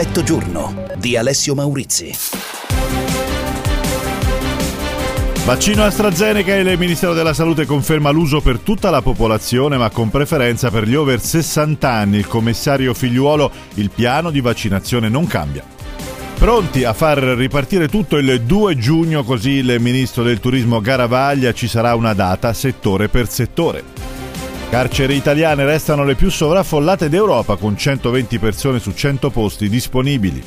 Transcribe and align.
Effetto 0.00 0.22
giorno 0.22 0.84
di 0.96 1.16
Alessio 1.16 1.56
Maurizi. 1.56 2.16
Vaccino 5.44 5.82
AstraZeneca 5.82 6.54
e 6.54 6.60
il 6.60 6.78
Ministero 6.78 7.14
della 7.14 7.34
Salute 7.34 7.66
conferma 7.66 8.10
l'uso 8.10 8.40
per 8.40 8.60
tutta 8.60 8.90
la 8.90 9.02
popolazione 9.02 9.76
ma 9.76 9.90
con 9.90 10.08
preferenza 10.08 10.70
per 10.70 10.86
gli 10.86 10.94
over 10.94 11.20
60 11.20 11.90
anni. 11.90 12.18
Il 12.18 12.28
commissario 12.28 12.94
Figliuolo, 12.94 13.50
il 13.74 13.90
piano 13.90 14.30
di 14.30 14.40
vaccinazione 14.40 15.08
non 15.08 15.26
cambia. 15.26 15.64
Pronti 16.38 16.84
a 16.84 16.92
far 16.92 17.18
ripartire 17.18 17.88
tutto 17.88 18.18
il 18.18 18.42
2 18.42 18.78
giugno, 18.78 19.24
così 19.24 19.50
il 19.50 19.78
ministro 19.80 20.22
del 20.22 20.38
turismo 20.38 20.80
Garavaglia 20.80 21.52
ci 21.52 21.66
sarà 21.66 21.96
una 21.96 22.14
data 22.14 22.52
settore 22.52 23.08
per 23.08 23.28
settore. 23.28 24.17
Carceri 24.70 25.16
italiane 25.16 25.64
restano 25.64 26.04
le 26.04 26.14
più 26.14 26.30
sovraffollate 26.30 27.08
d'Europa 27.08 27.56
con 27.56 27.74
120 27.74 28.38
persone 28.38 28.78
su 28.78 28.92
100 28.92 29.30
posti 29.30 29.66
disponibili. 29.70 30.44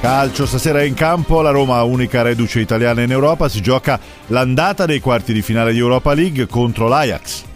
Calcio, 0.00 0.44
stasera 0.44 0.82
in 0.82 0.94
campo 0.94 1.40
la 1.40 1.50
Roma, 1.50 1.80
unica 1.84 2.22
reduce 2.22 2.58
italiana 2.58 3.02
in 3.02 3.12
Europa, 3.12 3.48
si 3.48 3.62
gioca 3.62 3.98
l'andata 4.26 4.86
dei 4.86 4.98
quarti 4.98 5.32
di 5.32 5.40
finale 5.40 5.72
di 5.72 5.78
Europa 5.78 6.12
League 6.14 6.46
contro 6.46 6.88
l'Ajax. 6.88 7.53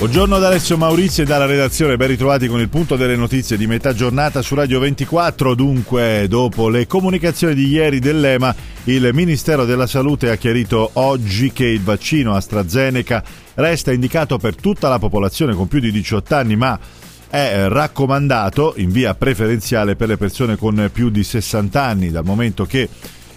Buongiorno 0.00 0.38
da 0.38 0.46
Alessio 0.46 0.78
Maurizio 0.78 1.24
e 1.24 1.26
dalla 1.26 1.44
redazione, 1.44 1.98
ben 1.98 2.08
ritrovati 2.08 2.48
con 2.48 2.58
il 2.58 2.70
punto 2.70 2.96
delle 2.96 3.16
notizie 3.16 3.58
di 3.58 3.66
metà 3.66 3.92
giornata 3.92 4.40
su 4.40 4.54
Radio 4.54 4.80
24. 4.80 5.54
Dunque, 5.54 6.24
dopo 6.26 6.70
le 6.70 6.86
comunicazioni 6.86 7.52
di 7.54 7.66
ieri 7.66 7.98
dell'EMA, 7.98 8.54
il 8.84 9.10
Ministero 9.12 9.66
della 9.66 9.86
Salute 9.86 10.30
ha 10.30 10.36
chiarito 10.36 10.88
oggi 10.94 11.52
che 11.52 11.66
il 11.66 11.82
vaccino 11.82 12.32
AstraZeneca 12.32 13.22
resta 13.56 13.92
indicato 13.92 14.38
per 14.38 14.56
tutta 14.56 14.88
la 14.88 14.98
popolazione 14.98 15.52
con 15.52 15.68
più 15.68 15.80
di 15.80 15.92
18 15.92 16.34
anni, 16.34 16.56
ma 16.56 16.80
è 17.28 17.66
raccomandato 17.68 18.72
in 18.78 18.90
via 18.90 19.14
preferenziale 19.14 19.96
per 19.96 20.08
le 20.08 20.16
persone 20.16 20.56
con 20.56 20.88
più 20.90 21.10
di 21.10 21.22
60 21.22 21.82
anni, 21.84 22.10
dal 22.10 22.24
momento 22.24 22.64
che 22.64 22.88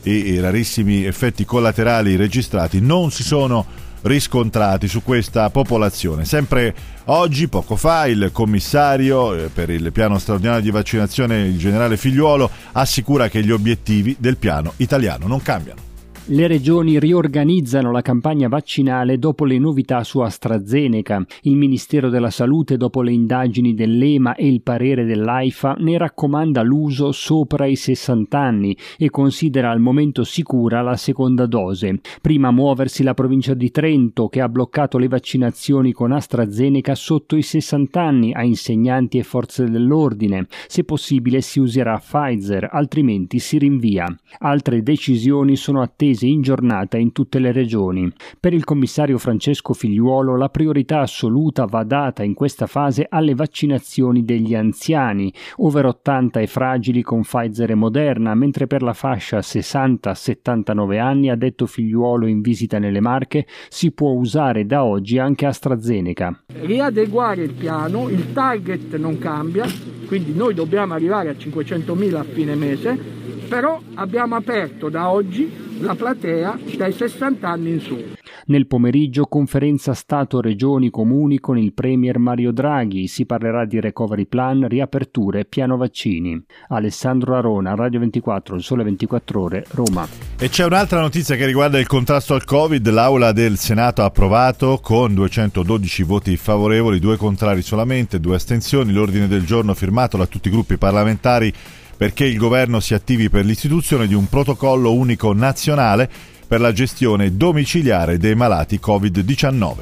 i 0.03 0.39
rarissimi 0.39 1.03
effetti 1.03 1.43
collaterali 1.43 2.15
registrati 2.15 2.79
non 2.79 3.11
si 3.11 3.23
sono 3.23 3.82
riscontrati 4.03 4.87
su 4.87 5.03
questa 5.03 5.49
popolazione. 5.49 6.25
Sempre 6.25 6.73
oggi, 7.05 7.47
poco 7.47 7.75
fa, 7.75 8.07
il 8.07 8.29
commissario 8.31 9.33
eh, 9.33 9.49
per 9.49 9.69
il 9.69 9.91
piano 9.91 10.17
straordinario 10.19 10.61
di 10.61 10.71
vaccinazione, 10.71 11.41
il 11.41 11.57
generale 11.57 11.97
Figliuolo, 11.97 12.49
assicura 12.73 13.27
che 13.29 13.43
gli 13.43 13.51
obiettivi 13.51 14.15
del 14.19 14.37
piano 14.37 14.73
italiano 14.77 15.27
non 15.27 15.41
cambiano. 15.41 15.92
Le 16.27 16.47
regioni 16.47 16.99
riorganizzano 16.99 17.91
la 17.91 18.01
campagna 18.01 18.47
vaccinale 18.47 19.19
dopo 19.19 19.43
le 19.43 19.59
novità 19.59 20.05
su 20.05 20.19
AstraZeneca. 20.19 21.25
Il 21.41 21.57
Ministero 21.57 22.07
della 22.09 22.29
Salute, 22.29 22.77
dopo 22.77 23.01
le 23.01 23.11
indagini 23.11 23.73
dell'EMA 23.73 24.35
e 24.35 24.47
il 24.47 24.61
parere 24.61 25.03
dell'AIFA, 25.03 25.75
ne 25.79 25.97
raccomanda 25.97 26.61
l'uso 26.61 27.11
sopra 27.11 27.65
i 27.65 27.75
60 27.75 28.39
anni 28.39 28.77
e 28.97 29.09
considera 29.09 29.69
al 29.69 29.81
momento 29.81 30.23
sicura 30.23 30.81
la 30.81 30.95
seconda 30.95 31.45
dose. 31.45 31.99
Prima 32.21 32.51
muoversi 32.51 33.03
la 33.03 33.13
provincia 33.13 33.53
di 33.53 33.69
Trento, 33.69 34.29
che 34.29 34.39
ha 34.39 34.47
bloccato 34.47 34.97
le 34.97 35.09
vaccinazioni 35.09 35.91
con 35.91 36.13
AstraZeneca 36.13 36.95
sotto 36.95 37.35
i 37.35 37.41
60 37.41 38.01
anni 38.01 38.31
a 38.31 38.45
insegnanti 38.45 39.17
e 39.17 39.23
forze 39.23 39.65
dell'ordine. 39.65 40.47
Se 40.67 40.85
possibile 40.85 41.41
si 41.41 41.59
userà 41.59 41.97
Pfizer, 41.97 42.69
altrimenti 42.71 43.39
si 43.39 43.57
rinvia. 43.57 44.05
Altre 44.39 44.81
decisioni 44.81 45.57
sono 45.57 45.81
attese 45.81 46.11
attesi 46.13 46.29
in 46.29 46.41
giornata 46.41 46.97
in 46.97 47.11
tutte 47.11 47.39
le 47.39 47.51
regioni. 47.51 48.11
Per 48.39 48.53
il 48.53 48.63
commissario 48.63 49.17
Francesco 49.17 49.73
Figliuolo 49.73 50.37
la 50.37 50.49
priorità 50.49 50.99
assoluta 50.99 51.65
va 51.65 51.83
data 51.83 52.23
in 52.23 52.33
questa 52.33 52.67
fase 52.67 53.07
alle 53.09 53.33
vaccinazioni 53.33 54.23
degli 54.23 54.55
anziani, 54.55 55.33
over 55.57 55.87
80 55.87 56.39
e 56.39 56.47
fragili 56.47 57.01
con 57.01 57.21
Pfizer 57.21 57.71
e 57.71 57.75
Moderna, 57.75 58.35
mentre 58.35 58.67
per 58.67 58.83
la 58.83 58.93
fascia 58.93 59.39
60-79 59.39 60.99
anni, 60.99 61.29
ha 61.29 61.35
detto 61.35 61.65
Figliuolo 61.65 62.27
in 62.27 62.41
visita 62.41 62.77
nelle 62.79 63.01
Marche, 63.01 63.45
si 63.69 63.91
può 63.91 64.11
usare 64.11 64.65
da 64.65 64.83
oggi 64.83 65.17
anche 65.17 65.45
AstraZeneca. 65.45 66.43
Riadeguare 66.61 67.43
il 67.43 67.53
piano, 67.53 68.09
il 68.09 68.31
target 68.33 68.95
non 68.97 69.17
cambia, 69.17 69.65
quindi 70.07 70.33
noi 70.33 70.53
dobbiamo 70.53 70.93
arrivare 70.93 71.29
a 71.29 71.33
500.000 71.33 72.15
a 72.15 72.23
fine 72.23 72.55
mese, 72.55 73.21
però 73.53 73.79
abbiamo 73.93 74.35
aperto 74.35 74.89
da 74.89 75.11
oggi 75.11 75.77
la 75.79 75.93
platea 75.93 76.57
dai 76.75 76.91
60 76.91 77.47
anni 77.47 77.73
in 77.73 77.79
su. 77.81 78.03
Nel 78.47 78.65
pomeriggio 78.65 79.25
conferenza 79.25 79.93
Stato-Regioni 79.93 80.89
Comuni 80.89 81.39
con 81.39 81.59
il 81.59 81.71
Premier 81.71 82.17
Mario 82.17 82.51
Draghi. 82.51 83.05
Si 83.05 83.27
parlerà 83.27 83.65
di 83.65 83.79
recovery 83.79 84.25
plan, 84.25 84.67
riaperture 84.67 85.41
e 85.41 85.45
piano 85.45 85.77
vaccini. 85.77 86.43
Alessandro 86.69 87.35
Arona, 87.35 87.75
Radio 87.75 87.99
24, 87.99 88.55
il 88.55 88.63
Sole 88.63 88.83
24 88.85 89.41
Ore, 89.41 89.65
Roma. 89.69 90.07
E 90.39 90.49
c'è 90.49 90.65
un'altra 90.65 90.99
notizia 90.99 91.35
che 91.35 91.45
riguarda 91.45 91.77
il 91.77 91.85
contrasto 91.85 92.33
al 92.33 92.45
Covid. 92.45 92.89
L'Aula 92.89 93.33
del 93.33 93.59
Senato 93.59 94.01
ha 94.01 94.05
approvato 94.05 94.79
con 94.81 95.13
212 95.13 96.01
voti 96.01 96.35
favorevoli, 96.37 96.97
due 96.97 97.17
contrari 97.17 97.61
solamente, 97.61 98.19
due 98.19 98.33
astensioni, 98.33 98.91
l'ordine 98.91 99.27
del 99.27 99.45
giorno 99.45 99.75
firmato 99.75 100.17
da 100.17 100.25
tutti 100.25 100.47
i 100.47 100.51
gruppi 100.51 100.77
parlamentari 100.79 101.53
perché 101.95 102.25
il 102.25 102.37
governo 102.37 102.79
si 102.79 102.93
attivi 102.93 103.29
per 103.29 103.45
l'istituzione 103.45 104.07
di 104.07 104.13
un 104.13 104.27
protocollo 104.27 104.93
unico 104.93 105.33
nazionale 105.33 106.09
per 106.47 106.61
la 106.61 106.71
gestione 106.71 107.35
domiciliare 107.35 108.17
dei 108.17 108.35
malati 108.35 108.79
Covid-19. 108.83 109.75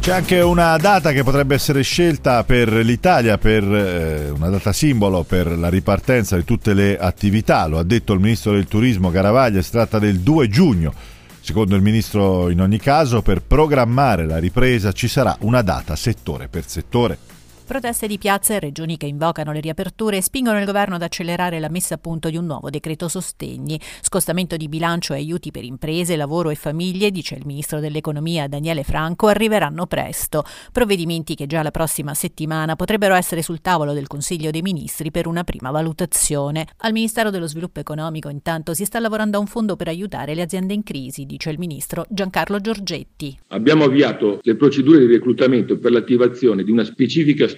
C'è 0.00 0.14
anche 0.14 0.40
una 0.40 0.76
data 0.78 1.12
che 1.12 1.22
potrebbe 1.22 1.54
essere 1.54 1.82
scelta 1.82 2.42
per 2.42 2.72
l'Italia, 2.72 3.36
per 3.36 3.62
eh, 3.62 4.30
una 4.30 4.48
data 4.48 4.72
simbolo 4.72 5.22
per 5.22 5.48
la 5.58 5.68
ripartenza 5.68 6.36
di 6.36 6.44
tutte 6.44 6.72
le 6.72 6.96
attività, 6.96 7.66
lo 7.66 7.78
ha 7.78 7.82
detto 7.82 8.14
il 8.14 8.20
ministro 8.20 8.52
del 8.52 8.66
turismo 8.66 9.10
Garavaglia, 9.10 9.60
si 9.60 9.70
tratta 9.70 9.98
del 9.98 10.20
2 10.20 10.48
giugno. 10.48 10.94
Secondo 11.40 11.76
il 11.76 11.82
ministro 11.82 12.48
in 12.48 12.60
ogni 12.60 12.78
caso 12.78 13.20
per 13.22 13.42
programmare 13.42 14.24
la 14.24 14.38
ripresa 14.38 14.92
ci 14.92 15.08
sarà 15.08 15.36
una 15.40 15.62
data 15.62 15.94
settore 15.94 16.48
per 16.48 16.66
settore. 16.66 17.18
Proteste 17.68 18.06
di 18.06 18.16
piazza 18.16 18.54
e 18.54 18.60
regioni 18.60 18.96
che 18.96 19.04
invocano 19.04 19.52
le 19.52 19.60
riaperture 19.60 20.22
spingono 20.22 20.58
il 20.58 20.64
governo 20.64 20.94
ad 20.94 21.02
accelerare 21.02 21.60
la 21.60 21.68
messa 21.68 21.96
a 21.96 21.98
punto 21.98 22.30
di 22.30 22.38
un 22.38 22.46
nuovo 22.46 22.70
decreto 22.70 23.08
sostegni. 23.08 23.78
Scostamento 24.00 24.56
di 24.56 24.68
bilancio 24.68 25.12
e 25.12 25.18
aiuti 25.18 25.50
per 25.50 25.64
imprese, 25.64 26.16
lavoro 26.16 26.48
e 26.48 26.54
famiglie, 26.54 27.10
dice 27.10 27.34
il 27.34 27.44
ministro 27.44 27.78
dell'economia 27.78 28.48
Daniele 28.48 28.84
Franco, 28.84 29.26
arriveranno 29.26 29.84
presto. 29.84 30.44
Provvedimenti 30.72 31.34
che 31.34 31.46
già 31.46 31.62
la 31.62 31.70
prossima 31.70 32.14
settimana 32.14 32.74
potrebbero 32.74 33.14
essere 33.14 33.42
sul 33.42 33.60
tavolo 33.60 33.92
del 33.92 34.06
Consiglio 34.06 34.50
dei 34.50 34.62
Ministri 34.62 35.10
per 35.10 35.26
una 35.26 35.44
prima 35.44 35.70
valutazione. 35.70 36.66
Al 36.78 36.92
Ministero 36.92 37.28
dello 37.28 37.46
Sviluppo 37.46 37.80
Economico 37.80 38.30
intanto 38.30 38.72
si 38.72 38.86
sta 38.86 38.98
lavorando 38.98 39.36
a 39.36 39.40
un 39.40 39.46
fondo 39.46 39.76
per 39.76 39.88
aiutare 39.88 40.34
le 40.34 40.40
aziende 40.40 40.72
in 40.72 40.82
crisi, 40.82 41.26
dice 41.26 41.50
il 41.50 41.58
ministro 41.58 42.06
Giancarlo 42.08 42.60
Giorgetti. 42.62 43.38
Abbiamo 43.48 43.84
avviato 43.84 44.38
le 44.40 44.56
procedure 44.56 45.00
di 45.00 45.12
reclutamento 45.12 45.78
per 45.78 45.92
l'attivazione 45.92 46.64
di 46.64 46.70
una 46.70 46.84
specifica 46.84 47.44
struttura 47.44 47.56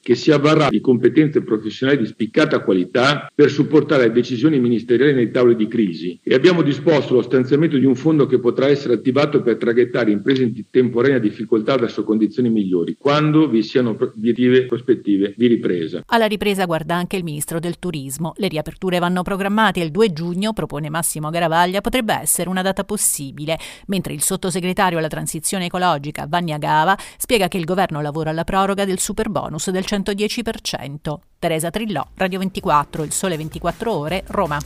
che 0.00 0.14
si 0.14 0.30
avvarrà 0.30 0.68
di 0.68 0.80
competenze 0.80 1.42
professionali 1.42 1.98
di 1.98 2.06
spiccata 2.06 2.60
qualità 2.60 3.30
per 3.34 3.50
supportare 3.50 4.10
decisioni 4.12 4.58
ministeriali 4.58 5.14
nei 5.14 5.30
tavoli 5.30 5.56
di 5.56 5.68
crisi 5.68 6.18
e 6.22 6.34
abbiamo 6.34 6.62
disposto 6.62 7.14
lo 7.14 7.22
stanziamento 7.22 7.76
di 7.76 7.84
un 7.84 7.94
fondo 7.94 8.26
che 8.26 8.38
potrà 8.38 8.68
essere 8.68 8.94
attivato 8.94 9.42
per 9.42 9.56
traghettare 9.56 10.10
imprese 10.10 10.42
in 10.44 10.64
temporanea 10.70 11.18
difficoltà 11.18 11.76
verso 11.76 12.04
condizioni 12.04 12.50
migliori 12.50 12.96
quando 12.98 13.48
vi 13.48 13.62
siano 13.62 13.96
obiettive 13.98 14.66
prospettive 14.66 15.34
di 15.36 15.46
ripresa. 15.46 16.02
Alla 16.06 16.26
ripresa 16.26 16.64
guarda 16.64 16.94
anche 16.94 17.16
il 17.16 17.24
ministro 17.24 17.58
del 17.58 17.78
turismo. 17.78 18.32
Le 18.36 18.48
riaperture 18.48 18.98
vanno 18.98 19.22
programmate 19.22 19.80
il 19.80 19.90
2 19.90 20.12
giugno, 20.12 20.52
propone 20.52 20.88
Massimo 20.88 21.30
Garavaglia, 21.30 21.80
potrebbe 21.80 22.14
essere 22.14 22.48
una 22.48 22.62
data 22.62 22.84
possibile, 22.84 23.58
mentre 23.86 24.12
il 24.12 24.22
sottosegretario 24.22 24.98
alla 24.98 25.08
transizione 25.08 25.66
ecologica 25.66 26.26
Vannia 26.28 26.58
Gava 26.58 26.96
spiega 27.16 27.48
che 27.48 27.58
il 27.58 27.64
governo 27.64 28.00
lavora 28.00 28.30
alla 28.30 28.44
proroga 28.44 28.84
del 28.84 28.98
super 28.98 29.17
super 29.18 29.30
bonus 29.30 29.70
del 29.70 29.84
110%. 29.84 31.18
Teresa 31.40 31.70
Trillò, 31.70 32.06
Radio 32.14 32.38
24, 32.38 33.02
Il 33.02 33.12
Sole 33.12 33.36
24 33.36 33.92
Ore, 33.92 34.22
Roma. 34.28 34.60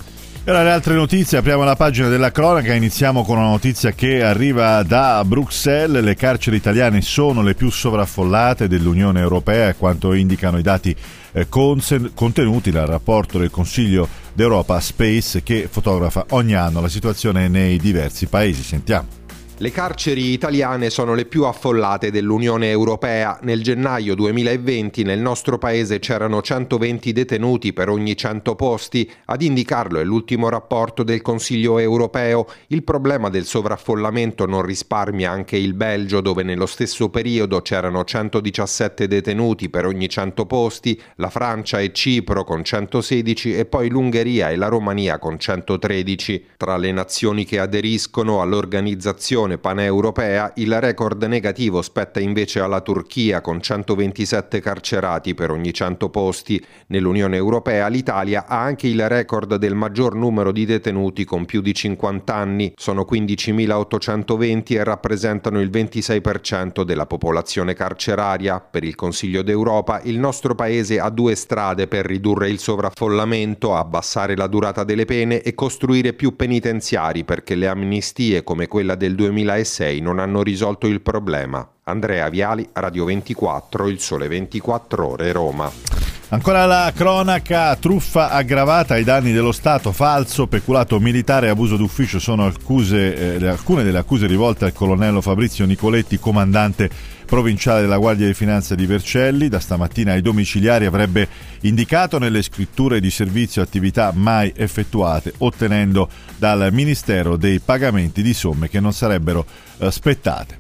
E 0.45 0.51
ora 0.51 0.63
le 0.63 0.73
altre 0.73 0.95
notizie, 0.95 1.39
apriamo 1.39 1.65
la 1.65 1.77
pagina 1.77 2.09
della 2.09 2.31
cronaca, 2.31 2.75
iniziamo 2.75 3.25
con 3.25 3.39
una 3.39 3.49
notizia 3.49 3.93
che 3.93 4.23
arriva 4.23 4.83
da 4.83 5.25
Bruxelles, 5.25 6.03
le 6.03 6.15
carceri 6.17 6.57
italiane 6.57 7.01
sono 7.01 7.43
le 7.43 7.55
più 7.55 7.71
sovraffollate 7.71 8.69
dell'Unione 8.69 9.21
Europea, 9.21 9.75
quanto 9.75 10.13
indicano 10.13 10.59
i 10.59 10.63
dati 10.63 10.95
eh, 11.33 11.49
contenuti 11.49 12.71
dal 12.71 12.87
rapporto 12.87 13.39
del 13.39 13.51
Consiglio 13.51 14.07
d'Europa 14.35 14.79
Space 14.81 15.43
che 15.43 15.67
fotografa 15.71 16.27
ogni 16.31 16.55
anno 16.55 16.83
la 16.83 16.89
situazione 16.89 17.49
nei 17.49 17.79
diversi 17.79 18.27
paesi. 18.27 18.63
Sentiamo. 18.63 19.22
Le 19.59 19.71
carceri 19.71 20.33
italiane 20.33 20.91
sono 20.91 21.15
le 21.15 21.25
più 21.25 21.45
affollate 21.45 22.11
dell'Unione 22.11 22.71
Europea. 22.71 23.39
Nel 23.43 23.63
gennaio 23.63 24.17
2020 24.17 25.05
nel 25.05 25.21
nostro 25.21 25.57
paese 25.57 26.01
c'erano 26.01 26.43
120 26.43 27.13
detenuti 27.13 27.73
per 27.73 27.89
ogni 27.89 28.17
100 28.17 28.57
posti. 28.57 29.09
Ad 29.27 29.41
indicarlo 29.41 30.01
è 30.01 30.05
l'ultimo 30.05 30.49
rapporto 30.49 31.05
del 31.05 31.23
Consiglio 31.23 31.79
Europeo. 31.79 32.47
Il 32.69 32.83
problema 32.83 33.29
del 33.29 33.45
sovraffollamento 33.45 34.47
non 34.47 34.63
risparmia 34.63 35.31
anche 35.31 35.59
il 35.59 35.75
Belgio, 35.75 36.21
dove 36.21 36.43
nello 36.43 36.67
stesso 36.67 37.09
periodo 37.09 37.61
c'erano 37.61 38.03
117 38.03 39.07
detenuti 39.07 39.69
per 39.69 39.87
ogni 39.87 40.09
100 40.09 40.45
posti, 40.47 41.01
la 41.17 41.31
Francia 41.31 41.79
e 41.79 41.93
Cipro 41.93 42.43
con 42.43 42.65
116 42.65 43.57
e 43.57 43.65
poi 43.67 43.91
l'Ungheria 43.91 44.51
e 44.51 44.57
la 44.57 44.67
Romania 44.67 45.21
con 45.21 45.39
113. 45.39 46.47
Tra 46.57 46.77
le 46.77 46.91
nazioni 46.91 47.45
che 47.45 47.61
aderiscono 47.61 48.41
all'organizzazione 48.41 49.51
Commissione 49.53 49.59
paneuropea 49.59 50.53
il 50.57 50.81
record 50.81 51.23
negativo 51.25 51.83
spetta 51.83 52.21
invece 52.21 52.61
alla 52.61 52.81
Turchia 52.81 53.41
con 53.41 53.61
127 53.61 54.61
carcerati 54.61 55.35
per 55.35 55.51
ogni 55.51 55.73
100 55.73 56.09
posti. 56.09 56.65
Nell'Unione 56.89 57.37
Europea 57.37 57.89
l'Italia 57.89 58.47
ha 58.47 58.63
anche 58.63 58.87
il 58.87 59.09
record 59.09 59.57
del 59.57 59.75
maggior 59.75 60.15
numero 60.15 60.53
di 60.53 60.65
detenuti 60.65 61.25
con 61.25 61.45
più 61.45 61.61
di 61.61 61.75
50 61.75 62.35
anni, 62.35 62.73
sono 62.77 63.07
15.820 63.11 64.75
e 64.75 64.85
rappresentano 64.85 65.61
il 65.61 65.71
26% 65.71 66.83
della 66.83 67.07
popolazione 67.07 67.75
carceraria. 67.75 68.61
Per 68.61 68.85
il 68.85 68.95
Consiglio 68.95 69.43
d'Europa 69.43 70.01
il 70.05 70.19
nostro 70.19 70.55
paese 70.55 71.01
ha 71.01 71.11
due 71.11 71.35
strade 71.35 71.89
per 71.89 72.07
ridurre 72.07 72.49
il 72.49 72.59
sovraffollamento, 72.59 73.75
abbassare 73.75 74.37
la 74.37 74.47
durata 74.47 74.85
delle 74.85 75.05
pene 75.05 75.43
e 75.43 75.55
costruire 75.55 76.13
più 76.13 76.37
penitenziari 76.37 77.25
perché 77.25 77.55
le 77.55 77.69
amnistie 77.69 78.45
come 78.45 78.67
quella 78.67 78.95
del 78.95 79.15
2000 79.15 79.32
2006 79.33 80.01
non 80.01 80.19
hanno 80.19 80.43
risolto 80.43 80.87
il 80.87 81.01
problema. 81.01 81.67
Andrea 81.85 82.29
Viali, 82.29 82.69
Radio 82.75 83.07
24, 83.07 83.89
Il 83.89 83.99
Sole 83.99 84.29
24 84.29 85.09
Ore, 85.09 85.33
Roma. 85.33 86.22
Ancora 86.33 86.65
la 86.65 86.91
cronaca, 86.97 87.77
truffa 87.77 88.31
aggravata 88.31 88.95
ai 88.95 89.05
danni 89.05 89.35
dello 89.35 89.53
Stato, 89.53 89.93
falso, 89.93 90.47
peculato 90.47 90.99
militare 90.99 91.47
e 91.47 91.51
abuso 91.51 91.77
d'ufficio 91.77 92.19
sono 92.19 92.47
accuse, 92.47 93.37
eh, 93.37 93.47
alcune 93.47 93.83
delle 93.83 93.99
accuse 93.99 94.27
rivolte 94.27 94.65
al 94.65 94.73
colonnello 94.73 95.21
Fabrizio 95.21 95.67
Nicoletti, 95.67 96.19
comandante 96.19 96.89
provinciale 97.27 97.83
della 97.83 97.99
Guardia 97.99 98.27
di 98.27 98.33
Finanza 98.33 98.75
di 98.75 98.87
Vercelli. 98.87 99.49
Da 99.49 99.61
stamattina 99.61 100.13
ai 100.13 100.23
domiciliari 100.23 100.87
avrebbe 100.87 101.29
indicato 101.61 102.19
nelle 102.19 102.41
scritture 102.41 102.99
di 102.99 103.11
servizio 103.11 103.61
attività 103.61 104.11
mai 104.15 104.55
effettuate, 104.57 105.35
ottenendo 105.37 106.09
dal 106.39 106.71
Ministero 106.73 107.37
dei 107.37 107.61
pagamenti 107.61 108.23
di 108.23 108.33
somme 108.33 108.71
che 108.71 108.81
non 108.81 108.95
sarebbero 108.95 109.45
eh, 109.77 109.91
spettate. 109.91 110.57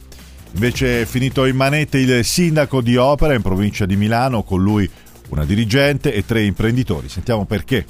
Invece 0.53 1.01
è 1.01 1.05
finito 1.07 1.47
in 1.47 1.57
manette 1.57 1.97
il 1.97 2.23
sindaco 2.27 2.83
di 2.83 2.99
Opera 2.99 3.33
in 3.33 3.41
provincia 3.41 3.87
di 3.87 3.97
Milano, 3.97 4.43
con 4.43 4.63
lui 4.63 4.87
una 5.33 5.45
dirigente 5.45 6.13
e 6.13 6.25
tre 6.25 6.45
imprenditori. 6.45 7.09
Sentiamo 7.09 7.45
perché. 7.47 7.85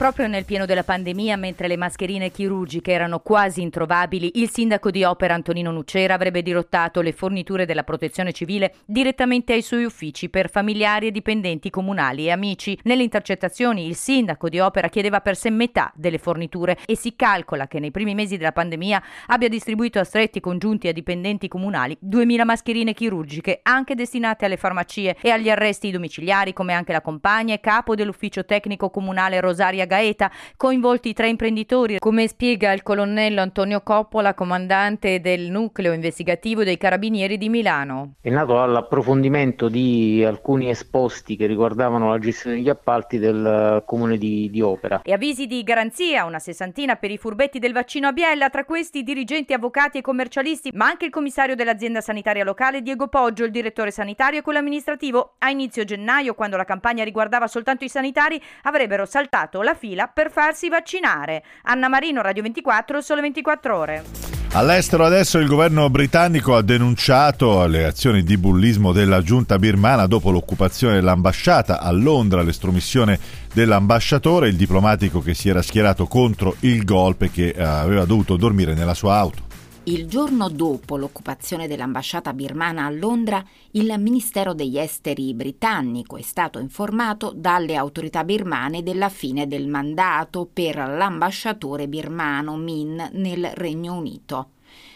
Proprio 0.00 0.28
nel 0.28 0.46
pieno 0.46 0.64
della 0.64 0.82
pandemia, 0.82 1.36
mentre 1.36 1.68
le 1.68 1.76
mascherine 1.76 2.30
chirurgiche 2.30 2.90
erano 2.90 3.18
quasi 3.20 3.60
introvabili, 3.60 4.40
il 4.40 4.48
sindaco 4.48 4.90
di 4.90 5.04
Opera 5.04 5.34
Antonino 5.34 5.70
Nucera 5.70 6.14
avrebbe 6.14 6.40
dirottato 6.40 7.02
le 7.02 7.12
forniture 7.12 7.66
della 7.66 7.84
protezione 7.84 8.32
civile 8.32 8.76
direttamente 8.86 9.52
ai 9.52 9.60
suoi 9.60 9.84
uffici 9.84 10.30
per 10.30 10.48
familiari 10.48 11.08
e 11.08 11.10
dipendenti 11.10 11.68
comunali 11.68 12.24
e 12.24 12.30
amici. 12.30 12.78
Nelle 12.84 13.02
intercettazioni 13.02 13.86
il 13.86 13.94
sindaco 13.94 14.48
di 14.48 14.58
Opera 14.58 14.88
chiedeva 14.88 15.20
per 15.20 15.36
sé 15.36 15.50
metà 15.50 15.92
delle 15.94 16.16
forniture 16.16 16.78
e 16.86 16.96
si 16.96 17.14
calcola 17.14 17.68
che 17.68 17.78
nei 17.78 17.90
primi 17.90 18.14
mesi 18.14 18.38
della 18.38 18.52
pandemia 18.52 19.02
abbia 19.26 19.50
distribuito 19.50 19.98
a 19.98 20.04
stretti 20.04 20.40
congiunti 20.40 20.88
a 20.88 20.94
dipendenti 20.94 21.46
comunali 21.46 21.94
2000 22.00 22.44
mascherine 22.46 22.94
chirurgiche, 22.94 23.60
anche 23.64 23.94
destinate 23.94 24.46
alle 24.46 24.56
farmacie 24.56 25.18
e 25.20 25.28
agli 25.28 25.50
arresti 25.50 25.90
domiciliari, 25.90 26.54
come 26.54 26.72
anche 26.72 26.92
la 26.92 27.02
compagna 27.02 27.52
e 27.52 27.60
capo 27.60 27.94
dell'ufficio 27.94 28.46
tecnico 28.46 28.88
comunale 28.88 29.40
Rosaria 29.40 29.88
Gaeta, 29.90 30.30
coinvolti 30.56 31.12
tre 31.12 31.28
imprenditori, 31.28 31.98
come 31.98 32.28
spiega 32.28 32.70
il 32.70 32.84
colonnello 32.84 33.40
Antonio 33.40 33.80
Coppola, 33.80 34.34
comandante 34.34 35.20
del 35.20 35.50
nucleo 35.50 35.92
investigativo 35.92 36.62
dei 36.62 36.78
Carabinieri 36.78 37.36
di 37.36 37.48
Milano. 37.48 38.12
È 38.20 38.30
nato 38.30 38.54
dall'approfondimento 38.54 39.68
di 39.68 40.22
alcuni 40.24 40.70
esposti 40.70 41.34
che 41.34 41.46
riguardavano 41.46 42.10
la 42.10 42.20
gestione 42.20 42.56
degli 42.56 42.68
appalti 42.68 43.18
del 43.18 43.82
comune 43.84 44.16
di, 44.16 44.48
di 44.48 44.60
Opera. 44.60 45.02
E 45.02 45.12
avvisi 45.12 45.48
di 45.48 45.64
garanzia, 45.64 46.24
una 46.24 46.38
sessantina 46.38 46.94
per 46.94 47.10
i 47.10 47.18
furbetti 47.18 47.58
del 47.58 47.72
vaccino 47.72 48.06
a 48.06 48.12
Biella, 48.12 48.48
tra 48.48 48.64
questi 48.64 49.02
dirigenti, 49.02 49.52
avvocati 49.52 49.98
e 49.98 50.02
commercialisti, 50.02 50.70
ma 50.74 50.86
anche 50.86 51.06
il 51.06 51.10
commissario 51.10 51.56
dell'azienda 51.56 52.00
sanitaria 52.00 52.44
locale 52.44 52.80
Diego 52.80 53.08
Poggio, 53.08 53.42
il 53.42 53.50
direttore 53.50 53.90
sanitario 53.90 54.38
e 54.38 54.42
quello 54.42 54.60
amministrativo. 54.60 55.32
A 55.38 55.50
inizio 55.50 55.82
gennaio, 55.82 56.34
quando 56.34 56.56
la 56.56 56.64
campagna 56.64 57.02
riguardava 57.02 57.48
soltanto 57.48 57.82
i 57.82 57.88
sanitari, 57.88 58.40
avrebbero 58.62 59.04
saltato 59.04 59.62
la 59.62 59.74
fila 59.80 60.08
per 60.08 60.30
farsi 60.30 60.68
vaccinare. 60.68 61.42
Anna 61.62 61.88
Marino, 61.88 62.20
Radio 62.20 62.42
24, 62.42 63.00
sole 63.00 63.22
24 63.22 63.76
ore. 63.76 64.04
All'estero 64.52 65.04
adesso 65.04 65.38
il 65.38 65.46
governo 65.46 65.88
britannico 65.88 66.56
ha 66.56 66.62
denunciato 66.62 67.64
le 67.66 67.84
azioni 67.84 68.22
di 68.22 68.36
bullismo 68.36 68.92
della 68.92 69.22
giunta 69.22 69.58
birmana 69.58 70.06
dopo 70.06 70.30
l'occupazione 70.30 70.94
dell'ambasciata 70.94 71.80
a 71.80 71.90
Londra, 71.92 72.42
l'estromissione 72.42 73.18
dell'ambasciatore, 73.54 74.48
il 74.48 74.56
diplomatico 74.56 75.20
che 75.20 75.34
si 75.34 75.48
era 75.48 75.62
schierato 75.62 76.06
contro 76.06 76.56
il 76.60 76.84
golpe 76.84 77.30
che 77.30 77.54
eh, 77.56 77.62
aveva 77.62 78.04
dovuto 78.04 78.36
dormire 78.36 78.74
nella 78.74 78.94
sua 78.94 79.16
auto. 79.16 79.49
Il 79.84 80.06
giorno 80.08 80.50
dopo 80.50 80.98
l'occupazione 80.98 81.66
dell'ambasciata 81.66 82.34
birmana 82.34 82.84
a 82.84 82.90
Londra, 82.90 83.42
il 83.70 83.94
Ministero 83.98 84.52
degli 84.52 84.78
Esteri 84.78 85.32
britannico 85.32 86.18
è 86.18 86.22
stato 86.22 86.58
informato 86.58 87.32
dalle 87.34 87.76
autorità 87.76 88.22
birmane 88.22 88.82
della 88.82 89.08
fine 89.08 89.46
del 89.46 89.68
mandato 89.68 90.46
per 90.52 90.76
l'ambasciatore 90.76 91.88
birmano 91.88 92.58
Min 92.58 93.08
nel 93.12 93.52
Regno 93.54 93.96
Unito. 93.96 94.50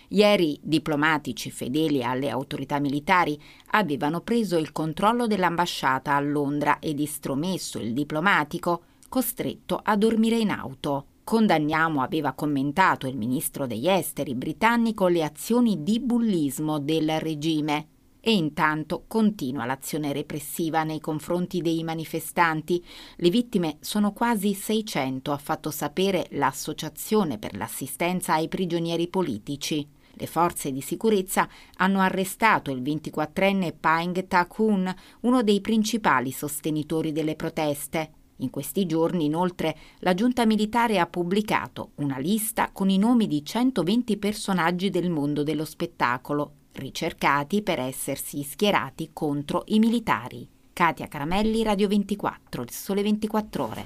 Ieri 0.09 0.61
diplomatici 0.63 1.51
fedeli 1.51 2.05
alle 2.05 2.29
autorità 2.29 2.79
militari 2.79 3.41
avevano 3.71 4.21
preso 4.21 4.59
il 4.59 4.71
controllo 4.71 5.27
dell'ambasciata 5.27 6.15
a 6.15 6.21
Londra 6.21 6.79
ed 6.79 7.01
istromesso 7.01 7.79
il 7.79 7.95
diplomatico, 7.95 8.83
costretto 9.09 9.81
a 9.83 9.97
dormire 9.97 10.37
in 10.37 10.51
auto. 10.51 11.07
Condanniamo, 11.25 12.03
aveva 12.03 12.35
commentato 12.35 13.07
il 13.07 13.17
ministro 13.17 13.67
degli 13.67 13.89
esteri 13.89 14.35
britannico, 14.35 15.09
le 15.09 15.25
azioni 15.25 15.83
di 15.83 15.99
bullismo 15.99 16.79
del 16.79 17.19
regime. 17.19 17.89
E 18.21 18.35
intanto 18.35 19.05
continua 19.07 19.65
l'azione 19.65 20.13
repressiva 20.13 20.85
nei 20.85 21.01
confronti 21.01 21.63
dei 21.63 21.83
manifestanti. 21.83 22.85
Le 23.17 23.31
vittime 23.31 23.79
sono 23.81 24.13
quasi 24.13 24.53
600, 24.53 25.33
ha 25.33 25.39
fatto 25.39 25.71
sapere 25.71 26.27
l'Associazione 26.33 27.39
per 27.39 27.57
l'assistenza 27.57 28.35
ai 28.35 28.49
prigionieri 28.49 29.09
politici. 29.09 29.87
Le 30.13 30.27
forze 30.27 30.73
di 30.73 30.83
sicurezza 30.83 31.49
hanno 31.79 32.01
arrestato 32.01 32.71
il 32.71 32.83
24enne 32.83 33.73
Paing 33.79 34.27
Ta-kun, 34.29 34.95
uno 35.21 35.43
dei 35.43 35.63
principali 35.63 36.33
sostenitori 36.33 37.13
delle 37.13 37.35
proteste. 37.35 38.11
In 38.39 38.51
questi 38.51 38.85
giorni, 38.87 39.27
inoltre, 39.27 39.77
la 40.01 40.15
giunta 40.15 40.45
militare 40.45 40.99
ha 40.99 41.07
pubblicato 41.07 41.91
una 41.97 42.19
lista 42.19 42.71
con 42.73 42.91
i 42.91 42.99
nomi 42.99 43.29
di 43.29 43.45
120 43.45 44.17
personaggi 44.17 44.91
del 44.91 45.09
mondo 45.09 45.43
dello 45.43 45.65
spettacolo, 45.65 46.53
ricercati 46.73 47.63
per 47.63 47.79
essersi 47.79 48.43
schierati 48.43 49.11
contro 49.13 49.63
i 49.67 49.79
militari. 49.79 50.49
Katia 50.73 51.07
Caramelli, 51.07 51.63
Radio 51.63 51.87
24, 51.87 52.63
il 52.63 52.71
sole 52.71 53.03
24 53.03 53.65
ore. 53.65 53.85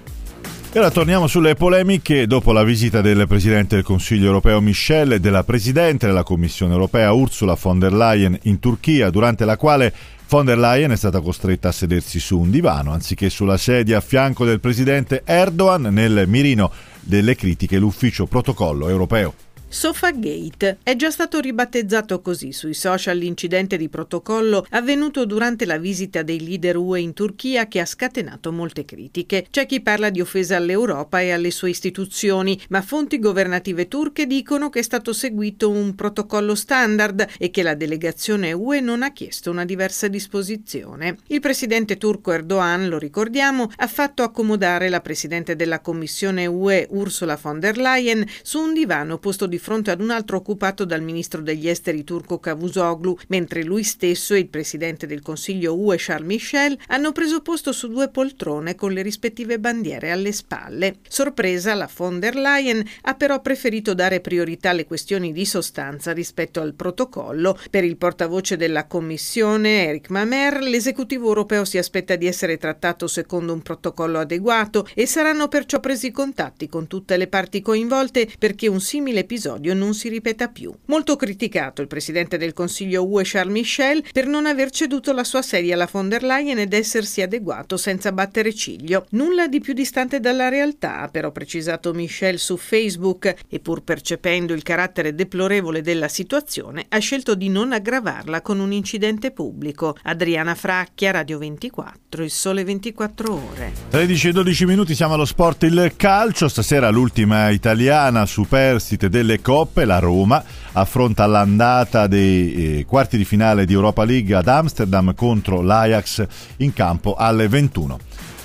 E 0.70 0.78
ora 0.78 0.90
torniamo 0.90 1.26
sulle 1.26 1.54
polemiche 1.54 2.26
dopo 2.26 2.52
la 2.52 2.62
visita 2.62 3.00
del 3.00 3.26
Presidente 3.26 3.74
del 3.74 3.84
Consiglio 3.84 4.26
europeo 4.26 4.60
Michel 4.60 5.12
e 5.12 5.20
della 5.20 5.42
Presidente 5.42 6.06
della 6.06 6.22
Commissione 6.22 6.72
europea 6.72 7.12
Ursula 7.12 7.56
von 7.60 7.78
der 7.78 7.92
Leyen 7.94 8.38
in 8.42 8.58
Turchia, 8.58 9.08
durante 9.10 9.44
la 9.44 9.56
quale 9.56 9.94
Von 10.30 10.44
der 10.44 10.58
Leyen 10.58 10.90
è 10.90 10.96
stata 10.96 11.22
costretta 11.22 11.68
a 11.68 11.72
sedersi 11.72 12.20
su 12.20 12.38
un 12.38 12.50
divano 12.50 12.92
anziché 12.92 13.30
sulla 13.30 13.56
sedia 13.56 13.96
a 13.96 14.02
fianco 14.02 14.44
del 14.44 14.60
presidente 14.60 15.22
Erdogan 15.24 15.88
nel 15.90 16.24
mirino 16.28 16.70
delle 17.00 17.34
critiche 17.34 17.78
l'ufficio 17.78 18.26
protocollo 18.26 18.90
europeo. 18.90 19.32
Sofagate 19.70 20.78
è 20.82 20.96
già 20.96 21.10
stato 21.10 21.40
ribattezzato 21.40 22.22
così 22.22 22.52
sui 22.52 22.72
social 22.72 23.18
l'incidente 23.18 23.76
di 23.76 23.90
protocollo 23.90 24.64
avvenuto 24.70 25.26
durante 25.26 25.66
la 25.66 25.76
visita 25.76 26.22
dei 26.22 26.42
leader 26.42 26.78
UE 26.78 27.00
in 27.00 27.12
Turchia 27.12 27.68
che 27.68 27.78
ha 27.78 27.84
scatenato 27.84 28.50
molte 28.50 28.86
critiche. 28.86 29.46
C'è 29.50 29.66
chi 29.66 29.82
parla 29.82 30.08
di 30.08 30.22
offesa 30.22 30.56
all'Europa 30.56 31.20
e 31.20 31.32
alle 31.32 31.50
sue 31.50 31.68
istituzioni, 31.68 32.58
ma 32.70 32.80
fonti 32.80 33.18
governative 33.18 33.88
turche 33.88 34.26
dicono 34.26 34.70
che 34.70 34.78
è 34.78 34.82
stato 34.82 35.12
seguito 35.12 35.68
un 35.68 35.94
protocollo 35.94 36.54
standard 36.54 37.26
e 37.38 37.50
che 37.50 37.62
la 37.62 37.74
delegazione 37.74 38.52
UE 38.52 38.80
non 38.80 39.02
ha 39.02 39.12
chiesto 39.12 39.50
una 39.50 39.66
diversa 39.66 40.08
disposizione. 40.08 41.18
Il 41.26 41.40
presidente 41.40 41.98
turco 41.98 42.32
Erdogan, 42.32 42.88
lo 42.88 42.96
ricordiamo, 42.96 43.70
ha 43.76 43.86
fatto 43.86 44.22
accomodare 44.22 44.88
la 44.88 45.02
presidente 45.02 45.56
della 45.56 45.80
Commissione 45.80 46.46
UE 46.46 46.86
Ursula 46.88 47.38
von 47.40 47.60
der 47.60 47.76
Leyen 47.76 48.26
su 48.42 48.60
un 48.60 48.72
divano 48.72 49.18
posto 49.18 49.46
di 49.46 49.56
di 49.58 49.64
fronte 49.64 49.90
ad 49.90 50.00
un 50.00 50.10
altro 50.10 50.36
occupato 50.36 50.84
dal 50.84 51.02
ministro 51.02 51.42
degli 51.42 51.68
esteri 51.68 52.04
turco 52.04 52.38
Cavusoglu, 52.38 53.18
mentre 53.26 53.64
lui 53.64 53.82
stesso 53.82 54.34
e 54.34 54.38
il 54.38 54.48
presidente 54.48 55.08
del 55.08 55.20
Consiglio 55.20 55.76
UE 55.76 55.96
Charles 55.98 56.26
Michel 56.28 56.78
hanno 56.86 57.10
preso 57.10 57.40
posto 57.40 57.72
su 57.72 57.88
due 57.88 58.08
poltrone 58.08 58.76
con 58.76 58.92
le 58.92 59.02
rispettive 59.02 59.58
bandiere 59.58 60.12
alle 60.12 60.30
spalle. 60.30 60.98
Sorpresa, 61.08 61.74
la 61.74 61.90
von 61.92 62.20
der 62.20 62.36
Leyen 62.36 62.84
ha 63.02 63.14
però 63.14 63.40
preferito 63.40 63.94
dare 63.94 64.20
priorità 64.20 64.70
alle 64.70 64.86
questioni 64.86 65.32
di 65.32 65.44
sostanza 65.44 66.12
rispetto 66.12 66.60
al 66.60 66.74
protocollo. 66.74 67.58
Per 67.68 67.82
il 67.82 67.96
portavoce 67.96 68.56
della 68.56 68.86
Commissione, 68.86 69.86
Eric 69.86 70.10
Mamer, 70.10 70.62
l'esecutivo 70.62 71.26
europeo 71.26 71.64
si 71.64 71.78
aspetta 71.78 72.14
di 72.14 72.26
essere 72.26 72.58
trattato 72.58 73.08
secondo 73.08 73.52
un 73.52 73.62
protocollo 73.62 74.20
adeguato 74.20 74.86
e 74.94 75.06
saranno 75.06 75.48
perciò 75.48 75.80
presi 75.80 76.12
contatti 76.12 76.68
con 76.68 76.86
tutte 76.86 77.16
le 77.16 77.26
parti 77.26 77.60
coinvolte 77.60 78.28
perché 78.38 78.68
un 78.68 78.80
simile 78.80 79.20
episodio 79.20 79.47
non 79.56 79.94
si 79.94 80.08
ripeta 80.08 80.48
più. 80.48 80.72
Molto 80.86 81.16
criticato 81.16 81.80
il 81.80 81.88
presidente 81.88 82.36
del 82.36 82.52
Consiglio 82.52 83.06
UE 83.06 83.22
Charles 83.24 83.52
Michel 83.52 84.04
per 84.12 84.26
non 84.26 84.46
aver 84.46 84.70
ceduto 84.70 85.12
la 85.12 85.24
sua 85.24 85.42
sedia 85.42 85.74
alla 85.74 85.88
von 85.90 86.08
der 86.08 86.22
Leyen 86.22 86.58
ed 86.58 86.72
essersi 86.72 87.22
adeguato 87.22 87.76
senza 87.76 88.12
battere 88.12 88.54
ciglio. 88.54 89.06
Nulla 89.10 89.48
di 89.48 89.60
più 89.60 89.72
distante 89.72 90.20
dalla 90.20 90.48
realtà, 90.48 91.00
ha 91.00 91.08
però 91.08 91.30
precisato 91.32 91.94
Michel 91.94 92.38
su 92.38 92.56
Facebook 92.56 93.34
e 93.48 93.60
pur 93.60 93.82
percependo 93.82 94.52
il 94.52 94.62
carattere 94.62 95.14
deplorevole 95.14 95.80
della 95.80 96.08
situazione 96.08 96.86
ha 96.88 96.98
scelto 96.98 97.34
di 97.34 97.48
non 97.48 97.72
aggravarla 97.72 98.42
con 98.42 98.60
un 98.60 98.72
incidente 98.72 99.30
pubblico. 99.30 99.96
Adriana 100.02 100.54
Fracchia, 100.54 101.10
Radio 101.12 101.38
24, 101.38 102.22
il 102.24 102.30
sole 102.30 102.64
24 102.64 103.32
ore. 103.32 103.72
13 103.90 104.28
e 104.28 104.32
12 104.32 104.64
minuti 104.66 104.94
siamo 104.94 105.14
allo 105.14 105.24
sport 105.24 105.62
il 105.64 105.92
calcio, 105.96 106.48
stasera 106.48 106.88
l'ultima 106.90 107.50
italiana 107.50 108.26
superstite 108.26 109.08
delle 109.08 109.37
coppe, 109.40 109.84
la 109.84 109.98
Roma 109.98 110.42
affronta 110.72 111.26
l'andata 111.26 112.06
dei 112.06 112.78
eh, 112.78 112.84
quarti 112.86 113.16
di 113.16 113.24
finale 113.24 113.64
di 113.64 113.72
Europa 113.72 114.04
League 114.04 114.34
ad 114.34 114.48
Amsterdam 114.48 115.14
contro 115.14 115.60
l'Ajax 115.60 116.26
in 116.58 116.72
campo 116.72 117.14
alle 117.14 117.48
21. 117.48 117.98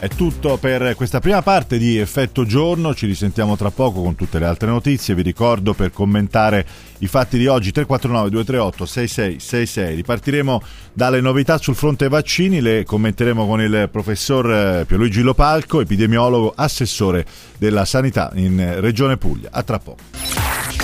È 0.04 0.10
tutto 0.10 0.58
per 0.58 0.96
questa 0.98 1.22
prima 1.22 1.42
parte 1.42 1.78
di 1.78 1.98
Effetto 1.98 2.44
Giorno, 2.44 2.94
ci 2.94 3.06
risentiamo 3.06 3.56
tra 3.56 3.72
poco 3.72 4.02
con 4.02 4.16
tutte 4.16 4.38
le 4.38 4.46
altre 4.46 4.68
notizie, 4.68 5.16
vi 5.16 5.22
ricordo 5.22 5.74
per 5.74 5.92
commentare 5.94 6.66
i 6.98 7.08
fatti 7.08 7.38
di 7.38 7.48
oggi 7.48 7.72
349 7.72 8.30
238 8.30 8.86
6666, 8.86 9.96
ripartiremo 9.96 10.62
dalle 10.92 11.22
novità 11.22 11.58
sul 11.58 11.76
fronte 11.76 12.10
vaccini, 12.10 12.60
le 12.60 12.84
commenteremo 12.84 13.48
con 13.48 13.62
il 13.62 13.88
professor 13.90 14.52
eh, 14.52 14.86
Pierluigi 14.86 15.22
Lopalco, 15.22 15.80
epidemiologo, 15.80 16.52
assessore 16.54 17.26
della 17.58 17.86
sanità 17.86 18.30
in 18.36 18.82
Regione 18.82 19.16
Puglia. 19.16 19.48
A 19.54 19.64
tra 19.64 19.80
poco. 19.80 20.83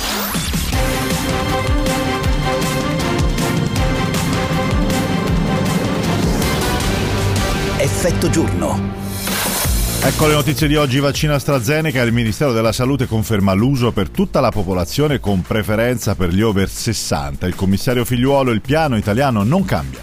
Effetto 8.02 8.30
giorno. 8.30 8.80
Ecco 10.02 10.28
le 10.28 10.34
notizie 10.34 10.70
di 10.70 10.78
oggi. 10.78 11.02
Vaccino 11.02 11.34
AstraZeneca. 11.34 12.02
Il 12.02 12.14
Ministero 12.14 12.54
della 12.54 12.72
Salute 12.72 13.08
conferma 13.08 13.52
l'uso 13.52 13.92
per 13.92 14.08
tutta 14.08 14.40
la 14.40 14.52
popolazione 14.52 15.20
con 15.20 15.42
preferenza 15.42 16.16
per 16.16 16.30
gli 16.30 16.40
over 16.40 16.70
60. 16.70 17.46
Il 17.46 17.56
commissario 17.56 18.06
Figliuolo, 18.06 18.52
il 18.52 18.62
piano 18.62 18.96
italiano 18.96 19.44
non 19.44 19.66
cambia. 19.66 20.00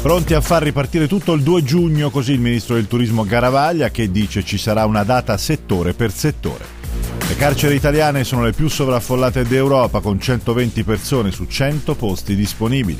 Pronti 0.00 0.34
a 0.34 0.40
far 0.40 0.62
ripartire 0.62 1.08
tutto 1.08 1.32
il 1.32 1.42
2 1.42 1.64
giugno, 1.64 2.10
così 2.10 2.34
il 2.34 2.40
ministro 2.40 2.76
del 2.76 2.86
turismo 2.86 3.24
Garavaglia 3.24 3.90
che 3.90 4.12
dice 4.12 4.44
ci 4.44 4.56
sarà 4.56 4.84
una 4.84 5.02
data 5.02 5.36
settore 5.38 5.94
per 5.94 6.12
settore. 6.12 6.77
Le 7.28 7.36
carceri 7.36 7.74
italiane 7.74 8.24
sono 8.24 8.42
le 8.42 8.52
più 8.52 8.68
sovraffollate 8.68 9.44
d'Europa 9.44 10.00
con 10.00 10.18
120 10.18 10.82
persone 10.82 11.30
su 11.30 11.44
100 11.44 11.94
posti 11.94 12.34
disponibili. 12.34 12.98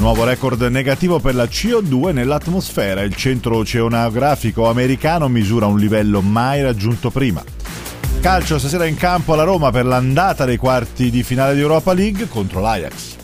Nuovo 0.00 0.24
record 0.24 0.60
negativo 0.64 1.18
per 1.18 1.34
la 1.34 1.44
CO2 1.44 2.12
nell'atmosfera. 2.12 3.00
Il 3.00 3.16
centro 3.16 3.56
oceanografico 3.56 4.68
americano 4.68 5.28
misura 5.28 5.64
un 5.64 5.78
livello 5.78 6.20
mai 6.20 6.60
raggiunto 6.62 7.10
prima. 7.10 7.42
Calcio 8.20 8.58
stasera 8.58 8.84
in 8.84 8.96
campo 8.96 9.32
alla 9.32 9.44
Roma 9.44 9.70
per 9.70 9.86
l'andata 9.86 10.44
dei 10.44 10.58
quarti 10.58 11.08
di 11.08 11.22
finale 11.22 11.54
di 11.54 11.60
Europa 11.60 11.94
League 11.94 12.28
contro 12.28 12.60
l'Ajax. 12.60 13.17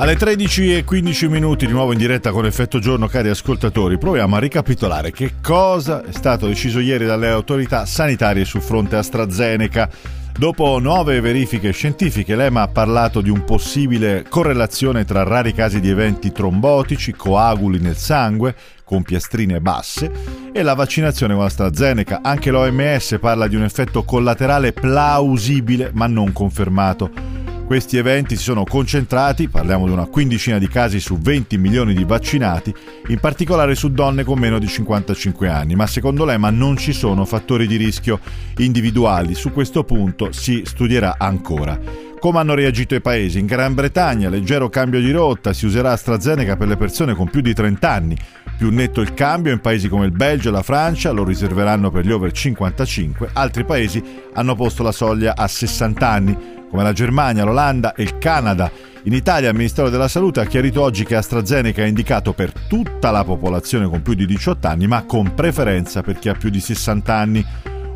Alle 0.00 0.16
13 0.16 0.76
e 0.76 0.84
15 0.84 1.28
minuti 1.28 1.66
di 1.66 1.72
nuovo 1.72 1.92
in 1.92 1.98
diretta 1.98 2.30
con 2.30 2.46
effetto 2.46 2.78
giorno, 2.78 3.06
cari 3.06 3.28
ascoltatori, 3.28 3.98
proviamo 3.98 4.34
a 4.34 4.38
ricapitolare 4.38 5.10
che 5.10 5.34
cosa 5.42 6.02
è 6.02 6.12
stato 6.12 6.46
deciso 6.46 6.78
ieri 6.78 7.04
dalle 7.04 7.28
autorità 7.28 7.84
sanitarie 7.84 8.46
sul 8.46 8.62
fronte 8.62 8.96
AstraZeneca. 8.96 9.90
Dopo 10.34 10.78
nuove 10.78 11.20
verifiche 11.20 11.72
scientifiche, 11.72 12.34
l'EMA 12.34 12.62
ha 12.62 12.68
parlato 12.68 13.20
di 13.20 13.28
un 13.28 13.44
possibile 13.44 14.24
correlazione 14.26 15.04
tra 15.04 15.22
rari 15.22 15.52
casi 15.52 15.80
di 15.80 15.90
eventi 15.90 16.32
trombotici, 16.32 17.12
coaguli 17.12 17.78
nel 17.78 17.96
sangue, 17.96 18.54
con 18.82 19.02
piastrine 19.02 19.60
basse, 19.60 20.10
e 20.50 20.62
la 20.62 20.72
vaccinazione 20.72 21.34
con 21.34 21.44
AstraZeneca. 21.44 22.20
Anche 22.22 22.50
l'OMS 22.50 23.18
parla 23.20 23.46
di 23.46 23.56
un 23.56 23.64
effetto 23.64 24.02
collaterale 24.04 24.72
plausibile 24.72 25.90
ma 25.92 26.06
non 26.06 26.32
confermato. 26.32 27.39
Questi 27.70 27.98
eventi 27.98 28.34
si 28.34 28.42
sono 28.42 28.64
concentrati, 28.64 29.48
parliamo 29.48 29.86
di 29.86 29.92
una 29.92 30.06
quindicina 30.06 30.58
di 30.58 30.66
casi 30.66 30.98
su 30.98 31.16
20 31.18 31.56
milioni 31.56 31.94
di 31.94 32.02
vaccinati, 32.02 32.74
in 33.06 33.20
particolare 33.20 33.76
su 33.76 33.92
donne 33.92 34.24
con 34.24 34.40
meno 34.40 34.58
di 34.58 34.66
55 34.66 35.48
anni, 35.48 35.76
ma 35.76 35.86
secondo 35.86 36.24
l'EMA 36.24 36.50
non 36.50 36.76
ci 36.76 36.92
sono 36.92 37.24
fattori 37.24 37.68
di 37.68 37.76
rischio 37.76 38.18
individuali, 38.56 39.36
su 39.36 39.52
questo 39.52 39.84
punto 39.84 40.32
si 40.32 40.62
studierà 40.64 41.14
ancora. 41.16 42.09
Come 42.20 42.38
hanno 42.38 42.52
reagito 42.52 42.94
i 42.94 43.00
paesi? 43.00 43.38
In 43.38 43.46
Gran 43.46 43.72
Bretagna, 43.72 44.28
leggero 44.28 44.68
cambio 44.68 45.00
di 45.00 45.10
rotta, 45.10 45.54
si 45.54 45.64
userà 45.64 45.92
AstraZeneca 45.92 46.54
per 46.54 46.68
le 46.68 46.76
persone 46.76 47.14
con 47.14 47.30
più 47.30 47.40
di 47.40 47.54
30 47.54 47.90
anni. 47.90 48.14
Più 48.58 48.68
netto 48.68 49.00
il 49.00 49.14
cambio 49.14 49.54
in 49.54 49.60
paesi 49.60 49.88
come 49.88 50.04
il 50.04 50.12
Belgio 50.12 50.50
e 50.50 50.52
la 50.52 50.62
Francia, 50.62 51.12
lo 51.12 51.24
riserveranno 51.24 51.90
per 51.90 52.04
gli 52.04 52.12
over 52.12 52.30
55. 52.30 53.30
Altri 53.32 53.64
paesi 53.64 54.04
hanno 54.34 54.54
posto 54.54 54.82
la 54.82 54.92
soglia 54.92 55.34
a 55.34 55.48
60 55.48 56.08
anni 56.10 56.36
come 56.68 56.82
la 56.82 56.92
Germania, 56.92 57.44
l'Olanda 57.44 57.94
e 57.94 58.02
il 58.02 58.18
Canada. 58.18 58.70
In 59.04 59.14
Italia 59.14 59.48
il 59.48 59.56
Ministero 59.56 59.88
della 59.88 60.06
Salute 60.06 60.40
ha 60.40 60.44
chiarito 60.44 60.82
oggi 60.82 61.06
che 61.06 61.16
AstraZeneca 61.16 61.82
è 61.82 61.86
indicato 61.86 62.34
per 62.34 62.52
tutta 62.68 63.10
la 63.10 63.24
popolazione 63.24 63.88
con 63.88 64.02
più 64.02 64.12
di 64.12 64.26
18 64.26 64.66
anni, 64.66 64.86
ma 64.86 65.04
con 65.04 65.32
preferenza 65.34 66.02
per 66.02 66.18
chi 66.18 66.28
ha 66.28 66.34
più 66.34 66.50
di 66.50 66.60
60 66.60 67.14
anni. 67.14 67.46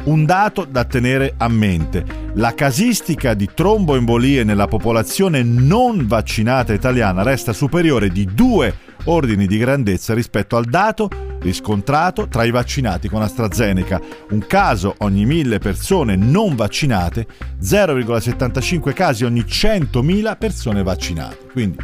Un 0.05 0.27
dato 0.27 0.67
da 0.69 0.85
tenere 0.85 1.33
a 1.39 1.49
mente. 1.49 2.05
La 2.35 2.53
casistica 2.53 3.33
di 3.33 3.49
tromboembolie 3.55 4.45
nella 4.45 4.67
popolazione 4.67 5.43
non 5.43 6.07
vaccinata 6.07 6.75
italiana 6.75 7.23
resta 7.23 7.55
superiore 7.55 8.11
di 8.11 8.27
due 8.27 8.75
ordini 9.05 9.47
di 9.47 9.57
grandezza 9.57 10.13
rispetto 10.13 10.57
al 10.57 10.67
dato 10.67 11.09
riscontrato 11.41 12.29
tra 12.29 12.45
i 12.45 12.51
vaccinati 12.51 13.09
con 13.09 13.23
AstraZeneca, 13.23 13.99
un 14.31 14.45
caso 14.47 14.95
ogni 14.99 15.25
mille 15.25 15.59
persone 15.59 16.17
non 16.17 16.55
vaccinate, 16.55 17.27
0,75 17.63 18.93
casi 18.93 19.25
ogni 19.25 19.41
100.000 19.41 20.37
persone 20.37 20.83
vaccinate. 20.83 21.47
Quindi, 21.51 21.79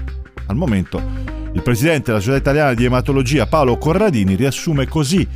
al 0.46 0.56
momento, 0.56 1.02
il 1.52 1.62
presidente 1.62 2.10
della 2.10 2.18
Società 2.18 2.38
Italiana 2.38 2.74
di 2.74 2.84
Ematologia 2.84 3.46
Paolo 3.46 3.78
Corradini 3.78 4.34
riassume 4.34 4.86
così 4.86 5.26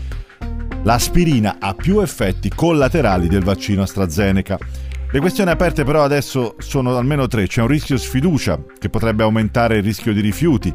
l'aspirina 0.85 1.57
ha 1.59 1.75
più 1.75 2.01
effetti 2.01 2.49
collaterali 2.49 3.29
del 3.29 3.43
vaccino 3.43 3.83
AstraZeneca. 3.83 4.59
Le 5.11 5.21
questioni 5.21 5.51
aperte 5.51 5.85
però 5.85 6.03
adesso 6.03 6.57
sono 6.59 6.97
almeno 6.97 7.27
tre. 7.27 7.47
C'è 7.47 7.61
un 7.61 7.69
rischio 7.69 7.97
sfiducia 7.97 8.61
che 8.79 8.89
potrebbe 8.89 9.23
aumentare 9.23 9.79
il 9.79 9.83
rischio 9.83 10.13
di 10.13 10.21
rifiuti 10.21 10.73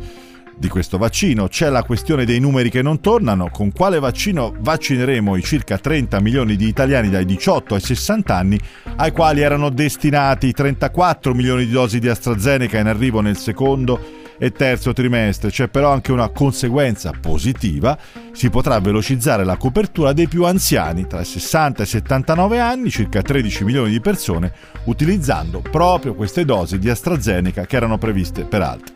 di 0.58 0.68
questo 0.68 0.98
vaccino. 0.98 1.48
C'è 1.48 1.70
la 1.70 1.84
questione 1.84 2.26
dei 2.26 2.40
numeri 2.40 2.70
che 2.70 2.82
non 2.82 3.00
tornano, 3.02 3.50
con 3.50 3.72
quale 3.72 4.00
vaccino 4.00 4.54
vaccineremo 4.58 5.36
i 5.36 5.44
circa 5.44 5.78
30 5.78 6.20
milioni 6.22 6.56
di 6.56 6.68
italiani 6.68 7.10
dai 7.10 7.26
18 7.26 7.76
ai 7.76 7.82
60 7.82 8.36
anni 8.36 8.60
ai 8.98 9.12
quali 9.12 9.42
erano 9.42 9.70
destinati 9.70 10.52
34 10.52 11.34
milioni 11.34 11.66
di 11.66 11.72
dosi 11.72 12.00
di 12.00 12.10
AstraZeneca 12.10 12.78
in 12.78 12.88
arrivo 12.88 13.22
nel 13.22 13.38
secondo 13.38 14.19
e 14.40 14.52
terzo 14.52 14.94
trimestre. 14.94 15.52
C'è 15.52 15.68
però 15.68 15.92
anche 15.92 16.12
una 16.12 16.30
conseguenza 16.30 17.12
positiva, 17.20 17.98
si 18.32 18.50
potrà 18.50 18.80
velocizzare 18.80 19.44
la 19.44 19.58
copertura 19.58 20.14
dei 20.14 20.28
più 20.28 20.46
anziani, 20.46 21.06
tra 21.06 21.22
i 21.22 21.26
60 21.26 21.82
e 21.82 21.86
i 21.86 21.88
79 21.88 22.60
anni, 22.60 22.90
circa 22.90 23.22
13 23.22 23.64
milioni 23.66 23.92
di 23.92 24.00
persone, 24.00 24.52
utilizzando 24.86 25.62
proprio 25.62 26.16
queste 26.16 26.46
dosi 26.46 26.80
di 26.80 26.90
AstraZeneca 26.90 27.66
che 27.66 27.76
erano 27.76 27.98
previste 27.98 28.46
per 28.46 28.62
altri. 28.62 28.94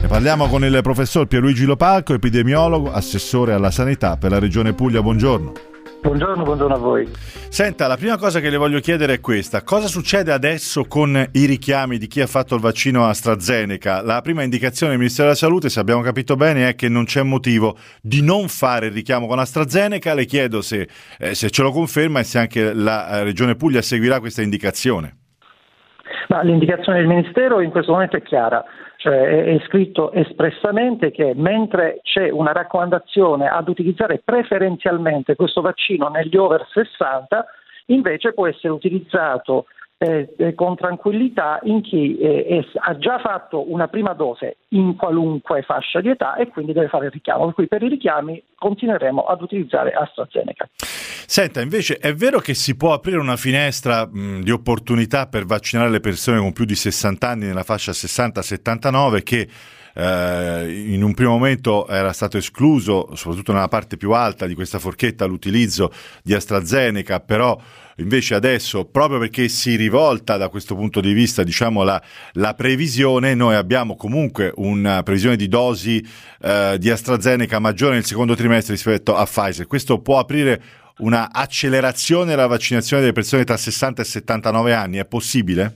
Ne 0.00 0.06
parliamo 0.06 0.46
con 0.46 0.64
il 0.64 0.78
professor 0.82 1.26
Pierluigi 1.26 1.64
Lopalco, 1.64 2.14
epidemiologo, 2.14 2.92
assessore 2.92 3.52
alla 3.52 3.72
sanità 3.72 4.16
per 4.16 4.30
la 4.30 4.38
Regione 4.38 4.72
Puglia. 4.72 5.02
Buongiorno. 5.02 5.67
Buongiorno, 6.00 6.44
buongiorno 6.44 6.74
a 6.74 6.78
voi. 6.78 7.06
Senta, 7.50 7.88
la 7.88 7.96
prima 7.96 8.16
cosa 8.16 8.38
che 8.38 8.50
le 8.50 8.56
voglio 8.56 8.78
chiedere 8.78 9.14
è 9.14 9.20
questa. 9.20 9.62
Cosa 9.64 9.88
succede 9.88 10.32
adesso 10.32 10.84
con 10.84 11.16
i 11.32 11.44
richiami 11.44 11.98
di 11.98 12.06
chi 12.06 12.20
ha 12.20 12.26
fatto 12.26 12.54
il 12.54 12.60
vaccino 12.60 13.06
AstraZeneca? 13.06 14.02
La 14.02 14.20
prima 14.20 14.42
indicazione 14.44 14.92
del 14.92 15.00
Ministero 15.00 15.28
della 15.28 15.38
Salute, 15.38 15.68
se 15.68 15.80
abbiamo 15.80 16.00
capito 16.00 16.36
bene, 16.36 16.68
è 16.68 16.74
che 16.76 16.88
non 16.88 17.04
c'è 17.04 17.22
motivo 17.22 17.76
di 18.00 18.22
non 18.22 18.46
fare 18.46 18.86
il 18.86 18.92
richiamo 18.92 19.26
con 19.26 19.40
AstraZeneca. 19.40 20.14
Le 20.14 20.24
chiedo 20.24 20.62
se, 20.62 20.88
eh, 21.18 21.34
se 21.34 21.50
ce 21.50 21.62
lo 21.62 21.72
conferma 21.72 22.20
e 22.20 22.24
se 22.24 22.38
anche 22.38 22.72
la 22.72 23.18
eh, 23.18 23.24
Regione 23.24 23.56
Puglia 23.56 23.82
seguirà 23.82 24.20
questa 24.20 24.42
indicazione. 24.42 25.16
Ma 26.28 26.42
l'indicazione 26.42 26.98
del 26.98 27.08
Ministero 27.08 27.60
in 27.60 27.70
questo 27.70 27.92
momento 27.92 28.16
è 28.16 28.22
chiara. 28.22 28.64
Cioè 29.00 29.44
è 29.44 29.60
scritto 29.66 30.10
espressamente 30.10 31.12
che 31.12 31.32
mentre 31.36 32.00
c'è 32.02 32.30
una 32.30 32.50
raccomandazione 32.50 33.46
ad 33.46 33.68
utilizzare 33.68 34.20
preferenzialmente 34.24 35.36
questo 35.36 35.60
vaccino 35.60 36.08
negli 36.08 36.36
over 36.36 36.66
60, 36.68 37.46
invece 37.86 38.32
può 38.32 38.48
essere 38.48 38.72
utilizzato 38.72 39.66
eh, 39.98 40.34
eh, 40.36 40.54
con 40.54 40.74
tranquillità 40.74 41.60
in 41.62 41.80
chi 41.80 42.18
eh, 42.18 42.66
ha 42.74 42.96
già 42.98 43.20
fatto 43.20 43.70
una 43.70 43.86
prima 43.86 44.14
dose 44.14 44.56
in 44.70 44.96
qualunque 44.96 45.62
fascia 45.62 46.00
di 46.00 46.08
età 46.08 46.34
e 46.34 46.48
quindi 46.48 46.72
deve 46.72 46.88
fare 46.88 47.06
il 47.06 47.12
richiamo. 47.12 47.44
Per 47.44 47.54
cui 47.54 47.68
per 47.68 47.84
i 47.84 47.88
richiami 47.88 48.42
continueremo 48.56 49.22
ad 49.22 49.42
utilizzare 49.42 49.92
AstraZeneca. 49.92 50.68
Senta, 51.30 51.60
invece 51.60 51.98
è 51.98 52.14
vero 52.14 52.40
che 52.40 52.54
si 52.54 52.74
può 52.74 52.94
aprire 52.94 53.18
una 53.18 53.36
finestra 53.36 54.08
mh, 54.10 54.40
di 54.40 54.50
opportunità 54.50 55.26
per 55.26 55.44
vaccinare 55.44 55.90
le 55.90 56.00
persone 56.00 56.38
con 56.38 56.54
più 56.54 56.64
di 56.64 56.74
60 56.74 57.28
anni 57.28 57.44
nella 57.44 57.64
fascia 57.64 57.92
60-79 57.92 59.22
che 59.22 59.46
eh, 59.94 60.84
in 60.86 61.02
un 61.02 61.12
primo 61.12 61.32
momento 61.32 61.86
era 61.86 62.14
stato 62.14 62.38
escluso, 62.38 63.10
soprattutto 63.14 63.52
nella 63.52 63.68
parte 63.68 63.98
più 63.98 64.12
alta 64.12 64.46
di 64.46 64.54
questa 64.54 64.78
forchetta, 64.78 65.26
l'utilizzo 65.26 65.92
di 66.22 66.32
AstraZeneca, 66.32 67.20
però 67.20 67.60
invece 67.96 68.34
adesso, 68.34 68.86
proprio 68.86 69.18
perché 69.18 69.48
si 69.48 69.76
rivolta 69.76 70.38
da 70.38 70.48
questo 70.48 70.74
punto 70.76 71.02
di 71.02 71.12
vista, 71.12 71.42
diciamo, 71.42 71.82
la, 71.82 72.02
la 72.32 72.54
previsione, 72.54 73.34
noi 73.34 73.54
abbiamo 73.54 73.96
comunque 73.96 74.50
una 74.56 75.02
previsione 75.02 75.36
di 75.36 75.46
dosi 75.46 76.02
eh, 76.40 76.76
di 76.78 76.88
AstraZeneca 76.88 77.58
maggiore 77.58 77.96
nel 77.96 78.06
secondo 78.06 78.34
trimestre 78.34 78.72
rispetto 78.72 79.14
a 79.14 79.24
Pfizer. 79.24 79.66
Questo 79.66 80.00
può 80.00 80.18
aprire 80.18 80.62
una 80.98 81.28
accelerazione 81.32 82.30
della 82.30 82.46
vaccinazione 82.46 83.02
delle 83.02 83.14
persone 83.14 83.44
tra 83.44 83.56
60 83.56 84.02
e 84.02 84.04
79 84.04 84.74
anni, 84.74 84.98
è 84.98 85.04
possibile? 85.04 85.72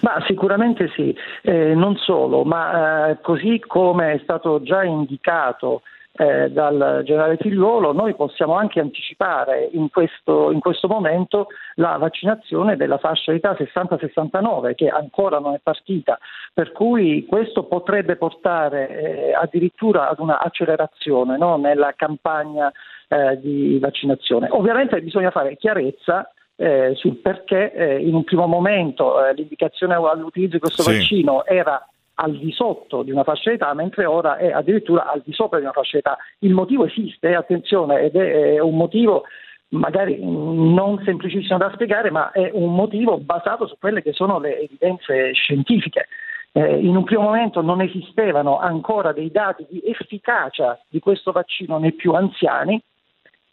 Ma 0.00 0.22
sicuramente 0.26 0.90
sì, 0.94 1.14
eh, 1.42 1.74
non 1.74 1.96
solo, 1.96 2.44
ma 2.44 3.10
eh, 3.10 3.20
così 3.20 3.62
come 3.66 4.12
è 4.12 4.20
stato 4.22 4.62
già 4.62 4.82
indicato 4.84 5.82
eh, 6.14 6.50
dal 6.50 7.02
generale 7.04 7.38
Figliuolo, 7.38 7.92
noi 7.92 8.14
possiamo 8.14 8.54
anche 8.54 8.80
anticipare 8.80 9.70
in 9.72 9.88
questo, 9.90 10.50
in 10.50 10.60
questo, 10.60 10.86
momento 10.86 11.46
la 11.76 11.96
vaccinazione 11.96 12.76
della 12.76 12.98
fascia 12.98 13.32
età 13.32 13.52
60-69 13.52 14.74
che 14.74 14.88
ancora 14.88 15.38
non 15.38 15.54
è 15.54 15.60
partita, 15.62 16.18
per 16.52 16.72
cui 16.72 17.24
questo 17.26 17.64
potrebbe 17.64 18.16
portare 18.16 18.88
eh, 18.88 19.32
addirittura 19.34 20.08
ad 20.08 20.18
una 20.18 20.38
accelerazione 20.38 21.38
no, 21.38 21.56
nella 21.56 21.94
campagna 21.96 22.70
eh, 23.12 23.38
di 23.38 23.78
vaccinazione. 23.78 24.48
Ovviamente 24.50 25.00
bisogna 25.02 25.30
fare 25.30 25.56
chiarezza 25.56 26.32
eh, 26.56 26.92
sul 26.94 27.16
perché 27.16 27.72
eh, 27.72 27.98
in 27.98 28.14
un 28.14 28.24
primo 28.24 28.46
momento 28.46 29.22
eh, 29.22 29.34
l'indicazione 29.34 29.94
all'utilizzo 29.94 30.54
di 30.54 30.60
questo 30.60 30.82
sì. 30.82 30.92
vaccino 30.92 31.44
era 31.44 31.86
al 32.14 32.38
di 32.38 32.52
sotto 32.52 33.02
di 33.02 33.10
una 33.10 33.24
fascia 33.24 33.50
d'età, 33.50 33.74
mentre 33.74 34.06
ora 34.06 34.36
è 34.36 34.50
addirittura 34.50 35.10
al 35.10 35.22
di 35.24 35.32
sopra 35.32 35.58
di 35.58 35.64
una 35.64 35.74
fascia 35.74 35.98
d'età. 35.98 36.16
Il 36.38 36.54
motivo 36.54 36.86
esiste, 36.86 37.34
attenzione, 37.34 38.00
ed 38.00 38.16
è 38.16 38.58
un 38.60 38.76
motivo 38.76 39.24
magari 39.72 40.18
non 40.20 41.02
semplicissimo 41.04 41.58
da 41.58 41.70
spiegare, 41.74 42.10
ma 42.10 42.30
è 42.30 42.50
un 42.52 42.74
motivo 42.74 43.18
basato 43.18 43.66
su 43.66 43.76
quelle 43.78 44.02
che 44.02 44.12
sono 44.12 44.38
le 44.38 44.60
evidenze 44.60 45.32
scientifiche. 45.32 46.06
Eh, 46.52 46.78
in 46.78 46.96
un 46.96 47.04
primo 47.04 47.22
momento 47.22 47.62
non 47.62 47.80
esistevano 47.80 48.58
ancora 48.58 49.12
dei 49.12 49.30
dati 49.30 49.66
di 49.68 49.82
efficacia 49.84 50.78
di 50.88 51.00
questo 51.00 51.32
vaccino 51.32 51.78
nei 51.78 51.92
più 51.92 52.12
anziani, 52.12 52.80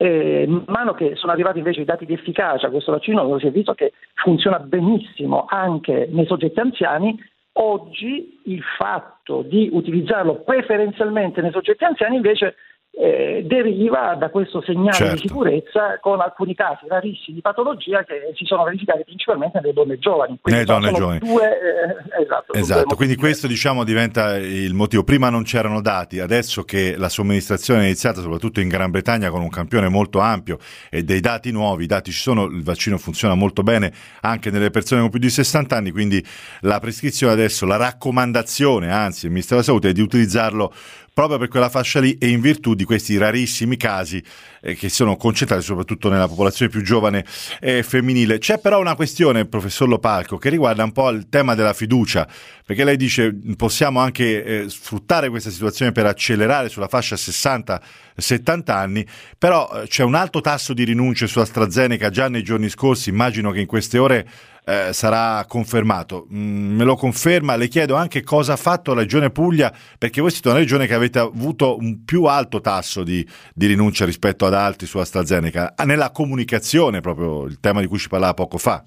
eh, 0.02 0.46
man 0.48 0.64
mano 0.68 0.94
che 0.94 1.16
sono 1.16 1.34
arrivati 1.34 1.58
invece 1.58 1.82
i 1.82 1.86
dati 1.86 2.06
di 2.06 2.14
efficacia, 2.14 2.70
questo 2.70 2.94
vaccino 2.94 3.38
si 3.38 3.48
è 3.48 3.52
visto 3.52 3.74
che 3.74 3.92
funziona 4.14 4.58
benissimo 4.60 5.46
anche 5.46 6.08
nei 6.10 6.26
soggetti 6.26 6.60
anziani, 6.62 7.22
oggi 7.54 8.40
il 8.46 8.64
fatto 8.78 9.42
di 9.42 9.70
utilizzarlo 9.70 10.36
preferenzialmente 10.36 11.42
nei 11.42 11.52
soggetti 11.52 11.84
anziani 11.84 12.16
invece 12.16 12.56
eh, 12.92 13.44
deriva 13.46 14.16
da 14.16 14.30
questo 14.30 14.62
segnale 14.62 14.92
certo. 14.92 15.16
di 15.16 15.28
sicurezza 15.28 16.00
con 16.02 16.20
alcuni 16.20 16.54
casi 16.54 16.86
rarissimi 16.88 17.36
di 17.36 17.42
patologia 17.42 18.04
che 18.04 18.34
si 18.36 18.44
sono 18.46 18.64
verificati 18.64 19.04
principalmente 19.06 19.60
nelle 19.62 19.74
donne 19.74 19.98
giovani. 20.00 20.38
Quindi 20.42 20.62
nelle 20.62 20.66
donne 20.66 20.92
giovani. 20.92 21.20
Due, 21.20 21.46
eh, 21.46 22.22
esatto, 22.24 22.54
esatto. 22.54 22.96
quindi 22.96 23.16
questo 23.16 23.48
diciamo 23.48 23.84
diventa 23.84 24.38
il 24.38 24.74
motivo. 24.74 25.04
Prima 25.04 25.30
non 25.30 25.44
c'erano 25.44 25.82
dati, 25.82 26.20
adesso 26.20 26.64
che 26.64 26.96
la 26.98 27.10
somministrazione 27.10 27.82
è 27.82 27.86
iniziata 27.86 28.22
soprattutto 28.22 28.60
in 28.60 28.68
Gran 28.68 28.92
Bretagna 28.92 29.30
con 29.30 29.42
un 29.42 29.50
campione 29.50 29.88
molto 29.88 30.20
ampio 30.20 30.58
e 30.90 31.04
dei 31.04 31.22
dati 31.22 31.52
nuovi, 31.52 31.86
i 31.86 31.88
dati 31.88 32.12
ci 32.12 32.20
sono, 32.20 32.46
il 32.46 32.64
vaccino 32.64 32.98
funziona 32.98 33.34
molto 33.34 33.64
bene 33.64 33.94
anche 34.22 34.50
nelle 34.52 34.72
persone 34.72 35.02
con 35.02 35.10
più 35.10 35.20
di 35.20 35.30
60 35.30 35.76
anni, 35.76 35.92
quindi 35.92 36.24
la 36.62 36.80
prescrizione 36.80 37.32
adesso, 37.32 37.66
la 37.66 37.78
raccomandazione, 37.78 38.92
anzi 38.92 39.26
il 39.26 39.32
Ministero 39.32 39.62
della 39.62 39.72
Salute 39.72 39.90
è 39.90 39.94
di 39.94 40.02
utilizzarlo 40.02 40.74
proprio 41.20 41.38
per 41.38 41.50
quella 41.50 41.68
fascia 41.68 42.00
lì 42.00 42.18
e 42.18 42.30
in 42.30 42.40
virtù 42.40 42.76
di 42.76 42.86
questi 42.86 43.18
rarissimi 43.18 43.76
casi 43.76 44.24
eh, 44.62 44.74
che 44.76 44.88
sono 44.88 45.18
concentrati 45.18 45.62
soprattutto 45.62 46.08
nella 46.08 46.30
popolazione 46.30 46.72
più 46.72 46.82
giovane 46.82 47.26
e 47.60 47.84
femminile. 47.84 48.38
C'è 48.38 48.60
però 48.60 48.80
una 48.80 48.96
questione, 48.96 49.46
professor 49.46 49.90
Lopalco, 49.90 50.38
che 50.38 50.48
riguarda 50.48 50.82
un 50.82 50.94
po' 50.94 51.10
il 51.10 51.28
tema 51.28 51.56
della 51.56 51.74
fiducia, 51.74 52.26
perché 52.66 52.86
lei 52.86 52.96
dice 52.96 53.38
possiamo 53.58 54.00
anche 54.00 54.46
eh, 54.46 54.70
sfruttare 54.70 55.28
questa 55.28 55.50
situazione 55.50 55.92
per 55.92 56.06
accelerare 56.06 56.70
sulla 56.70 56.88
fascia 56.88 57.18
60-70 57.18 58.72
anni, 58.72 59.06
però 59.38 59.70
eh, 59.74 59.88
c'è 59.90 60.04
un 60.04 60.16
alto 60.16 60.40
tasso 60.40 60.74
di 60.74 60.86
rinunce 60.86 61.28
su 61.28 61.40
AstraZeneca 61.40 62.10
già 62.10 62.30
nei 62.30 62.44
giorni 62.44 62.70
scorsi, 62.70 63.10
immagino 63.10 63.52
che 63.52 63.60
in 63.60 63.68
queste 63.68 63.98
ore 63.98 64.26
eh, 64.70 64.94
sarà 64.94 65.44
confermato. 65.48 66.28
Mm, 66.32 66.76
me 66.76 66.84
lo 66.84 66.96
conferma, 66.96 67.56
le 67.56 67.68
chiedo 67.68 67.96
anche 67.96 68.22
cosa 68.22 68.54
ha 68.54 68.56
fatto 68.56 68.94
la 68.94 69.02
Regione 69.02 69.32
Puglia, 69.32 69.74
perché 69.98 70.22
voi 70.22 70.30
siete 70.30 70.50
una 70.50 70.60
regione 70.60 70.86
che 70.86 70.94
avete 70.94 71.18
avuto 71.18 71.76
un 71.76 72.06
più 72.06 72.26
alto 72.26 72.62
tasso 72.62 73.04
di, 73.04 73.26
di 73.54 73.66
rinuncia 73.66 74.06
rispetto 74.06 74.46
ad 74.46 74.54
altri 74.54 74.86
su 74.86 75.00
AstraZeneca, 75.00 75.74
ah, 75.76 75.86
nella 75.86 76.12
comunicazione 76.12 77.02
proprio, 77.02 77.46
il 77.46 77.60
tema 77.60 77.82
di 77.82 77.88
cui 77.88 77.98
ci 77.98 78.10
parlava 78.10 78.36
poco 78.36 78.60
fa. 78.60 78.84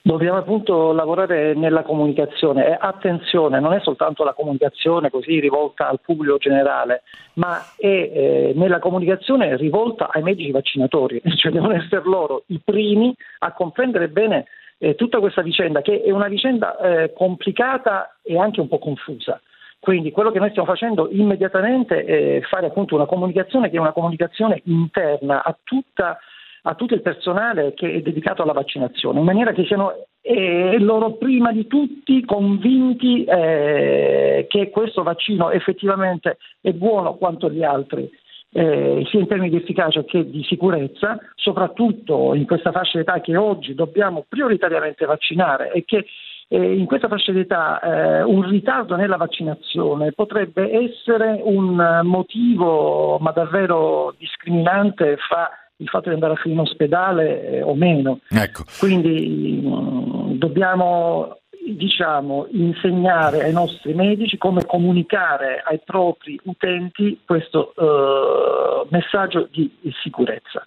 Dobbiamo 0.00 0.38
appunto 0.38 0.92
lavorare 0.92 1.54
nella 1.54 1.82
comunicazione 1.82 2.68
e 2.68 2.78
attenzione, 2.80 3.60
non 3.60 3.74
è 3.74 3.80
soltanto 3.80 4.24
la 4.24 4.32
comunicazione 4.32 5.10
così 5.10 5.40
rivolta 5.40 5.88
al 5.88 6.00
pubblico 6.00 6.38
generale, 6.38 7.02
ma 7.34 7.58
è 7.76 7.86
eh, 7.86 8.52
nella 8.54 8.78
comunicazione 8.78 9.56
rivolta 9.56 10.08
ai 10.10 10.22
medici 10.22 10.52
vaccinatori, 10.52 11.20
cioè 11.36 11.50
devono 11.50 11.74
essere 11.74 12.02
loro 12.04 12.44
i 12.46 12.60
primi 12.64 13.14
a 13.40 13.52
comprendere 13.52 14.08
bene 14.08 14.46
eh, 14.78 14.94
tutta 14.94 15.18
questa 15.18 15.42
vicenda, 15.42 15.82
che 15.82 16.02
è 16.02 16.10
una 16.10 16.28
vicenda 16.28 16.78
eh, 16.78 17.12
complicata 17.12 18.16
e 18.22 18.38
anche 18.38 18.60
un 18.60 18.68
po' 18.68 18.78
confusa. 18.78 19.40
Quindi 19.80 20.10
quello 20.10 20.30
che 20.30 20.40
noi 20.40 20.50
stiamo 20.50 20.68
facendo 20.68 21.08
immediatamente 21.10 22.04
è 22.04 22.40
fare 22.42 22.66
appunto 22.66 22.94
una 22.94 23.06
comunicazione 23.06 23.70
che 23.70 23.76
è 23.76 23.80
una 23.80 23.92
comunicazione 23.92 24.60
interna 24.64 25.42
a, 25.44 25.56
tutta, 25.62 26.18
a 26.62 26.74
tutto 26.74 26.94
il 26.94 27.02
personale 27.02 27.74
che 27.74 27.92
è 27.92 28.00
dedicato 28.00 28.42
alla 28.42 28.52
vaccinazione, 28.52 29.20
in 29.20 29.24
maniera 29.24 29.52
che 29.52 29.64
siano 29.66 30.06
eh, 30.20 30.78
loro 30.80 31.12
prima 31.12 31.52
di 31.52 31.66
tutti 31.68 32.24
convinti 32.24 33.24
eh, 33.24 34.46
che 34.48 34.70
questo 34.70 35.04
vaccino 35.04 35.50
effettivamente 35.50 36.38
è 36.60 36.72
buono 36.72 37.14
quanto 37.14 37.48
gli 37.48 37.62
altri 37.62 38.10
eh, 38.58 39.06
sia 39.08 39.20
in 39.20 39.28
termini 39.28 39.50
di 39.50 39.56
efficacia 39.56 40.02
che 40.02 40.28
di 40.28 40.42
sicurezza, 40.42 41.16
soprattutto 41.36 42.34
in 42.34 42.44
questa 42.44 42.72
fascia 42.72 42.98
d'età 42.98 43.20
che 43.20 43.36
oggi 43.36 43.74
dobbiamo 43.74 44.24
prioritariamente 44.28 45.04
vaccinare 45.06 45.70
e 45.70 45.84
che 45.84 46.06
eh, 46.48 46.76
in 46.76 46.86
questa 46.86 47.06
fascia 47.06 47.30
d'età 47.30 47.78
eh, 47.80 48.22
un 48.22 48.48
ritardo 48.48 48.96
nella 48.96 49.16
vaccinazione 49.16 50.10
potrebbe 50.10 50.72
essere 50.72 51.40
un 51.40 52.00
motivo 52.02 53.18
ma 53.20 53.30
davvero 53.30 54.14
discriminante 54.18 55.16
fra 55.18 55.48
il 55.76 55.88
fatto 55.88 56.08
di 56.08 56.14
andare 56.14 56.32
a 56.32 56.36
finire 56.36 56.60
in 56.60 56.66
ospedale 56.66 57.48
eh, 57.48 57.62
o 57.62 57.76
meno. 57.76 58.18
Ecco. 58.28 58.64
Quindi 58.80 59.60
mh, 59.62 59.68
mm, 59.68 60.32
dobbiamo 60.32 61.38
diciamo, 61.76 62.46
insegnare 62.50 63.42
ai 63.42 63.52
nostri 63.52 63.94
medici 63.94 64.38
come 64.38 64.64
comunicare 64.64 65.62
ai 65.64 65.80
propri 65.84 66.38
utenti 66.44 67.20
questo 67.24 67.72
uh, 67.76 68.86
messaggio 68.90 69.48
di 69.50 69.70
sicurezza. 70.02 70.64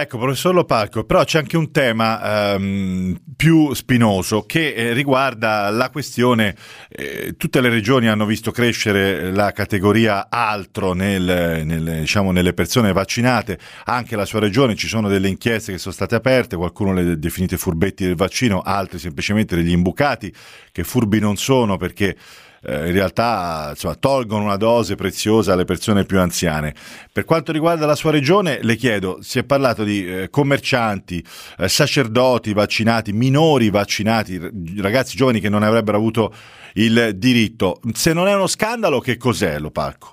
Ecco, 0.00 0.16
professor 0.16 0.54
Lopalco, 0.54 1.02
però 1.02 1.24
c'è 1.24 1.38
anche 1.38 1.56
un 1.56 1.72
tema 1.72 2.54
ehm, 2.54 3.20
più 3.34 3.74
spinoso 3.74 4.42
che 4.42 4.72
eh, 4.72 4.92
riguarda 4.92 5.70
la 5.70 5.90
questione, 5.90 6.54
eh, 6.88 7.34
tutte 7.36 7.60
le 7.60 7.68
regioni 7.68 8.06
hanno 8.06 8.24
visto 8.24 8.52
crescere 8.52 9.32
la 9.32 9.50
categoria 9.50 10.28
altro 10.30 10.92
nel, 10.92 11.64
nel, 11.64 11.98
diciamo, 11.98 12.30
nelle 12.30 12.54
persone 12.54 12.92
vaccinate, 12.92 13.58
anche 13.86 14.14
la 14.14 14.24
sua 14.24 14.38
regione 14.38 14.76
ci 14.76 14.86
sono 14.86 15.08
delle 15.08 15.26
inchieste 15.26 15.72
che 15.72 15.78
sono 15.78 15.94
state 15.94 16.14
aperte, 16.14 16.54
qualcuno 16.54 16.92
le 16.92 17.18
definite 17.18 17.56
furbetti 17.56 18.04
del 18.04 18.14
vaccino, 18.14 18.60
altri 18.60 19.00
semplicemente 19.00 19.56
degli 19.56 19.72
imbucati, 19.72 20.32
che 20.70 20.84
furbi 20.84 21.18
non 21.18 21.36
sono 21.36 21.76
perché 21.76 22.16
eh, 22.62 22.86
in 22.88 22.92
realtà 22.92 23.68
insomma, 23.70 23.94
tolgono 23.94 24.44
una 24.44 24.56
dose 24.56 24.94
preziosa 24.94 25.52
alle 25.52 25.64
persone 25.64 26.04
più 26.04 26.18
anziane. 26.18 26.74
Per 27.12 27.24
quanto 27.24 27.52
riguarda 27.52 27.86
la 27.86 27.94
sua 27.94 28.10
regione, 28.10 28.58
le 28.62 28.76
chiedo, 28.76 29.18
si 29.20 29.38
è 29.38 29.44
parlato 29.44 29.84
di 29.84 30.06
eh, 30.06 30.30
commercianti, 30.30 31.24
eh, 31.58 31.68
sacerdoti 31.68 32.52
vaccinati, 32.52 33.12
minori 33.12 33.70
vaccinati, 33.70 34.40
ragazzi 34.80 35.16
giovani 35.16 35.40
che 35.40 35.48
non 35.48 35.62
avrebbero 35.62 35.96
avuto 35.96 36.32
il 36.74 37.12
diritto. 37.16 37.80
Se 37.92 38.12
non 38.12 38.28
è 38.28 38.34
uno 38.34 38.46
scandalo, 38.46 39.00
che 39.00 39.16
cos'è 39.16 39.58
Lopalco? 39.58 40.12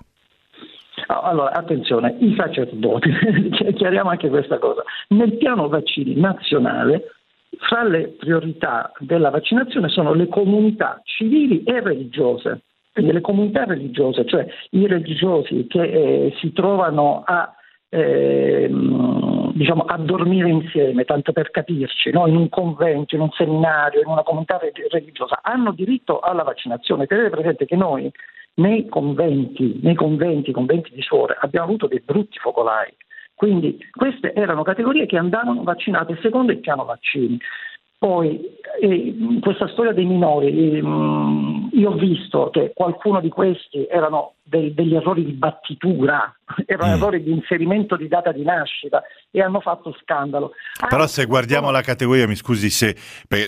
Allora, 1.08 1.51
attenzione, 1.51 2.17
i 2.19 2.34
sacerdoti, 2.36 3.12
chiariamo 3.75 4.10
anche 4.10 4.29
questa 4.29 4.58
cosa. 4.58 4.84
Nel 5.10 5.38
piano 5.38 5.67
vaccini 5.67 6.19
nazionale 6.19 7.14
fra 7.60 7.84
le 7.84 8.15
priorità 8.18 8.91
della 9.00 9.30
vaccinazione 9.30 9.89
sono 9.89 10.13
le 10.13 10.28
comunità 10.28 11.02
civili 11.04 11.63
e 11.63 11.80
religiose. 11.82 12.62
Quindi 12.91 13.12
le 13.12 13.22
comunità 13.22 13.65
religiose, 13.65 14.26
cioè 14.26 14.48
i 14.72 14.88
religiosi 14.88 15.68
che 15.68 15.82
eh, 15.82 16.34
si 16.39 16.54
trovano 16.54 17.24
a, 17.26 17.54
eh, 17.89 18.70
diciamo, 19.54 19.84
a, 19.84 19.98
dormire 19.98 20.50
insieme, 20.50 21.04
tanto 21.04 21.34
per 21.34 21.52
capirci, 21.52 22.12
no? 22.12 22.26
in 22.28 22.38
un 22.38 22.48
convento, 22.48 23.15
in 23.15 23.22
un 23.22 23.32
seminario, 23.32 24.00
in 24.00 24.08
una 24.08 24.24
comunità 24.24 24.58
religiosa, 24.89 25.39
hanno 25.41 25.74
diritto 25.74 26.20
alla 26.20 26.44
vaccinazione. 26.44 27.06
Tenete 27.06 27.30
presente 27.32 27.65
che 27.65 27.76
noi 27.76 28.10
nei 28.56 28.88
conventi, 28.88 29.80
nei 29.84 29.96
conventi, 29.96 30.54
conventi 30.54 30.91
di 30.94 31.02
suore, 31.02 31.38
abbiamo 31.41 31.65
avuto 31.65 31.88
dei 31.88 32.02
brutti 32.04 32.38
focolai 32.39 32.96
quindi 33.36 33.78
queste 33.91 34.34
erano 34.34 34.63
categorie 34.63 35.06
che 35.06 35.17
andavano 35.17 35.63
vaccinate 35.63 36.17
secondo 36.21 36.52
il 36.52 36.60
piano 36.60 36.86
vaccini. 36.86 37.38
Poi 37.98 38.39
eh, 38.82 39.39
questa 39.41 39.67
storia 39.69 39.93
dei 39.93 40.06
minori, 40.06 40.48
eh, 40.48 40.82
io 41.71 41.89
ho 41.89 41.95
visto 41.95 42.50
che 42.50 42.71
qualcuno 42.74 43.19
di 43.19 43.30
questi 43.30 43.86
erano 43.89 44.34
dei, 44.47 44.75
degli 44.75 44.93
errori 44.93 45.25
di 45.25 45.31
battitura, 45.31 46.34
erano 46.67 46.91
mm. 46.91 46.95
errori 46.97 47.23
di 47.23 47.31
inserimento 47.31 47.95
di 47.97 48.08
data 48.08 48.31
di 48.31 48.43
nascita 48.43 49.01
e 49.31 49.41
hanno 49.41 49.60
fatto 49.60 49.95
scandalo. 50.01 50.51
Però 50.88 51.03
ah, 51.03 51.08
se 51.08 51.25
guardiamo 51.25 51.71
la 51.71 51.81
categoria, 51.81 52.27
mi 52.27 52.36
scusi 52.36 52.69
se 52.69 52.95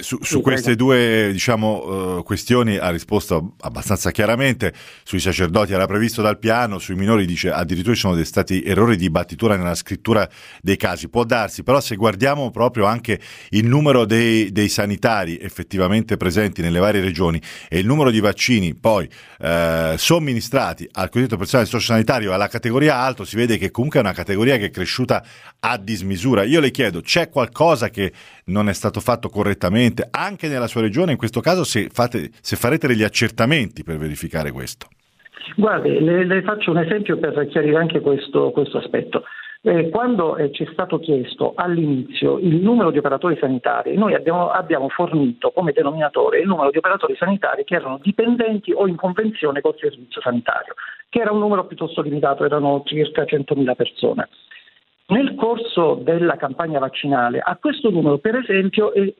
su, 0.02 0.18
su 0.22 0.38
sì, 0.38 0.42
queste 0.42 0.76
prego. 0.76 0.84
due 0.86 1.30
diciamo, 1.32 2.18
uh, 2.18 2.24
questioni 2.24 2.78
ha 2.78 2.90
risposto 2.90 3.54
abbastanza 3.60 4.10
chiaramente, 4.10 4.74
sui 5.04 5.20
sacerdoti 5.20 5.74
era 5.74 5.86
previsto 5.86 6.24
dal 6.24 6.40
piano, 6.40 6.80
sui 6.80 6.96
minori 6.96 7.26
dice 7.26 7.52
addirittura 7.52 7.94
ci 7.94 8.02
sono 8.02 8.24
stati 8.24 8.64
errori 8.64 8.98
di 8.98 9.10
battitura 9.12 9.56
nella 9.56 9.76
scrittura 9.76 10.28
dei 10.62 10.78
casi, 10.78 11.10
può 11.10 11.24
darsi, 11.24 11.64
però 11.64 11.80
se 11.80 11.96
guardiamo 11.96 12.50
proprio 12.50 12.86
anche 12.86 13.20
il 13.50 13.68
numero 13.68 14.06
dei, 14.06 14.52
dei 14.52 14.68
sanitari 14.68 15.38
effettivamente 15.38 16.18
presenti 16.18 16.62
nelle 16.62 16.80
varie 16.80 17.02
regioni 17.02 17.40
e 17.70 17.78
il 17.78 17.86
numero 17.86 18.10
di 18.10 18.20
vaccini 18.20 18.74
poi 18.74 19.08
uh, 19.40 19.96
somministrati 19.96 20.87
al 20.92 21.10
cosiddetto 21.10 21.38
personale 21.38 21.68
sociosanitario 21.68 22.34
alla 22.34 22.48
categoria 22.48 22.98
alto, 22.98 23.24
si 23.24 23.36
vede 23.36 23.58
che 23.58 23.72
comunque 23.72 24.00
è 24.00 24.04
una 24.04 24.14
categoria 24.14 24.58
che 24.58 24.66
è 24.66 24.70
cresciuta 24.70 25.24
a 25.60 25.78
dismisura. 25.78 26.44
Io 26.44 26.60
le 26.60 26.72
chiedo, 26.72 27.02
c'è 27.02 27.30
qualcosa 27.30 27.90
che 27.90 28.12
non 28.46 28.70
è 28.70 28.74
stato 28.74 29.00
fatto 29.00 29.30
correttamente 29.30 30.08
anche 30.12 30.48
nella 30.48 30.68
sua 30.68 30.82
regione? 30.82 31.12
In 31.12 31.18
questo 31.18 31.42
caso, 31.42 31.64
se, 31.64 31.90
fate, 31.92 32.30
se 32.42 32.56
farete 32.56 32.88
degli 32.88 33.04
accertamenti 33.04 33.84
per 33.84 33.98
verificare 33.98 34.52
questo. 34.52 34.88
Guardi, 35.56 36.00
le, 36.00 36.26
le, 36.26 36.42
faccio 36.42 36.72
un 36.72 36.80
esempio 36.80 37.18
per 37.18 37.48
chiarire 37.48 37.78
anche 37.78 38.02
questo, 38.02 38.52
questo 38.52 38.78
aspetto. 38.78 39.24
Eh, 39.62 39.90
quando 39.90 40.38
eh, 40.38 40.52
ci 40.52 40.64
è 40.64 40.70
stato 40.72 41.00
chiesto 41.00 41.54
all'inizio 41.56 42.38
il 42.38 42.58
numero 42.58 42.92
di 42.92 43.00
operatori 43.00 43.38
sanitari, 43.40 43.98
noi 43.98 44.14
abbiamo, 44.14 44.50
abbiamo, 44.50 44.88
fornito 44.90 45.52
come 45.52 45.72
denominatore 45.72 46.40
il 46.40 46.48
numero 46.48 46.70
di 46.70 46.78
operatori 46.78 47.16
sanitari 47.16 47.64
che 47.64 47.76
erano 47.76 48.00
dipendenti 48.02 48.72
o 48.72 48.88
in 48.88 48.96
convenzione 48.96 49.62
col 49.62 49.76
servizio 49.78 50.22
sanitario, 50.22 50.76
che 51.10 51.20
era 51.20 51.32
un 51.32 51.40
numero 51.40 51.66
piuttosto 51.66 52.02
limitato, 52.02 52.46
erano 52.46 52.84
circa 52.86 53.24
100.000 53.24 53.76
persone. 53.76 54.30
Nel 55.10 55.36
corso 55.36 56.00
della 56.04 56.36
campagna 56.36 56.80
vaccinale 56.80 57.40
a 57.40 57.56
questo 57.56 57.90
numero, 57.90 58.18
per 58.18 58.36
esempio, 58.36 58.94
eh, 58.94 59.16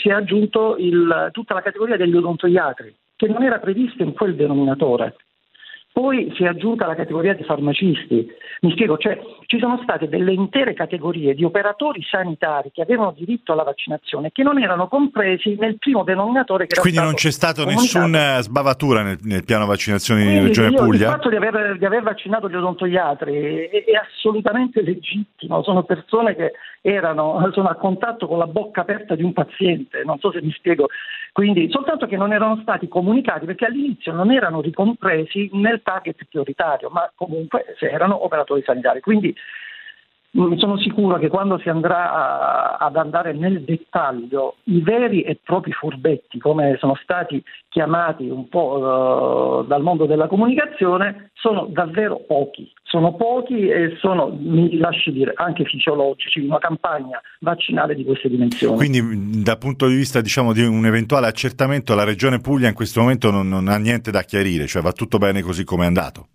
si 0.00 0.08
è 0.08 0.12
aggiunto 0.12 0.76
il, 0.78 1.30
tutta 1.32 1.54
la 1.54 1.62
categoria 1.62 1.96
degli 1.96 2.14
odontoiatri, 2.14 2.94
che 3.16 3.26
non 3.26 3.42
era 3.42 3.58
prevista 3.58 4.02
in 4.04 4.12
quel 4.12 4.36
denominatore. 4.36 5.16
Poi 5.94 6.32
si 6.34 6.42
è 6.42 6.48
aggiunta 6.48 6.88
la 6.88 6.96
categoria 6.96 7.34
di 7.34 7.44
farmacisti. 7.44 8.26
Mi 8.62 8.72
spiego, 8.72 8.98
cioè 8.98 9.16
ci 9.46 9.60
sono 9.60 9.78
state 9.84 10.08
delle 10.08 10.32
intere 10.32 10.74
categorie 10.74 11.34
di 11.34 11.44
operatori 11.44 12.02
sanitari 12.02 12.72
che 12.72 12.82
avevano 12.82 13.14
diritto 13.16 13.52
alla 13.52 13.62
vaccinazione 13.62 14.32
che 14.32 14.42
non 14.42 14.60
erano 14.60 14.88
compresi 14.88 15.54
nel 15.56 15.78
primo 15.78 16.02
denominatore 16.02 16.66
che 16.66 16.72
era 16.72 16.80
Quindi 16.82 16.98
non 16.98 17.14
c'è 17.14 17.30
stato 17.30 17.64
nessuna 17.64 18.40
sbavatura 18.40 19.02
nel, 19.02 19.18
nel, 19.22 19.44
piano 19.44 19.66
vaccinazione 19.66 20.24
in 20.24 20.42
Regione 20.42 20.70
io, 20.70 20.82
Puglia? 20.82 21.06
Il 21.06 21.12
fatto 21.12 21.28
di 21.28 21.36
aver, 21.36 21.78
di 21.78 21.84
aver, 21.84 22.02
vaccinato 22.02 22.50
gli 22.50 22.56
odontoiatri 22.56 23.68
è, 23.68 23.84
è 23.84 23.92
assolutamente 23.92 24.82
legittimo, 24.82 25.62
sono 25.62 25.84
persone 25.84 26.34
che 26.34 26.54
erano, 26.80 27.48
sono 27.52 27.68
a 27.68 27.76
contatto 27.76 28.26
con 28.26 28.38
la 28.38 28.48
bocca 28.48 28.80
aperta 28.80 29.14
di 29.14 29.22
un 29.22 29.32
paziente, 29.32 30.02
non 30.04 30.18
so 30.18 30.32
se 30.32 30.42
mi 30.42 30.50
spiego. 30.50 30.88
Quindi, 31.34 31.68
soltanto 31.68 32.06
che 32.06 32.16
non 32.16 32.32
erano 32.32 32.60
stati 32.62 32.86
comunicati 32.86 33.44
perché 33.44 33.64
all'inizio 33.64 34.12
non 34.12 34.30
erano 34.30 34.60
ricompresi 34.60 35.50
nel 35.54 35.82
target 35.82 36.26
prioritario, 36.30 36.90
ma 36.90 37.10
comunque 37.12 37.74
erano 37.80 38.24
operatori 38.24 38.62
sanitari. 38.62 39.00
Quindi 39.00 39.34
sono 40.56 40.76
sicuro 40.78 41.16
che 41.18 41.28
quando 41.28 41.58
si 41.58 41.68
andrà 41.68 42.76
ad 42.76 42.96
andare 42.96 43.32
nel 43.32 43.62
dettaglio, 43.62 44.56
i 44.64 44.80
veri 44.80 45.22
e 45.22 45.38
propri 45.42 45.70
furbetti, 45.70 46.38
come 46.38 46.76
sono 46.80 46.96
stati 47.00 47.42
chiamati 47.68 48.28
un 48.28 48.48
po' 48.48 49.62
uh, 49.62 49.66
dal 49.66 49.82
mondo 49.82 50.06
della 50.06 50.26
comunicazione, 50.26 51.30
sono 51.34 51.66
davvero 51.70 52.20
pochi. 52.26 52.70
Sono 52.82 53.14
pochi 53.14 53.68
e 53.68 53.96
sono, 54.00 54.36
mi 54.36 54.76
lasci 54.76 55.12
dire, 55.12 55.32
anche 55.36 55.64
fisiologici, 55.64 56.40
una 56.40 56.58
campagna 56.58 57.20
vaccinale 57.40 57.94
di 57.94 58.04
queste 58.04 58.28
dimensioni. 58.28 58.76
Quindi 58.76 59.42
dal 59.42 59.58
punto 59.58 59.86
di 59.86 59.94
vista 59.94 60.20
diciamo, 60.20 60.52
di 60.52 60.64
un 60.64 60.84
eventuale 60.84 61.26
accertamento, 61.26 61.94
la 61.94 62.04
Regione 62.04 62.40
Puglia 62.40 62.68
in 62.68 62.74
questo 62.74 63.00
momento 63.00 63.30
non, 63.30 63.48
non 63.48 63.68
ha 63.68 63.76
niente 63.78 64.10
da 64.10 64.22
chiarire, 64.22 64.66
cioè 64.66 64.82
va 64.82 64.92
tutto 64.92 65.18
bene 65.18 65.42
così 65.42 65.64
come 65.64 65.84
è 65.84 65.86
andato? 65.86 66.26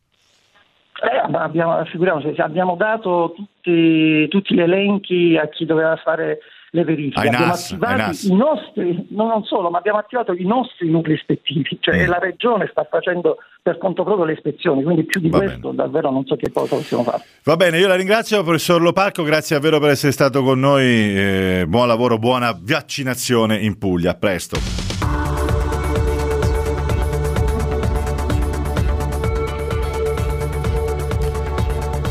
Eh, 1.02 1.38
abbiamo, 1.38 1.84
figuriamoci, 1.86 2.34
abbiamo 2.42 2.76
dato 2.76 3.34
tutti, 3.36 4.28
tutti, 4.28 4.54
gli 4.54 4.62
elenchi 4.62 5.38
a 5.38 5.48
chi 5.48 5.66
doveva 5.66 5.96
fare 5.96 6.40
le 6.72 6.84
verifiche. 6.84 7.28
Abbiamo 7.28 7.46
NAS, 7.46 7.72
attivato 7.72 8.18
i 8.22 8.36
nostri, 8.36 9.08
no, 9.12 9.28
non 9.28 9.44
solo, 9.44 9.70
ma 9.70 9.78
abbiamo 9.78 10.00
attivato 10.00 10.34
i 10.34 10.44
nostri 10.44 10.90
nuclei 10.90 11.16
ispettivi, 11.16 11.78
cioè 11.80 12.06
mm. 12.06 12.10
la 12.10 12.20
regione 12.20 12.68
sta 12.70 12.86
facendo 12.90 13.38
per 13.62 13.78
conto 13.78 14.04
proprio 14.04 14.26
le 14.26 14.34
ispezioni, 14.34 14.84
quindi 14.84 15.04
più 15.04 15.22
di 15.22 15.30
Va 15.30 15.38
questo 15.38 15.72
bene. 15.72 15.76
davvero 15.76 16.12
non 16.12 16.26
so 16.26 16.36
che 16.36 16.52
cosa 16.52 16.76
possiamo 16.76 17.04
fare. 17.04 17.24
Va 17.44 17.56
bene, 17.56 17.80
io 17.80 17.88
la 17.88 17.96
ringrazio 17.96 18.44
professor 18.44 18.82
Lopalco, 18.82 19.24
grazie 19.24 19.56
davvero 19.56 19.80
per 19.80 19.92
essere 19.92 20.12
stato 20.12 20.44
con 20.44 20.60
noi, 20.60 20.86
eh, 20.86 21.66
buon 21.68 21.88
lavoro, 21.88 22.18
buona 22.18 22.58
vaccinazione 22.60 23.58
in 23.58 23.78
Puglia, 23.78 24.12
a 24.12 24.16
presto. 24.16 24.88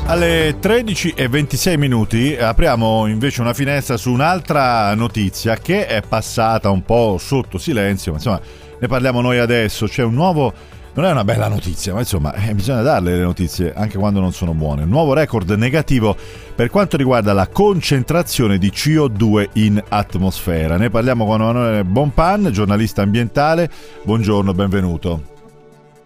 Alle 0.08 0.56
13 0.58 1.12
e 1.14 1.28
26 1.28 1.76
minuti 1.76 2.34
apriamo 2.34 3.06
invece 3.08 3.42
una 3.42 3.52
finestra 3.52 3.98
su 3.98 4.10
un'altra 4.10 4.94
notizia 4.94 5.56
che 5.56 5.86
è 5.86 6.00
passata 6.00 6.70
un 6.70 6.82
po' 6.82 7.18
sotto 7.18 7.58
silenzio, 7.58 8.12
ma 8.12 8.16
insomma 8.16 8.40
ne 8.80 8.86
parliamo 8.86 9.20
noi 9.20 9.38
adesso. 9.38 9.86
C'è 9.86 10.02
un 10.02 10.14
nuovo 10.14 10.50
non 10.94 11.04
è 11.04 11.10
una 11.10 11.24
bella 11.24 11.48
notizia, 11.48 11.92
ma 11.92 12.00
insomma 12.00 12.32
eh, 12.32 12.54
bisogna 12.54 12.80
darle 12.80 13.16
le 13.16 13.22
notizie 13.22 13.74
anche 13.74 13.98
quando 13.98 14.18
non 14.18 14.32
sono 14.32 14.54
buone. 14.54 14.84
Un 14.84 14.88
nuovo 14.88 15.12
record 15.12 15.50
negativo 15.50 16.16
per 16.54 16.70
quanto 16.70 16.96
riguarda 16.96 17.34
la 17.34 17.46
concentrazione 17.46 18.56
di 18.56 18.70
CO2 18.70 19.50
in 19.52 19.80
atmosfera. 19.90 20.78
Ne 20.78 20.88
parliamo 20.88 21.26
con 21.26 21.42
Emanuele 21.42 21.84
Bonpan, 21.84 22.48
giornalista 22.50 23.02
ambientale. 23.02 23.70
Buongiorno, 24.04 24.54
benvenuto. 24.54 25.36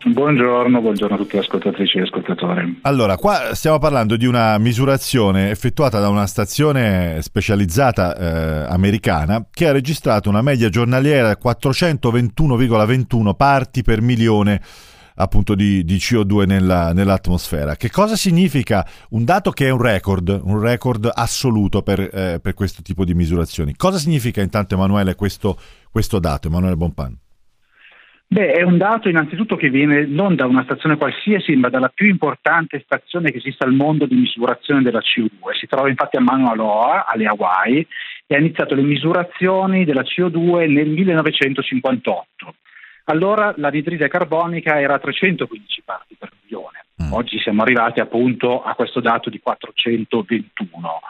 Buongiorno, 0.05 0.81
buongiorno 0.81 1.15
a 1.15 1.19
tutti 1.19 1.37
gli 1.37 1.41
ascoltatrici 1.41 1.99
e 1.99 2.03
ascoltatori. 2.03 2.81
Allora, 2.83 3.17
qua 3.17 3.55
stiamo 3.55 3.79
parlando 3.79 4.17
di 4.17 4.27
una 4.27 4.59
misurazione 4.59 5.51
effettuata 5.51 6.01
da 6.01 6.09
una 6.09 6.27
stazione 6.27 7.23
specializzata 7.23 8.17
eh, 8.17 8.67
americana 8.69 9.47
che 9.49 9.69
ha 9.69 9.73
registrato 9.73 10.29
una 10.29 10.43
media 10.43 10.69
giornaliera 10.69 11.29
di 11.29 11.41
421,21 11.41 13.35
parti 13.37 13.83
per 13.83 14.01
milione 14.01 14.61
appunto 15.15 15.55
di, 15.55 15.85
di 15.85 15.97
CO2 15.97 16.47
nella, 16.47 16.93
nell'atmosfera. 16.93 17.77
Che 17.77 17.91
cosa 17.91 18.17
significa 18.17 18.85
un 19.11 19.25
dato 19.25 19.53
che 19.53 19.67
è 19.67 19.71
un 19.71 19.81
record, 19.81 20.41
un 20.43 20.59
record 20.59 21.09
assoluto 21.13 21.83
per, 21.83 22.01
eh, 22.01 22.41
per 22.41 22.55
questo 22.55 22.83
tipo 22.83 23.05
di 23.05 23.15
misurazioni? 23.15 23.77
Cosa 23.77 23.99
significa 23.99 24.41
intanto 24.41 24.75
Emanuele 24.75 25.15
questo, 25.15 25.57
questo 25.91 26.19
dato, 26.19 26.49
Emanuele 26.49 26.77
Bonpan? 26.77 27.17
Beh, 28.33 28.53
è 28.53 28.63
un 28.63 28.79
dato 28.79 29.11
innanzitutto 29.11 29.57
che 29.57 29.69
viene 29.69 30.07
non 30.07 30.35
da 30.35 30.47
una 30.47 30.63
stazione 30.63 30.97
qualsiasi, 30.97 31.55
ma 31.55 31.69
dalla 31.69 31.91
più 31.91 32.09
importante 32.09 32.81
stazione 32.83 33.31
che 33.31 33.37
esiste 33.37 33.63
al 33.63 33.75
mondo 33.75 34.07
di 34.07 34.15
misurazione 34.15 34.81
della 34.81 35.01
CO2. 35.01 35.53
Si 35.53 35.67
trova 35.67 35.91
infatti 35.91 36.17
a 36.17 36.21
Mauna 36.21 36.55
Loa, 36.55 37.05
alle 37.05 37.27
Hawaii, 37.27 37.87
e 38.27 38.35
ha 38.35 38.39
iniziato 38.39 38.75
le 38.75 38.81
misurazioni 38.81 39.85
della 39.85 40.01
CO2 40.01 40.67
nel 40.67 40.89
1958. 40.89 42.55
Allora 43.05 43.53
l'anidride 43.59 44.09
carbonica 44.09 44.81
era 44.81 44.95
a 44.95 44.99
315 44.99 45.83
parti 45.85 46.17
per 46.19 46.31
milione. 46.41 46.87
Mm. 47.03 47.13
Oggi 47.13 47.39
siamo 47.39 47.61
arrivati 47.61 48.01
appunto 48.01 48.63
a 48.63 48.75
questo 48.75 49.01
dato 49.01 49.29
di 49.29 49.41
421 49.41 51.01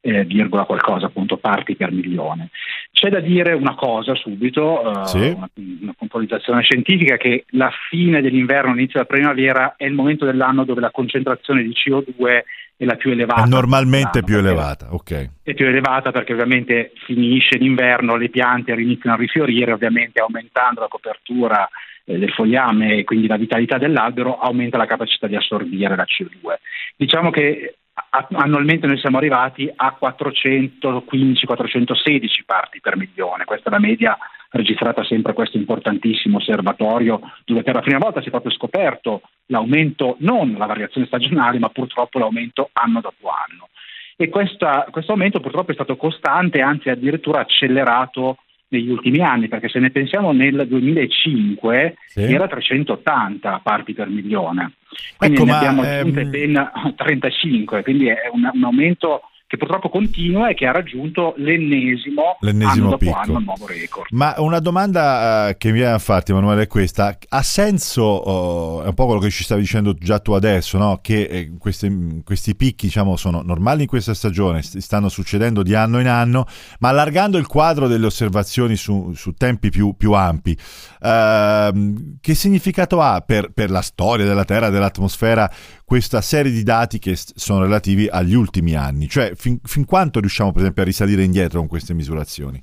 eh, 0.00 0.24
virgola 0.24 0.64
qualcosa 0.64 1.06
appunto 1.06 1.36
parti 1.36 1.76
per 1.76 1.92
milione. 1.92 2.50
C'è 2.92 3.08
da 3.10 3.20
dire 3.20 3.52
una 3.52 3.74
cosa 3.74 4.14
subito, 4.14 5.02
eh, 5.02 5.06
sì. 5.06 5.18
una, 5.18 5.48
una 5.54 5.94
puntualizzazione 5.96 6.62
scientifica, 6.62 7.16
che 7.16 7.44
la 7.50 7.70
fine 7.88 8.20
dell'inverno, 8.20 8.72
l'inizio 8.72 9.02
della 9.02 9.04
primavera 9.04 9.74
è 9.76 9.84
il 9.84 9.94
momento 9.94 10.24
dell'anno 10.24 10.64
dove 10.64 10.80
la 10.80 10.90
concentrazione 10.90 11.62
di 11.62 11.72
CO2 11.72 12.42
è 12.78 12.84
la 12.84 12.94
più 12.94 13.10
elevata. 13.10 13.42
È 13.42 13.48
normalmente 13.48 14.22
più 14.22 14.38
elevata, 14.38 14.94
ok. 14.94 15.30
È 15.42 15.54
più 15.54 15.66
elevata 15.66 16.12
perché 16.12 16.32
ovviamente 16.32 16.92
finisce 17.06 17.58
l'inverno, 17.58 18.16
le 18.16 18.28
piante 18.28 18.72
iniziano 18.72 19.16
a 19.16 19.18
rifiorire, 19.18 19.72
ovviamente 19.72 20.20
aumentando 20.20 20.80
la 20.80 20.88
copertura 20.88 21.68
eh, 22.04 22.18
del 22.18 22.30
fogliame 22.30 22.98
e 22.98 23.04
quindi 23.04 23.26
la 23.26 23.36
vitalità 23.36 23.78
dell'albero 23.78 24.38
aumenta 24.38 24.78
la 24.78 24.86
capacità 24.86 25.26
di 25.26 25.34
assorbire 25.34 25.96
la 25.96 26.04
CO2. 26.04 26.54
Diciamo 26.96 27.30
che 27.30 27.78
annualmente 28.10 28.86
noi 28.86 28.98
siamo 28.98 29.18
arrivati 29.18 29.70
a 29.74 29.96
415-416 30.00 32.44
parti 32.44 32.80
per 32.80 32.96
milione, 32.96 33.44
questa 33.44 33.68
è 33.68 33.72
la 33.72 33.78
media 33.78 34.16
registrata 34.50 35.04
sempre 35.04 35.32
a 35.32 35.34
questo 35.34 35.58
importantissimo 35.58 36.38
osservatorio 36.38 37.20
dove 37.44 37.62
per 37.62 37.74
la 37.74 37.82
prima 37.82 37.98
volta 37.98 38.20
si 38.20 38.28
è 38.28 38.30
proprio 38.30 38.52
scoperto 38.52 39.22
l'aumento, 39.46 40.16
non 40.20 40.54
la 40.56 40.66
variazione 40.66 41.06
stagionale, 41.06 41.58
ma 41.58 41.68
purtroppo 41.68 42.18
l'aumento 42.18 42.70
anno 42.72 43.00
dopo 43.00 43.28
anno. 43.28 43.68
E 44.16 44.30
questa, 44.30 44.86
questo 44.90 45.12
aumento 45.12 45.40
purtroppo 45.40 45.70
è 45.70 45.74
stato 45.74 45.96
costante, 45.96 46.60
anzi 46.60 46.88
addirittura 46.88 47.40
accelerato 47.40 48.38
negli 48.68 48.90
ultimi 48.90 49.20
anni, 49.20 49.48
perché 49.48 49.68
se 49.68 49.78
ne 49.78 49.90
pensiamo 49.90 50.32
nel 50.32 50.66
2005 50.68 51.96
sì. 52.06 52.22
era 52.22 52.46
380 52.46 53.60
parti 53.62 53.94
per 53.94 54.08
milione, 54.08 54.74
quindi 55.16 55.36
ecco, 55.36 55.44
ne 55.46 55.52
abbiamo 55.52 55.82
aggiunte 55.82 56.20
ehm... 56.20 56.30
ben 56.30 56.70
35, 56.96 57.82
quindi 57.82 58.08
è 58.08 58.28
un, 58.32 58.50
un 58.52 58.64
aumento 58.64 59.22
che 59.48 59.56
purtroppo 59.56 59.88
continua 59.88 60.50
e 60.50 60.54
che 60.54 60.66
ha 60.66 60.72
raggiunto 60.72 61.32
l'ennesimo, 61.38 62.36
l'ennesimo 62.40 62.88
anno 62.88 62.96
picco. 62.98 63.16
Anno, 63.16 63.38
nuovo 63.38 63.66
record. 63.66 64.08
Ma 64.10 64.34
una 64.36 64.58
domanda 64.58 65.48
uh, 65.48 65.56
che 65.56 65.68
mi 65.68 65.78
viene 65.78 65.94
a 65.94 65.98
farti 65.98 66.32
Emanuele 66.32 66.64
è 66.64 66.66
questa, 66.66 67.16
ha 67.26 67.42
senso, 67.42 68.28
uh, 68.28 68.82
è 68.82 68.88
un 68.88 68.94
po' 68.94 69.06
quello 69.06 69.20
che 69.20 69.30
ci 69.30 69.44
stavi 69.44 69.62
dicendo 69.62 69.94
già 69.94 70.18
tu 70.18 70.32
adesso, 70.32 70.76
no? 70.76 70.98
che 71.00 71.22
eh, 71.22 71.52
questi, 71.58 72.20
questi 72.24 72.56
picchi 72.56 72.86
diciamo, 72.88 73.16
sono 73.16 73.40
normali 73.40 73.82
in 73.82 73.88
questa 73.88 74.12
stagione, 74.12 74.60
stanno 74.60 75.08
succedendo 75.08 75.62
di 75.62 75.74
anno 75.74 75.98
in 75.98 76.08
anno, 76.08 76.44
ma 76.80 76.90
allargando 76.90 77.38
il 77.38 77.46
quadro 77.46 77.88
delle 77.88 78.04
osservazioni 78.04 78.76
su, 78.76 79.14
su 79.14 79.32
tempi 79.32 79.70
più, 79.70 79.94
più 79.96 80.12
ampi, 80.12 80.50
uh, 80.50 82.18
che 82.20 82.34
significato 82.34 83.00
ha 83.00 83.22
per, 83.22 83.50
per 83.50 83.70
la 83.70 83.80
storia 83.80 84.26
della 84.26 84.44
Terra, 84.44 84.68
dell'atmosfera, 84.68 85.50
questa 85.86 86.20
serie 86.20 86.52
di 86.52 86.62
dati 86.62 86.98
che 86.98 87.16
sono 87.16 87.60
relativi 87.62 88.06
agli 88.10 88.34
ultimi 88.34 88.74
anni? 88.74 89.08
Cioè, 89.08 89.36
fin, 89.38 89.58
fin 89.62 89.84
quanto 89.84 90.20
riusciamo, 90.20 90.50
per 90.50 90.62
esempio, 90.62 90.82
a 90.82 90.86
risalire 90.86 91.22
indietro 91.22 91.60
con 91.60 91.68
queste 91.68 91.94
misurazioni? 91.94 92.62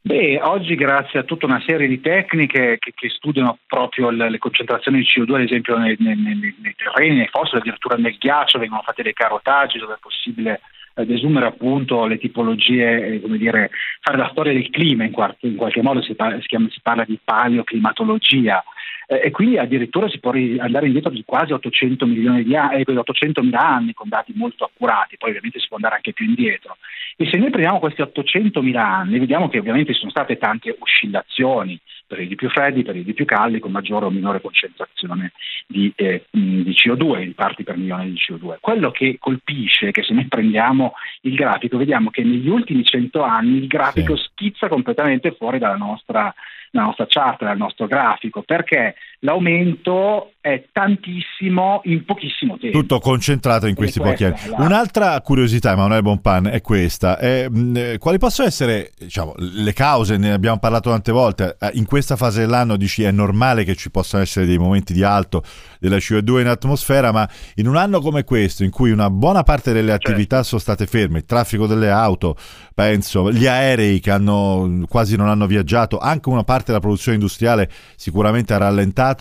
Beh, 0.00 0.38
oggi 0.42 0.74
grazie 0.74 1.18
a 1.18 1.22
tutta 1.22 1.46
una 1.46 1.62
serie 1.66 1.88
di 1.88 2.00
tecniche 2.00 2.76
che, 2.78 2.92
che 2.94 3.08
studiano 3.08 3.58
proprio 3.66 4.10
le, 4.10 4.28
le, 4.28 4.38
concentrazioni 4.38 4.98
di 4.98 5.06
CO2, 5.06 5.34
ad 5.34 5.40
esempio 5.40 5.78
nei, 5.78 5.96
nei, 5.98 6.14
nei, 6.14 6.74
terreni, 6.76 7.16
nei 7.16 7.28
fossili, 7.28 7.60
addirittura 7.60 7.96
nel 7.96 8.16
ghiaccio, 8.18 8.58
vengono 8.58 8.82
fatti 8.82 9.02
dei 9.02 9.14
carotaggi 9.14 9.78
dove 9.78 9.94
è 9.94 9.98
possibile 9.98 10.60
eh, 10.94 11.06
desumere 11.06 11.46
appunto 11.46 12.04
le 12.04 12.18
tipologie, 12.18 13.14
eh, 13.14 13.20
come 13.22 13.38
dire, 13.38 13.70
fare 14.00 14.18
la 14.18 14.28
storia 14.30 14.52
del 14.52 14.68
clima 14.68 15.04
in, 15.04 15.10
qualche, 15.10 15.46
in 15.46 15.56
qualche 15.56 15.80
modo, 15.82 16.02
si 16.02 16.14
parla, 16.14 16.38
si, 16.38 16.48
chiama, 16.48 16.68
si 16.70 16.80
parla 16.82 17.04
di 17.04 17.18
paleoclimatologia 17.24 18.62
eh, 19.06 19.20
e 19.24 19.30
quindi 19.30 19.58
addirittura 19.58 20.08
si 20.08 20.18
può 20.18 20.32
andare 20.32 20.86
indietro 20.86 21.10
di 21.10 21.22
quasi 21.24 21.52
800 21.52 22.06
milioni 22.06 22.42
di 22.44 22.56
anni, 22.56 22.82
eh, 22.82 22.96
800 22.96 23.42
mila 23.42 23.60
anni 23.60 23.92
con 23.92 24.08
dati 24.08 24.32
molto 24.34 24.64
accurati, 24.64 25.16
poi 25.16 25.30
ovviamente 25.30 25.58
si 25.58 25.66
può 25.68 25.76
andare 25.76 25.96
anche 25.96 26.12
più 26.12 26.26
indietro. 26.26 26.76
E 27.16 27.28
se 27.30 27.36
noi 27.36 27.50
prendiamo 27.50 27.78
questi 27.78 28.02
800 28.02 28.62
mila 28.62 28.86
anni, 28.86 29.18
vediamo 29.18 29.48
che 29.48 29.58
ovviamente 29.58 29.92
sono 29.92 30.10
state 30.10 30.36
tante 30.36 30.76
oscillazioni, 30.78 31.78
periodi 32.14 32.36
più 32.36 32.48
freddi, 32.48 32.82
periodi 32.82 33.12
più 33.12 33.24
caldi, 33.24 33.58
con 33.58 33.72
maggiore 33.72 34.06
o 34.06 34.10
minore 34.10 34.40
concentrazione 34.40 35.32
di, 35.66 35.92
eh, 35.96 36.26
di 36.30 36.72
CO2, 36.72 37.24
di 37.24 37.32
parti 37.32 37.64
per 37.64 37.76
milione 37.76 38.06
di 38.06 38.14
CO2. 38.14 38.58
Quello 38.60 38.90
che 38.92 39.16
colpisce 39.18 39.88
è 39.88 39.90
che 39.90 40.04
se 40.04 40.14
noi 40.14 40.26
prendiamo 40.26 40.92
il 41.22 41.34
grafico, 41.34 41.76
vediamo 41.76 42.10
che 42.10 42.22
negli 42.22 42.48
ultimi 42.48 42.84
100 42.84 43.22
anni 43.22 43.58
il 43.58 43.66
grafico 43.66 44.16
sì. 44.16 44.28
schizza 44.30 44.68
completamente 44.68 45.34
fuori 45.36 45.58
dalla 45.58 45.76
nostra 45.76 46.32
nella 46.74 46.86
nostra 46.86 47.06
chart, 47.08 47.42
nel 47.42 47.56
nostro 47.56 47.86
grafico, 47.86 48.42
perché 48.42 48.96
l'aumento 49.24 50.34
è 50.44 50.66
tantissimo 50.72 51.80
in 51.84 52.04
pochissimo 52.04 52.58
tempo. 52.58 52.78
Tutto 52.78 52.98
concentrato 53.00 53.66
in 53.66 53.74
questi 53.74 53.98
pochi 53.98 54.24
anni. 54.24 54.36
La... 54.48 54.56
Un'altra 54.58 55.18
curiosità, 55.22 55.72
Emanuele 55.72 56.02
Bonpan, 56.02 56.48
è 56.48 56.60
questa. 56.60 57.16
È, 57.16 57.48
mh, 57.48 57.76
eh, 57.76 57.98
quali 57.98 58.18
possono 58.18 58.46
essere 58.46 58.92
diciamo, 58.98 59.32
le 59.38 59.72
cause? 59.72 60.18
Ne 60.18 60.32
abbiamo 60.32 60.58
parlato 60.58 60.90
tante 60.90 61.12
volte. 61.12 61.56
Eh, 61.58 61.70
in 61.74 61.86
questa 61.86 62.16
fase 62.16 62.40
dell'anno 62.40 62.76
dici 62.76 63.02
è 63.02 63.10
normale 63.10 63.64
che 63.64 63.74
ci 63.74 63.90
possano 63.90 64.22
essere 64.22 64.44
dei 64.44 64.58
momenti 64.58 64.92
di 64.92 65.02
alto 65.02 65.42
della 65.78 65.96
CO2 65.96 66.40
in 66.40 66.48
atmosfera, 66.48 67.10
ma 67.10 67.26
in 67.54 67.66
un 67.66 67.76
anno 67.76 68.00
come 68.00 68.24
questo, 68.24 68.64
in 68.64 68.70
cui 68.70 68.90
una 68.90 69.08
buona 69.08 69.44
parte 69.44 69.72
delle 69.72 69.92
certo. 69.92 70.08
attività 70.08 70.36
certo. 70.36 70.48
sono 70.48 70.60
state 70.60 70.86
ferme, 70.86 71.18
il 71.18 71.24
traffico 71.24 71.66
delle 71.66 71.88
auto, 71.88 72.36
penso, 72.74 73.30
gli 73.30 73.46
aerei 73.46 74.00
che 74.00 74.10
hanno, 74.10 74.84
quasi 74.88 75.16
non 75.16 75.28
hanno 75.28 75.46
viaggiato, 75.46 75.98
anche 75.98 76.28
una 76.28 76.44
parte 76.44 76.66
della 76.66 76.80
produzione 76.80 77.16
industriale 77.16 77.70
sicuramente 77.96 78.52
ha 78.52 78.58
rallentato, 78.58 79.13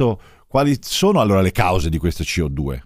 quali 0.47 0.77
sono 0.81 1.19
allora 1.19 1.41
le 1.41 1.51
cause 1.51 1.89
di 1.89 1.97
questo 1.97 2.23
CO2? 2.23 2.79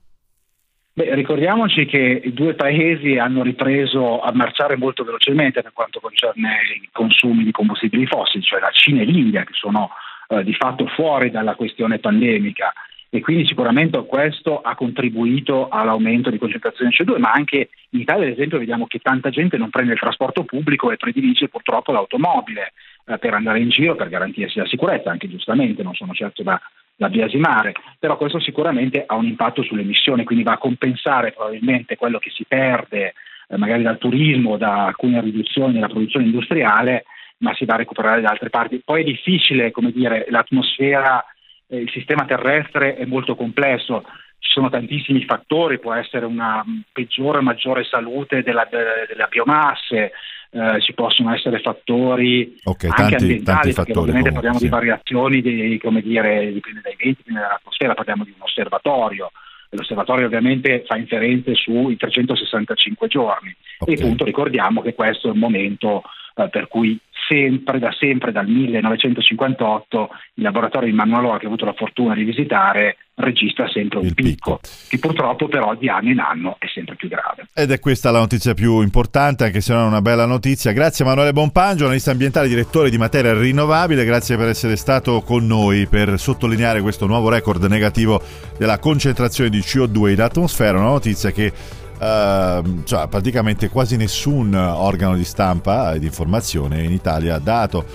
Beh, 0.94 1.14
ricordiamoci 1.14 1.86
che 1.86 2.22
i 2.24 2.34
due 2.34 2.56
paesi 2.56 3.18
hanno 3.18 3.44
ripreso 3.44 4.20
a 4.20 4.32
marciare 4.34 4.78
molto 4.78 5.04
velocemente 5.04 5.62
per 5.62 5.72
quanto 5.72 6.00
concerne 6.00 6.58
i 6.82 6.90
consumi 6.92 7.44
di 7.44 7.52
combustibili 7.52 8.08
fossili, 8.08 8.44
cioè 8.44 8.60
la 8.60 8.72
Cina 8.72 9.02
e 9.02 9.06
l'India 9.06 9.44
che 9.44 9.54
sono 9.54 9.92
eh, 10.30 10.44
di 10.44 10.54
fatto 10.54 10.88
fuori 10.88 11.30
dalla 11.30 11.54
questione 11.54 12.00
pandemica 12.00 12.74
e 13.10 13.22
quindi 13.22 13.46
sicuramente 13.46 14.04
questo 14.06 14.60
ha 14.60 14.76
contribuito 14.76 15.70
all'aumento 15.70 16.30
di 16.30 16.38
concentrazione 16.38 16.90
di 16.90 17.04
CO2, 17.04 17.20
ma 17.20 17.32
anche 17.32 17.70
in 17.92 18.00
Italia 18.00 18.26
ad 18.26 18.34
esempio 18.34 18.58
vediamo 18.58 18.88
che 18.88 19.00
tanta 19.00 19.30
gente 19.30 19.58
non 19.58 19.70
prende 19.70 19.94
il 19.94 20.00
trasporto 20.00 20.44
pubblico 20.44 20.92
e 20.92 20.98
predilige 20.98 21.48
purtroppo 21.48 21.92
l'automobile 21.92 22.74
eh, 23.06 23.18
per 23.18 23.34
andare 23.34 23.60
in 23.60 23.70
giro 23.70 23.96
per 23.96 24.10
garantirsi 24.10 24.58
la 24.58 24.68
sicurezza, 24.68 25.10
anche 25.10 25.30
giustamente, 25.30 25.84
non 25.84 25.94
sono 25.94 26.14
certo 26.14 26.44
da, 26.44 26.60
da 26.98 27.10
biasimare, 27.10 27.74
però 28.00 28.18
questo 28.18 28.40
sicuramente 28.40 29.04
ha 29.06 29.16
un 29.16 29.26
impatto 29.26 29.62
sulle 29.62 29.84
emissioni, 29.84 30.24
quindi 30.24 30.44
va 30.44 30.54
a 30.54 30.58
compensare 30.58 31.32
probabilmente 31.32 31.96
quello 31.96 32.18
che 32.18 32.32
si 32.32 32.44
perde 32.48 33.14
eh, 33.48 33.58
magari 33.58 33.84
dal 33.84 34.00
turismo, 34.00 34.58
da 34.58 34.88
alcune 34.88 35.22
riduzioni 35.22 35.74
nella 35.74 35.88
produzione 35.88 36.26
industriale, 36.26 37.06
ma 37.40 37.54
si 37.54 37.66
va 37.66 37.76
a 37.76 37.78
recuperare 37.78 38.22
da 38.22 38.30
altre 38.30 38.50
parti. 38.50 38.82
Poi 38.84 39.02
è 39.02 39.06
difficile, 39.06 39.70
come 39.70 39.92
dire, 39.92 40.26
l'atmosfera, 40.30 41.24
eh, 41.68 41.78
il 41.78 41.90
sistema 41.92 42.26
terrestre 42.26 42.96
è 42.96 43.06
molto 43.06 43.36
complesso, 43.36 44.04
ci 44.40 44.52
sono 44.52 44.70
tantissimi 44.70 45.24
fattori, 45.24 45.80
può 45.80 45.94
essere 45.94 46.26
una 46.26 46.64
peggiore 46.92 47.38
o 47.38 47.42
maggiore 47.42 47.84
salute 47.84 48.42
della, 48.42 48.68
de, 48.70 49.06
delle 49.08 49.28
biomasse, 49.30 50.12
eh, 50.52 50.82
ci 50.82 50.94
possono 50.94 51.34
essere 51.34 51.60
fattori 51.60 52.58
okay, 52.64 52.90
anche 52.90 53.02
tanti, 53.02 53.24
ambientali, 53.24 53.74
tanti 53.74 53.74
perché 53.74 54.00
ovviamente 54.00 54.30
comunque, 54.30 54.32
parliamo 54.32 54.58
sì. 54.58 54.64
di 54.64 54.70
variazioni, 54.70 55.42
di, 55.42 55.80
come 55.82 56.02
dire, 56.02 56.52
dipende 56.52 56.82
dai 56.82 56.96
venti, 56.98 57.18
dipende 57.18 57.42
dall'atmosfera, 57.42 57.94
parliamo 57.94 58.24
di 58.24 58.34
un 58.36 58.42
osservatorio. 58.42 59.32
L'osservatorio 59.70 60.28
ovviamente 60.28 60.86
fa 60.88 60.96
inferenze 60.96 61.54
sui 61.54 61.98
365 61.98 63.08
giorni 63.10 63.54
okay. 63.80 63.96
e 63.96 63.98
appunto 64.00 64.24
ricordiamo 64.24 64.82
che 64.82 64.94
questo 64.94 65.28
è 65.28 65.32
il 65.32 65.38
momento 65.38 66.04
eh, 66.36 66.48
per 66.48 66.70
cui 66.70 66.98
sempre, 67.28 67.80
da 67.80 67.92
sempre, 67.92 68.32
dal 68.32 68.48
1958, 68.48 70.10
il 70.36 70.44
laboratorio 70.44 70.90
di 70.90 70.96
Manualora 70.96 71.38
che 71.38 71.46
ho 71.46 71.50
avuto 71.50 71.66
la 71.66 71.74
fortuna 71.74 72.16
di 72.16 72.24
visitare 72.24 72.98
registra 73.16 73.68
sempre 73.68 74.00
un 74.00 74.06
Il 74.06 74.14
picco, 74.14 74.60
che 74.88 75.00
purtroppo 75.00 75.48
però 75.48 75.76
di 75.76 75.90
anno 75.90 76.10
in 76.10 76.20
anno 76.20 76.56
è 76.60 76.68
sempre 76.68 76.96
più 76.96 77.10
grave. 77.10 77.48
Ed 77.54 77.72
è 77.72 77.80
questa 77.80 78.12
la 78.12 78.20
notizia 78.20 78.54
più 78.54 78.82
importante, 78.82 79.46
anche 79.46 79.60
se 79.60 79.74
non 79.74 79.84
è 79.84 79.88
una 79.88 80.02
bella 80.02 80.26
notizia. 80.26 80.72
Grazie 80.72 81.04
Emanuele 81.04 81.34
Bonpangio, 81.34 81.86
analista 81.86 82.12
ambientale, 82.12 82.48
direttore 82.48 82.90
di 82.90 82.98
materia 82.98 83.34
rinnovabile, 83.34 84.06
grazie 84.06 84.38
per 84.38 84.48
essere 84.48 84.76
stato 84.76 85.22
con 85.22 85.46
noi 85.46 85.88
per 85.88 86.20
sottolineare 86.20 86.82
questo 86.82 87.08
nuovo 87.08 87.30
record 87.30 87.64
negativo 87.66 88.22
della 88.58 88.78
concentrazione 88.78 89.50
di 89.50 89.60
CO2 89.60 90.12
in 90.12 90.22
atmosfera, 90.22 90.78
una 90.78 90.90
notizia 90.90 91.32
che 91.32 91.52
Uh, 92.00 92.84
cioè, 92.84 93.08
praticamente 93.08 93.70
quasi 93.70 93.98
nessun 93.98 94.54
organo 94.54 95.16
di 95.16 95.24
stampa 95.24 95.94
e 95.94 96.00
di 96.00 96.06
informazione 96.06 96.84
in 96.84 96.92
Italia 96.92 97.36
ha 97.36 97.40
dato. 97.40 97.86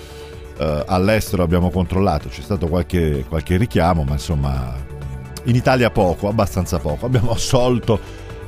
Uh, 0.58 0.82
all'estero 0.86 1.42
abbiamo 1.42 1.70
controllato, 1.70 2.28
c'è 2.28 2.42
stato 2.42 2.66
qualche, 2.68 3.24
qualche 3.28 3.56
richiamo, 3.56 4.02
ma 4.04 4.12
insomma 4.12 4.74
in 5.44 5.54
Italia 5.54 5.90
poco, 5.90 6.28
abbastanza 6.28 6.78
poco. 6.78 7.06
Abbiamo 7.06 7.30
assolto 7.30 7.98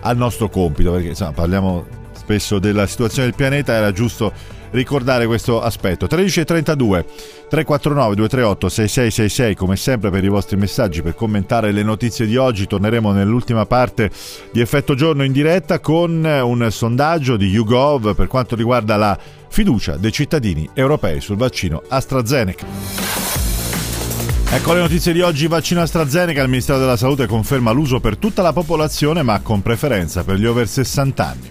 al 0.00 0.16
nostro 0.16 0.48
compito 0.48 0.92
perché 0.92 1.08
insomma, 1.08 1.32
parliamo 1.32 1.86
spesso 2.12 2.58
della 2.58 2.86
situazione 2.86 3.28
del 3.28 3.36
pianeta, 3.36 3.72
era 3.72 3.92
giusto 3.92 4.32
ricordare 4.74 5.26
questo 5.26 5.62
aspetto. 5.62 6.06
13.32 6.06 7.04
349 7.48 8.14
238 8.14 8.68
6666 8.68 9.54
come 9.54 9.76
sempre 9.76 10.10
per 10.10 10.24
i 10.24 10.28
vostri 10.28 10.56
messaggi 10.56 11.00
per 11.00 11.14
commentare 11.14 11.72
le 11.72 11.82
notizie 11.82 12.26
di 12.26 12.37
oggi 12.37 12.66
torneremo 12.66 13.12
nell'ultima 13.12 13.64
parte 13.64 14.10
di 14.52 14.60
effetto 14.60 14.94
giorno 14.94 15.22
in 15.24 15.32
diretta 15.32 15.78
con 15.78 16.24
un 16.24 16.68
sondaggio 16.70 17.37
di 17.37 17.46
YouGov 17.46 18.14
per 18.14 18.26
quanto 18.26 18.56
riguarda 18.56 18.96
la 18.96 19.18
fiducia 19.48 19.96
dei 19.96 20.12
cittadini 20.12 20.68
europei 20.74 21.20
sul 21.20 21.37
vaccino 21.37 21.82
AstraZeneca. 21.88 22.66
Ecco 24.50 24.72
le 24.72 24.80
notizie 24.80 25.12
di 25.12 25.20
oggi, 25.20 25.48
vaccino 25.48 25.80
AstraZeneca, 25.80 26.42
il 26.42 26.48
Ministero 26.48 26.78
della 26.78 26.96
Salute 26.96 27.26
conferma 27.26 27.72
l'uso 27.72 27.98
per 27.98 28.16
tutta 28.16 28.42
la 28.42 28.52
popolazione 28.52 29.22
ma 29.22 29.40
con 29.40 29.62
preferenza 29.62 30.22
per 30.22 30.37
gli 30.37 30.46
over 30.46 30.68
60 30.68 31.26
anni. 31.26 31.50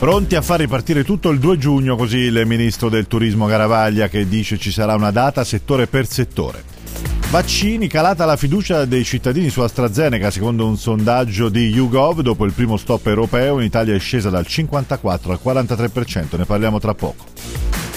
Pronti 0.00 0.34
a 0.34 0.40
far 0.40 0.60
ripartire 0.60 1.04
tutto 1.04 1.28
il 1.28 1.38
2 1.38 1.58
giugno, 1.58 1.94
così 1.94 2.16
il 2.16 2.46
ministro 2.46 2.88
del 2.88 3.06
turismo 3.06 3.44
Garavaglia 3.44 4.08
che 4.08 4.26
dice 4.26 4.56
ci 4.56 4.72
sarà 4.72 4.94
una 4.94 5.10
data 5.10 5.44
settore 5.44 5.88
per 5.88 6.06
settore. 6.06 6.64
Vaccini, 7.28 7.86
calata 7.86 8.24
la 8.24 8.38
fiducia 8.38 8.86
dei 8.86 9.04
cittadini 9.04 9.50
su 9.50 9.60
AstraZeneca 9.60 10.30
secondo 10.30 10.66
un 10.66 10.78
sondaggio 10.78 11.50
di 11.50 11.68
YouGov 11.68 12.22
dopo 12.22 12.46
il 12.46 12.52
primo 12.52 12.78
stop 12.78 13.08
europeo 13.08 13.58
in 13.58 13.66
Italia 13.66 13.94
è 13.94 13.98
scesa 13.98 14.30
dal 14.30 14.46
54 14.46 15.32
al 15.32 15.40
43%, 15.44 16.38
ne 16.38 16.46
parliamo 16.46 16.80
tra 16.80 16.94
poco. 16.94 17.26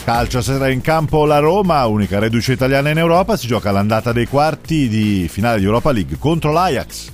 Calcio 0.04 0.42
sarà 0.42 0.68
in 0.68 0.82
campo 0.82 1.24
la 1.24 1.39
Roma, 1.39 1.86
unica 1.86 2.20
reduce 2.20 2.52
italiana 2.52 2.89
in 2.89 2.98
Europa, 2.98 3.38
si 3.38 3.48
gioca 3.48 3.72
l'andata 3.72 4.12
dei 4.12 4.28
quarti 4.28 4.89
di 4.89 5.30
finale 5.32 5.60
di 5.60 5.66
Europa 5.66 5.94
League 5.94 6.18
contro 6.20 6.52
l'Ajax. 6.52 7.12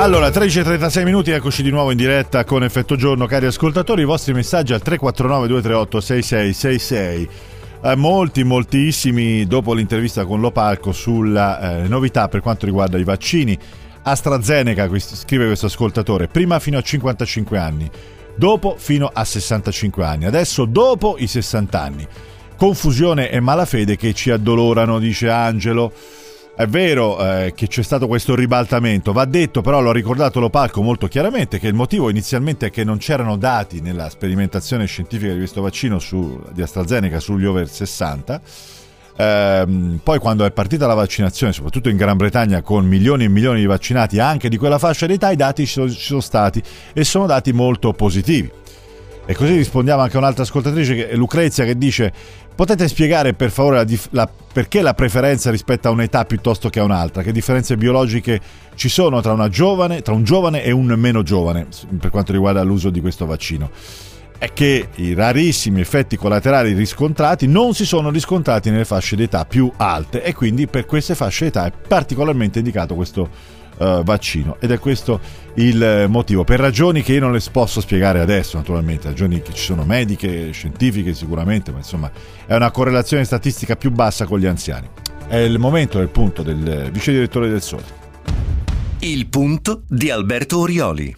Allora, 0.00 0.28
13.36 0.28 1.04
minuti, 1.04 1.30
eccoci 1.30 1.62
di 1.62 1.68
nuovo 1.68 1.90
in 1.90 1.98
diretta 1.98 2.42
con 2.44 2.64
Effetto 2.64 2.96
Giorno, 2.96 3.26
cari 3.26 3.44
ascoltatori, 3.44 4.00
i 4.00 4.06
vostri 4.06 4.32
messaggi 4.32 4.72
al 4.72 4.80
349 4.80 5.46
238 5.46 6.00
6666. 6.00 7.28
Eh, 7.82 7.96
molti, 7.96 8.42
moltissimi 8.42 9.44
dopo 9.44 9.74
l'intervista 9.74 10.24
con 10.24 10.40
Lopalco 10.40 10.92
sulla 10.92 11.82
eh, 11.82 11.88
novità 11.88 12.28
per 12.28 12.40
quanto 12.40 12.64
riguarda 12.64 12.96
i 12.96 13.04
vaccini. 13.04 13.58
AstraZeneca, 14.00 14.88
scrive 14.98 15.44
questo 15.44 15.66
ascoltatore, 15.66 16.28
prima 16.28 16.58
fino 16.60 16.78
a 16.78 16.82
55 16.82 17.58
anni, 17.58 17.90
dopo 18.36 18.76
fino 18.78 19.10
a 19.12 19.22
65 19.22 20.02
anni, 20.02 20.24
adesso 20.24 20.64
dopo 20.64 21.16
i 21.18 21.26
60 21.26 21.78
anni. 21.78 22.08
Confusione 22.56 23.30
e 23.30 23.38
malafede 23.40 23.96
che 23.96 24.14
ci 24.14 24.30
addolorano, 24.30 24.98
dice 24.98 25.28
Angelo. 25.28 25.92
È 26.60 26.66
vero 26.66 27.18
eh, 27.18 27.54
che 27.56 27.68
c'è 27.68 27.82
stato 27.82 28.06
questo 28.06 28.34
ribaltamento, 28.34 29.12
va 29.12 29.24
detto 29.24 29.62
però, 29.62 29.80
l'ho 29.80 29.92
ricordato 29.92 30.40
Lopalco 30.40 30.82
molto 30.82 31.08
chiaramente, 31.08 31.58
che 31.58 31.68
il 31.68 31.72
motivo 31.72 32.10
inizialmente 32.10 32.66
è 32.66 32.70
che 32.70 32.84
non 32.84 32.98
c'erano 32.98 33.38
dati 33.38 33.80
nella 33.80 34.10
sperimentazione 34.10 34.84
scientifica 34.84 35.32
di 35.32 35.38
questo 35.38 35.62
vaccino 35.62 35.98
su, 35.98 36.38
di 36.52 36.60
AstraZeneca 36.60 37.18
sugli 37.18 37.46
over 37.46 37.66
60. 37.66 38.40
Ehm, 39.16 40.00
poi 40.04 40.18
quando 40.18 40.44
è 40.44 40.50
partita 40.50 40.86
la 40.86 40.92
vaccinazione, 40.92 41.54
soprattutto 41.54 41.88
in 41.88 41.96
Gran 41.96 42.18
Bretagna 42.18 42.60
con 42.60 42.84
milioni 42.84 43.24
e 43.24 43.28
milioni 43.28 43.60
di 43.60 43.66
vaccinati 43.66 44.18
anche 44.18 44.50
di 44.50 44.58
quella 44.58 44.78
fascia 44.78 45.06
d'età, 45.06 45.30
i 45.30 45.36
dati 45.36 45.64
ci 45.64 45.72
sono, 45.72 45.88
ci 45.88 45.98
sono 45.98 46.20
stati 46.20 46.62
e 46.92 47.04
sono 47.04 47.24
dati 47.24 47.54
molto 47.54 47.94
positivi. 47.94 48.59
E 49.26 49.34
così 49.34 49.54
rispondiamo 49.56 50.02
anche 50.02 50.16
a 50.16 50.18
un'altra 50.18 50.42
ascoltatrice, 50.42 50.94
che 50.94 51.14
Lucrezia, 51.14 51.64
che 51.64 51.78
dice: 51.78 52.12
Potete 52.54 52.88
spiegare 52.88 53.32
per 53.32 53.50
favore 53.50 53.76
la 53.76 53.84
dif- 53.84 54.08
la, 54.10 54.28
perché 54.52 54.82
la 54.82 54.92
preferenza 54.92 55.50
rispetto 55.50 55.88
a 55.88 55.90
un'età 55.92 56.24
piuttosto 56.24 56.68
che 56.68 56.80
a 56.80 56.84
un'altra? 56.84 57.22
Che 57.22 57.32
differenze 57.32 57.76
biologiche 57.76 58.40
ci 58.74 58.88
sono 58.88 59.20
tra, 59.20 59.48
giovane, 59.48 60.02
tra 60.02 60.12
un 60.12 60.24
giovane 60.24 60.62
e 60.62 60.70
un 60.70 60.86
meno 60.96 61.22
giovane 61.22 61.66
per 61.98 62.10
quanto 62.10 62.32
riguarda 62.32 62.62
l'uso 62.62 62.90
di 62.90 63.00
questo 63.00 63.24
vaccino? 63.24 63.70
È 64.36 64.52
che 64.52 64.88
i 64.96 65.14
rarissimi 65.14 65.80
effetti 65.80 66.16
collaterali 66.16 66.72
riscontrati 66.72 67.46
non 67.46 67.74
si 67.74 67.84
sono 67.84 68.10
riscontrati 68.10 68.70
nelle 68.70 68.84
fasce 68.84 69.16
d'età 69.16 69.44
più 69.44 69.70
alte 69.76 70.22
e 70.22 70.34
quindi 70.34 70.66
per 70.66 70.86
queste 70.86 71.14
fasce 71.14 71.46
d'età 71.46 71.66
è 71.66 71.72
particolarmente 71.86 72.58
indicato 72.58 72.94
questo 72.94 73.58
uh, 73.80 74.04
vaccino. 74.04 74.56
Ed 74.60 74.70
è 74.70 74.78
questo 74.78 75.20
il 75.54 76.06
motivo. 76.08 76.44
Per 76.44 76.60
ragioni 76.60 77.02
che 77.02 77.14
io 77.14 77.20
non 77.20 77.32
le 77.32 77.42
posso 77.50 77.80
spiegare 77.80 78.20
adesso 78.20 78.56
naturalmente. 78.56 79.08
Ragioni 79.08 79.42
che 79.42 79.52
ci 79.52 79.64
sono 79.64 79.84
mediche 79.84 80.52
scientifiche 80.52 81.14
sicuramente 81.14 81.72
ma 81.72 81.78
insomma 81.78 82.10
è 82.46 82.54
una 82.54 82.70
correlazione 82.70 83.24
statistica 83.24 83.76
più 83.76 83.90
bassa 83.90 84.26
con 84.26 84.38
gli 84.38 84.46
anziani. 84.46 84.88
È 85.26 85.36
il 85.36 85.58
momento 85.58 85.98
del 85.98 86.08
punto 86.08 86.42
del 86.42 86.90
vice 86.92 87.12
direttore 87.12 87.48
del 87.48 87.62
Sole. 87.62 87.98
Il 89.00 89.28
punto 89.28 89.82
di 89.88 90.10
Alberto 90.10 90.58
Orioli 90.58 91.16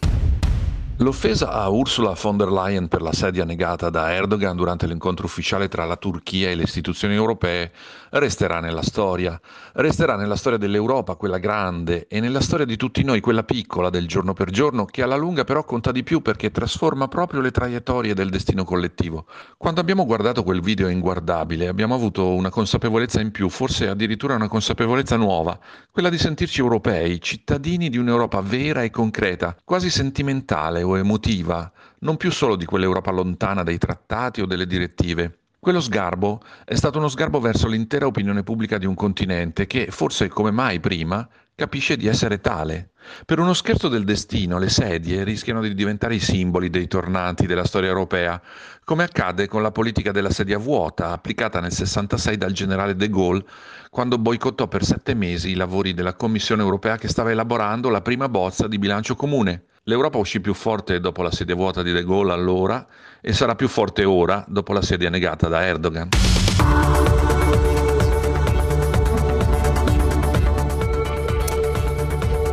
L'offesa 1.02 1.50
a 1.50 1.68
Ursula 1.68 2.14
von 2.14 2.36
der 2.36 2.52
Leyen 2.52 2.86
per 2.86 3.02
la 3.02 3.12
sedia 3.12 3.44
negata 3.44 3.90
da 3.90 4.12
Erdogan 4.12 4.54
durante 4.54 4.86
l'incontro 4.86 5.26
ufficiale 5.26 5.66
tra 5.66 5.84
la 5.84 5.96
Turchia 5.96 6.48
e 6.48 6.54
le 6.54 6.62
istituzioni 6.62 7.14
europee 7.14 7.72
resterà 8.10 8.60
nella 8.60 8.82
storia. 8.82 9.40
Resterà 9.72 10.14
nella 10.14 10.36
storia 10.36 10.58
dell'Europa, 10.58 11.16
quella 11.16 11.38
grande, 11.38 12.06
e 12.06 12.20
nella 12.20 12.40
storia 12.40 12.66
di 12.66 12.76
tutti 12.76 13.02
noi, 13.02 13.20
quella 13.20 13.42
piccola 13.42 13.90
del 13.90 14.06
giorno 14.06 14.32
per 14.32 14.50
giorno, 14.50 14.84
che 14.84 15.02
alla 15.02 15.16
lunga 15.16 15.42
però 15.42 15.64
conta 15.64 15.90
di 15.90 16.04
più 16.04 16.20
perché 16.20 16.52
trasforma 16.52 17.08
proprio 17.08 17.40
le 17.40 17.50
traiettorie 17.50 18.14
del 18.14 18.30
destino 18.30 18.62
collettivo. 18.62 19.26
Quando 19.56 19.80
abbiamo 19.80 20.06
guardato 20.06 20.44
quel 20.44 20.60
video 20.60 20.86
inguardabile 20.88 21.66
abbiamo 21.66 21.94
avuto 21.94 22.32
una 22.32 22.50
consapevolezza 22.50 23.20
in 23.20 23.32
più, 23.32 23.48
forse 23.48 23.88
addirittura 23.88 24.36
una 24.36 24.48
consapevolezza 24.48 25.16
nuova, 25.16 25.58
quella 25.90 26.10
di 26.10 26.18
sentirci 26.18 26.60
europei, 26.60 27.20
cittadini 27.20 27.88
di 27.88 27.98
un'Europa 27.98 28.40
vera 28.40 28.82
e 28.82 28.90
concreta, 28.90 29.56
quasi 29.64 29.90
sentimentale 29.90 30.82
emotiva, 30.98 31.70
non 32.00 32.16
più 32.16 32.30
solo 32.30 32.56
di 32.56 32.64
quell'Europa 32.64 33.10
lontana 33.10 33.62
dai 33.62 33.78
trattati 33.78 34.40
o 34.40 34.46
delle 34.46 34.66
direttive. 34.66 35.38
Quello 35.58 35.80
sgarbo 35.80 36.40
è 36.64 36.74
stato 36.74 36.98
uno 36.98 37.08
sgarbo 37.08 37.38
verso 37.38 37.68
l'intera 37.68 38.06
opinione 38.06 38.42
pubblica 38.42 38.78
di 38.78 38.86
un 38.86 38.94
continente 38.94 39.66
che, 39.66 39.86
forse 39.90 40.28
come 40.28 40.50
mai 40.50 40.80
prima, 40.80 41.28
capisce 41.54 41.96
di 41.96 42.08
essere 42.08 42.40
tale. 42.40 42.90
Per 43.24 43.38
uno 43.38 43.52
scherzo 43.52 43.88
del 43.88 44.04
destino, 44.04 44.58
le 44.58 44.68
sedie 44.68 45.22
rischiano 45.22 45.60
di 45.60 45.74
diventare 45.74 46.16
i 46.16 46.20
simboli 46.20 46.70
dei 46.70 46.88
tornanti 46.88 47.46
della 47.46 47.64
storia 47.64 47.90
europea, 47.90 48.40
come 48.84 49.04
accade 49.04 49.46
con 49.46 49.62
la 49.62 49.70
politica 49.70 50.10
della 50.10 50.30
sedia 50.30 50.58
vuota 50.58 51.12
applicata 51.12 51.60
nel 51.60 51.72
66 51.72 52.36
dal 52.36 52.52
generale 52.52 52.96
de 52.96 53.08
Gaulle 53.08 53.44
quando 53.90 54.18
boicottò 54.18 54.66
per 54.66 54.84
sette 54.84 55.14
mesi 55.14 55.50
i 55.50 55.54
lavori 55.54 55.94
della 55.94 56.14
Commissione 56.14 56.62
europea 56.62 56.96
che 56.96 57.08
stava 57.08 57.30
elaborando 57.30 57.90
la 57.90 58.00
prima 58.00 58.28
bozza 58.28 58.66
di 58.66 58.78
bilancio 58.78 59.14
comune. 59.14 59.66
L'Europa 59.86 60.16
uscì 60.18 60.40
più 60.40 60.54
forte 60.54 61.00
dopo 61.00 61.22
la 61.22 61.32
sedia 61.32 61.56
vuota 61.56 61.82
di 61.82 61.90
De 61.90 62.04
Gaulle 62.04 62.32
allora 62.32 62.86
e 63.20 63.32
sarà 63.32 63.56
più 63.56 63.66
forte 63.66 64.04
ora 64.04 64.44
dopo 64.46 64.72
la 64.72 64.80
sedia 64.80 65.10
negata 65.10 65.48
da 65.48 65.64
Erdogan. 65.66 66.08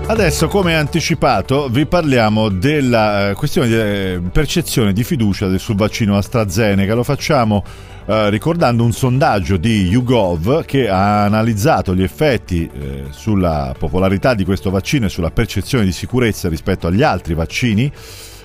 Adesso, 0.08 0.48
come 0.48 0.76
anticipato, 0.76 1.70
vi 1.70 1.86
parliamo 1.86 2.50
della 2.50 3.34
questione 3.36 3.68
di 3.68 3.76
eh, 3.76 4.22
percezione 4.32 4.92
di 4.92 5.04
fiducia 5.04 5.56
sul 5.60 5.76
vaccino 5.76 6.18
AstraZeneca. 6.18 6.96
Lo 6.96 7.04
facciamo 7.04 7.64
eh, 8.10 8.32
ricordando 8.32 8.84
un 8.84 8.92
sondaggio 8.92 9.56
di 9.58 9.84
YouGov 9.84 10.66
che 10.66 10.90
ha 10.90 11.26
analizzato 11.26 11.94
gli 11.94 12.02
effetti 12.02 12.68
eh, 12.68 13.04
sulla 13.12 13.76
popolarità 13.78 14.34
di 14.34 14.44
questo 14.44 14.72
vaccino 14.72 15.06
e 15.06 15.10
sulla 15.10 15.30
percezione 15.30 15.86
di 15.86 15.92
sicurezza 15.92 16.50
rispetto 16.50 16.88
agli 16.88 17.04
altri 17.04 17.36
vaccini, 17.36 17.92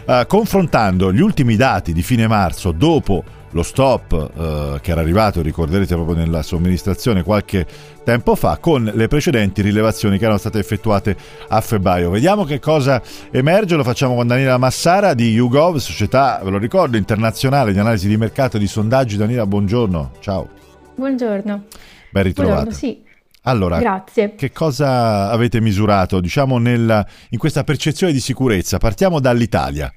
eh, 0.05 0.25
confrontando 0.29 1.11
gli 1.11 1.21
ultimi 1.23 1.57
dati 1.57 1.95
di 1.95 2.03
fine 2.03 2.27
marzo 2.27 2.73
dopo 2.73 3.25
lo 3.55 3.63
stop 3.63 4.13
eh, 4.13 4.81
che 4.81 4.91
era 4.91 5.01
arrivato, 5.01 5.41
ricorderete 5.41 5.95
proprio 5.95 6.17
nella 6.17 6.43
somministrazione 6.43 7.23
qualche 7.23 7.65
tempo 8.05 8.35
fa, 8.35 8.59
con 8.59 8.91
le 8.93 9.09
precedenti 9.09 9.63
rilevazioni 9.63 10.19
che 10.19 10.25
erano 10.25 10.39
state 10.39 10.59
effettuate 10.59 11.17
a 11.49 11.61
febbraio. 11.61 12.11
Vediamo 12.11 12.45
che 12.45 12.59
cosa 12.59 13.01
emerge, 13.31 13.77
lo 13.77 13.85
facciamo 13.85 14.17
con 14.17 14.27
Daniela 14.27 14.59
Massara 14.59 15.15
di 15.15 15.31
YouGov, 15.31 15.77
società, 15.77 16.41
ve 16.43 16.51
lo 16.51 16.59
ricordo, 16.59 16.97
internazionale 16.97 17.73
di 17.73 17.79
analisi 17.79 18.09
di 18.09 18.17
mercato 18.17 18.57
e 18.57 18.61
di 18.61 18.67
sondaggi. 18.67 19.17
Daniela, 19.17 19.47
buongiorno, 19.47 20.13
ciao. 20.19 20.49
Buongiorno. 20.97 21.65
Ben. 22.11 22.33
Buongiorno, 22.33 22.71
sì. 22.73 23.03
Allora, 23.47 23.79
Grazie. 23.79 24.35
che 24.35 24.53
cosa 24.53 25.31
avete 25.31 25.61
misurato, 25.61 26.21
diciamo, 26.21 26.59
nel, 26.59 27.07
in 27.29 27.39
questa 27.39 27.63
percezione 27.63 28.13
di 28.13 28.21
sicurezza? 28.21 28.79
Partiamo 28.79 29.21
dall'Italia. 29.21 29.93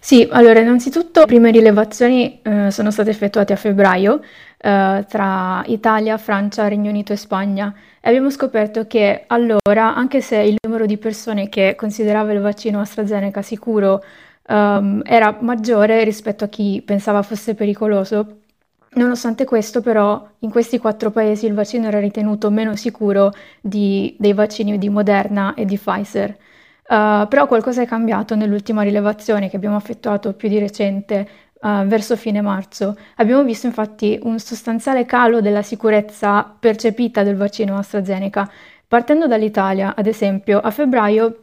Sì, 0.00 0.26
allora 0.30 0.60
innanzitutto 0.60 1.20
le 1.20 1.26
prime 1.26 1.50
rilevazioni 1.50 2.40
eh, 2.42 2.70
sono 2.70 2.90
state 2.90 3.10
effettuate 3.10 3.52
a 3.52 3.56
febbraio 3.56 4.20
eh, 4.58 5.04
tra 5.08 5.62
Italia, 5.66 6.16
Francia, 6.18 6.66
Regno 6.68 6.90
Unito 6.90 7.12
e 7.12 7.16
Spagna 7.16 7.74
e 8.00 8.08
abbiamo 8.08 8.30
scoperto 8.30 8.86
che 8.86 9.24
allora, 9.26 9.94
anche 9.94 10.20
se 10.20 10.36
il 10.38 10.56
numero 10.64 10.86
di 10.86 10.98
persone 10.98 11.48
che 11.48 11.74
considerava 11.76 12.32
il 12.32 12.40
vaccino 12.40 12.80
AstraZeneca 12.80 13.42
sicuro 13.42 14.02
ehm, 14.48 15.02
era 15.04 15.36
maggiore 15.40 16.02
rispetto 16.04 16.44
a 16.44 16.48
chi 16.48 16.82
pensava 16.84 17.22
fosse 17.22 17.54
pericoloso, 17.54 18.38
Nonostante 18.90 19.44
questo, 19.44 19.82
però, 19.82 20.26
in 20.40 20.50
questi 20.50 20.78
quattro 20.78 21.10
paesi 21.10 21.46
il 21.46 21.52
vaccino 21.52 21.86
era 21.88 22.00
ritenuto 22.00 22.50
meno 22.50 22.74
sicuro 22.74 23.32
di, 23.60 24.16
dei 24.18 24.32
vaccini 24.32 24.78
di 24.78 24.88
Moderna 24.88 25.54
e 25.54 25.66
di 25.66 25.76
Pfizer. 25.76 26.36
Uh, 26.88 27.28
però 27.28 27.46
qualcosa 27.46 27.82
è 27.82 27.86
cambiato 27.86 28.34
nell'ultima 28.34 28.80
rilevazione 28.80 29.50
che 29.50 29.56
abbiamo 29.56 29.76
effettuato 29.76 30.32
più 30.32 30.48
di 30.48 30.58
recente, 30.58 31.28
uh, 31.60 31.84
verso 31.84 32.16
fine 32.16 32.40
marzo. 32.40 32.96
Abbiamo 33.16 33.44
visto 33.44 33.66
infatti 33.66 34.18
un 34.22 34.38
sostanziale 34.38 35.04
calo 35.04 35.40
della 35.42 35.62
sicurezza 35.62 36.42
percepita 36.58 37.22
del 37.22 37.36
vaccino 37.36 37.76
AstraZeneca. 37.76 38.50
Partendo 38.86 39.26
dall'Italia, 39.26 39.94
ad 39.94 40.06
esempio, 40.06 40.60
a 40.60 40.70
febbraio 40.70 41.42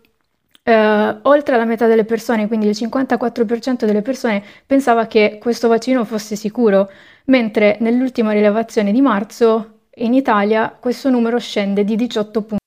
Uh, 0.67 1.19
oltre 1.29 1.57
la 1.57 1.63
metà 1.65 1.85
delle 1.85 2.05
persone, 2.05 2.47
quindi 2.47 2.65
il 2.65 2.75
54% 2.75 3.85
delle 3.85 4.01
persone, 4.01 4.43
pensava 4.65 5.05
che 5.05 5.37
questo 5.39 5.67
vaccino 5.67 6.03
fosse 6.05 6.35
sicuro, 6.35 6.89
mentre 7.25 7.77
nell'ultima 7.81 8.31
rilevazione 8.31 8.91
di 8.91 8.99
marzo 8.99 9.81
in 9.97 10.15
Italia 10.15 10.75
questo 10.79 11.11
numero 11.11 11.37
scende 11.37 11.83
di 11.83 11.95
18 11.95 12.41
punti, 12.41 12.64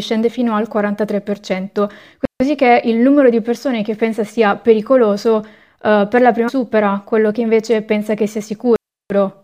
scende 0.00 0.28
fino 0.28 0.54
al 0.54 0.68
43%, 0.72 1.88
così 2.36 2.54
che 2.54 2.82
il 2.84 2.96
numero 2.96 3.30
di 3.30 3.40
persone 3.40 3.82
che 3.82 3.94
pensa 3.94 4.24
sia 4.24 4.56
pericoloso 4.56 5.36
uh, 5.82 6.08
per 6.08 6.20
la 6.20 6.32
prima 6.32 6.48
supera 6.48 7.02
quello 7.04 7.30
che 7.30 7.40
invece 7.40 7.82
pensa 7.82 8.14
che 8.14 8.26
sia 8.26 8.40
sicuro, 8.40 8.76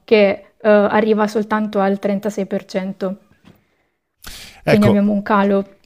che 0.05 0.53
uh, 0.57 0.69
arriva 0.69 1.27
soltanto 1.27 1.81
al 1.81 1.99
36%. 2.01 2.87
Ecco. 2.89 3.17
Quindi 4.63 4.87
abbiamo 4.87 5.13
un 5.13 5.23
calo 5.23 5.78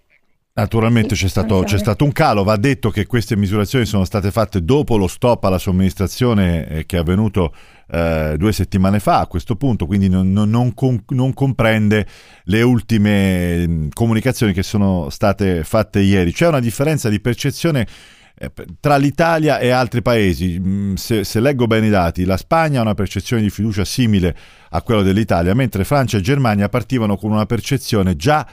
Naturalmente 0.55 1.14
c'è, 1.14 1.28
stato, 1.28 1.62
c'è, 1.62 1.78
stato, 1.78 2.05
un 2.05 2.12
calo, 2.12 2.44
va 2.44 2.57
detto 2.57 2.90
che 2.90 3.07
queste 3.07 3.36
misurazioni 3.36 3.86
sono 3.86 4.05
state 4.05 4.30
fatte 4.30 4.62
dopo 4.62 4.98
lo 4.98 5.07
stop 5.07 5.44
alla 5.44 5.57
somministrazione 5.57 6.68
eh, 6.68 6.84
che 6.84 6.98
è 6.98 7.00
avvenuto 7.00 7.55
eh, 7.90 8.34
due 8.36 8.53
settimane 8.53 9.00
fa 9.00 9.20
a 9.20 9.26
questo 9.28 9.57
punto, 9.57 9.86
quindi 9.86 10.11
non, 10.11 10.30
non, 10.30 10.50
non, 10.50 10.74
non, 11.09 11.32
comprende 11.32 12.07
le 12.44 12.61
ultime 12.61 13.66
mm, 13.66 13.88
comunicazioni 13.94 14.53
che 14.53 14.62
sono 14.62 15.09
state 15.09 15.64
fatte 15.64 16.00
ieri. 16.00 16.34
C'è 16.34 16.48
una 16.48 16.61
differenza 16.61 17.09
di 17.09 17.18
percezione 17.18 17.86
eh, 18.34 18.53
tra 18.78 18.98
l'Italia 18.98 19.59
e 19.59 19.70
altri 19.70 20.03
paesi. 20.03 20.61
Mm, 20.61 20.94
se, 20.96 21.24
se 21.24 21.40
leggo 21.40 21.66
bene 21.66 21.86
i 21.86 21.90
dati, 21.90 22.24
la 22.24 22.36
Spagna 22.36 22.80
ha 22.80 22.82
una 22.82 22.92
percezione 22.92 23.40
di 23.40 23.48
fiducia 23.48 23.86
simile 23.86 24.36
a 24.68 24.82
quella 24.82 25.00
dell'Italia, 25.00 25.55
mentre 25.55 25.84
Francia 25.84 26.18
e 26.18 26.20
Germania 26.20 26.68
partivano 26.68 27.16
con 27.16 27.30
una 27.30 27.46
percezione 27.46 28.16
già 28.16 28.46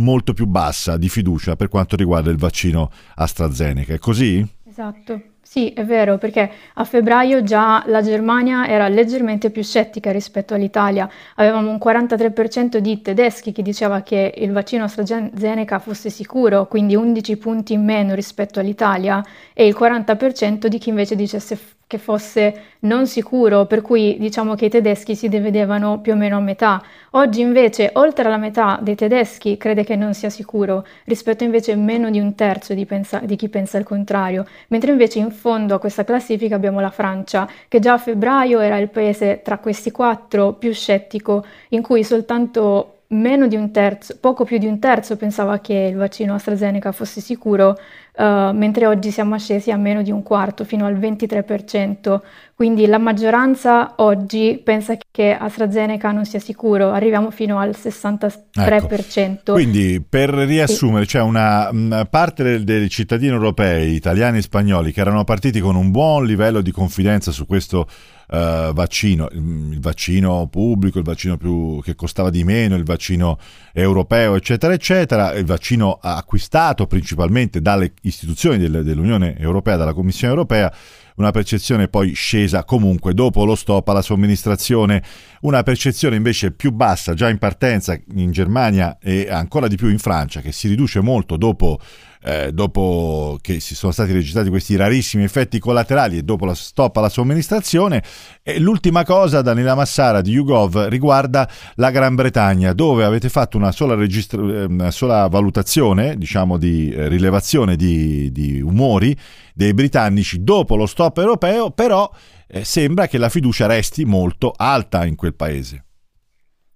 molto 0.00 0.32
più 0.32 0.46
bassa 0.46 0.96
di 0.96 1.08
fiducia 1.08 1.56
per 1.56 1.68
quanto 1.68 1.96
riguarda 1.96 2.30
il 2.30 2.38
vaccino 2.38 2.90
AstraZeneca. 3.14 3.94
È 3.94 3.98
così? 3.98 4.46
Esatto. 4.68 5.22
Sì, 5.42 5.72
è 5.72 5.84
vero, 5.84 6.16
perché 6.16 6.48
a 6.74 6.84
febbraio 6.84 7.42
già 7.42 7.82
la 7.86 8.02
Germania 8.02 8.68
era 8.68 8.86
leggermente 8.86 9.50
più 9.50 9.64
scettica 9.64 10.12
rispetto 10.12 10.54
all'Italia. 10.54 11.10
Avevamo 11.34 11.70
un 11.70 11.78
43% 11.82 12.76
di 12.76 13.02
tedeschi 13.02 13.50
che 13.50 13.62
diceva 13.62 14.02
che 14.02 14.32
il 14.36 14.52
vaccino 14.52 14.84
AstraZeneca 14.84 15.80
fosse 15.80 16.08
sicuro, 16.08 16.68
quindi 16.68 16.94
11 16.94 17.36
punti 17.36 17.72
in 17.72 17.84
meno 17.84 18.14
rispetto 18.14 18.60
all'Italia, 18.60 19.24
e 19.52 19.66
il 19.66 19.76
40% 19.76 20.66
di 20.66 20.78
chi 20.78 20.90
invece 20.90 21.16
dicesse 21.16 21.58
che 21.90 21.98
fosse 21.98 22.76
non 22.82 23.08
sicuro, 23.08 23.66
per 23.66 23.82
cui 23.82 24.16
diciamo 24.20 24.54
che 24.54 24.66
i 24.66 24.70
tedeschi 24.70 25.16
si 25.16 25.28
dividevano 25.28 25.98
più 26.00 26.12
o 26.12 26.14
meno 26.14 26.36
a 26.36 26.40
metà. 26.40 26.80
Oggi 27.10 27.40
invece 27.40 27.90
oltre 27.94 28.28
alla 28.28 28.36
metà 28.36 28.78
dei 28.80 28.94
tedeschi 28.94 29.56
crede 29.56 29.82
che 29.82 29.96
non 29.96 30.14
sia 30.14 30.30
sicuro, 30.30 30.86
rispetto 31.06 31.42
invece 31.42 31.72
a 31.72 31.76
meno 31.76 32.08
di 32.08 32.20
un 32.20 32.36
terzo 32.36 32.74
di, 32.74 32.86
pensa- 32.86 33.22
di 33.24 33.34
chi 33.34 33.48
pensa 33.48 33.76
il 33.76 33.84
contrario, 33.84 34.46
mentre 34.68 34.92
invece 34.92 35.18
in 35.18 35.32
fondo 35.32 35.74
a 35.74 35.80
questa 35.80 36.04
classifica 36.04 36.54
abbiamo 36.54 36.78
la 36.78 36.90
Francia, 36.90 37.48
che 37.66 37.80
già 37.80 37.94
a 37.94 37.98
febbraio 37.98 38.60
era 38.60 38.76
il 38.76 38.88
paese 38.88 39.40
tra 39.42 39.58
questi 39.58 39.90
quattro 39.90 40.52
più 40.52 40.72
scettico, 40.72 41.44
in 41.70 41.82
cui 41.82 42.04
soltanto 42.04 43.00
meno 43.12 43.48
di 43.48 43.56
un 43.56 43.70
terzo, 43.72 44.16
poco 44.20 44.44
più 44.44 44.58
di 44.58 44.66
un 44.66 44.78
terzo 44.78 45.16
pensava 45.16 45.58
che 45.58 45.74
il 45.74 45.96
vaccino 45.96 46.34
AstraZeneca 46.34 46.92
fosse 46.92 47.20
sicuro, 47.20 47.76
uh, 48.16 48.52
mentre 48.52 48.86
oggi 48.86 49.10
siamo 49.10 49.38
scesi 49.38 49.70
a 49.70 49.76
meno 49.76 50.02
di 50.02 50.10
un 50.10 50.22
quarto, 50.22 50.64
fino 50.64 50.86
al 50.86 50.98
23%. 50.98 52.20
Quindi 52.54 52.86
la 52.86 52.98
maggioranza 52.98 53.94
oggi 53.96 54.60
pensa 54.62 54.94
che 55.10 55.32
AstraZeneca 55.32 56.12
non 56.12 56.26
sia 56.26 56.40
sicuro, 56.40 56.90
arriviamo 56.90 57.30
fino 57.30 57.58
al 57.58 57.70
63%. 57.70 58.32
Ecco. 58.54 59.52
Quindi 59.52 60.04
per 60.06 60.28
riassumere, 60.28 61.04
sì. 61.04 61.12
c'è 61.12 61.22
una 61.22 61.72
mh, 61.72 62.08
parte 62.10 62.62
dei 62.62 62.88
cittadini 62.90 63.32
europei, 63.32 63.94
italiani 63.94 64.38
e 64.38 64.42
spagnoli, 64.42 64.92
che 64.92 65.00
erano 65.00 65.24
partiti 65.24 65.60
con 65.60 65.74
un 65.74 65.90
buon 65.90 66.26
livello 66.26 66.60
di 66.60 66.70
confidenza 66.70 67.32
su 67.32 67.46
questo 67.46 67.86
uh, 68.30 68.72
vaccino, 68.72 69.28
il, 69.32 69.72
il, 69.72 69.80
vaccino 69.80 70.46
pubblico, 70.48 70.98
il 70.98 71.04
vaccino 71.04 71.36
più, 71.36 71.80
che 71.82 71.94
costava 71.94 72.30
di 72.30 72.44
meno, 72.44 72.76
il 72.76 72.84
vaccino 72.84 73.38
europeo, 73.72 74.36
eccetera, 74.36 74.72
eccetera, 74.72 75.32
il 75.34 75.44
vaccino 75.44 75.98
acquistato 76.00 76.86
principalmente 76.86 77.60
dalle 77.60 77.92
istituzioni 78.02 78.58
del, 78.58 78.84
dell'Unione 78.84 79.36
Europea, 79.38 79.76
dalla 79.76 79.92
Commissione 79.92 80.32
Europea, 80.32 80.72
una 81.16 81.32
percezione 81.32 81.88
poi 81.88 82.14
scesa 82.14 82.64
comunque. 82.64 83.12
Dopo 83.14 83.44
lo 83.44 83.54
stop 83.54 83.88
alla 83.88 84.02
somministrazione, 84.02 85.02
una 85.42 85.62
percezione 85.62 86.16
invece 86.16 86.52
più 86.52 86.70
bassa 86.72 87.14
già 87.14 87.28
in 87.28 87.38
partenza 87.38 87.98
in 88.14 88.30
Germania 88.30 88.98
e 89.00 89.28
ancora 89.30 89.68
di 89.68 89.76
più 89.76 89.88
in 89.88 89.98
Francia 89.98 90.40
che 90.40 90.52
si 90.52 90.68
riduce 90.68 91.00
molto 91.00 91.36
dopo 91.36 91.78
eh, 92.22 92.52
dopo 92.52 93.38
che 93.40 93.60
si 93.60 93.74
sono 93.74 93.92
stati 93.92 94.12
registrati 94.12 94.48
questi 94.48 94.76
rarissimi 94.76 95.24
effetti 95.24 95.58
collaterali 95.58 96.18
e 96.18 96.22
dopo 96.22 96.44
la 96.44 96.54
stop 96.54 96.96
alla 96.96 97.08
somministrazione. 97.08 98.02
E 98.42 98.58
l'ultima 98.58 99.04
cosa, 99.04 99.42
Daniela 99.42 99.74
Massara 99.74 100.20
di 100.20 100.32
YouGov, 100.32 100.88
riguarda 100.88 101.48
la 101.76 101.90
Gran 101.90 102.14
Bretagna, 102.14 102.72
dove 102.72 103.04
avete 103.04 103.28
fatto 103.28 103.56
una 103.56 103.72
sola, 103.72 103.94
registra- 103.94 104.40
eh, 104.40 104.64
una 104.64 104.90
sola 104.90 105.28
valutazione, 105.28 106.16
diciamo 106.16 106.58
di 106.58 106.90
eh, 106.90 107.08
rilevazione 107.08 107.76
di, 107.76 108.30
di 108.32 108.60
umori 108.60 109.16
dei 109.54 109.74
britannici 109.74 110.42
dopo 110.42 110.76
lo 110.76 110.86
stop 110.86 111.18
europeo, 111.18 111.70
però 111.70 112.10
eh, 112.46 112.64
sembra 112.64 113.06
che 113.06 113.18
la 113.18 113.28
fiducia 113.28 113.66
resti 113.66 114.04
molto 114.04 114.52
alta 114.56 115.04
in 115.04 115.16
quel 115.16 115.34
paese. 115.34 115.84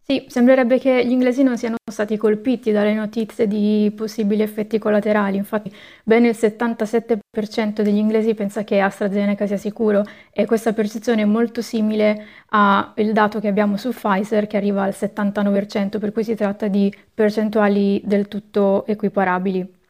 Sì, 0.07 0.27
sembrerebbe 0.29 0.79
che 0.79 1.03
gli 1.07 1.13
inglesi 1.13 1.43
non 1.43 1.57
siano 1.57 1.77
stati 1.91 2.19
colpiti 2.19 2.73
dalle 2.73 2.93
notizie 2.93 3.47
di 3.47 3.91
possibili 3.97 4.43
effetti 4.43 4.79
collaterali, 4.79 5.39
infatti 5.39 5.75
ben 6.03 6.27
il 6.27 6.37
77% 6.39 7.81
degli 7.81 7.97
inglesi 7.97 8.35
pensa 8.35 8.65
che 8.65 8.81
AstraZeneca 8.81 9.47
sia 9.47 9.57
sicuro 9.57 10.05
e 10.31 10.45
questa 10.45 10.75
percezione 10.75 11.23
è 11.23 11.25
molto 11.25 11.63
simile 11.63 12.27
al 12.51 13.13
dato 13.13 13.41
che 13.41 13.49
abbiamo 13.49 13.79
su 13.79 13.93
Pfizer 13.93 14.47
che 14.47 14.59
arriva 14.59 14.83
al 14.83 14.93
79%, 14.95 15.99
per 15.99 16.13
cui 16.13 16.23
si 16.23 16.35
tratta 16.35 16.69
di 16.69 16.95
percentuali 17.15 18.03
del 18.05 18.29
tutto 18.29 18.85
equiparabili. 18.87 19.84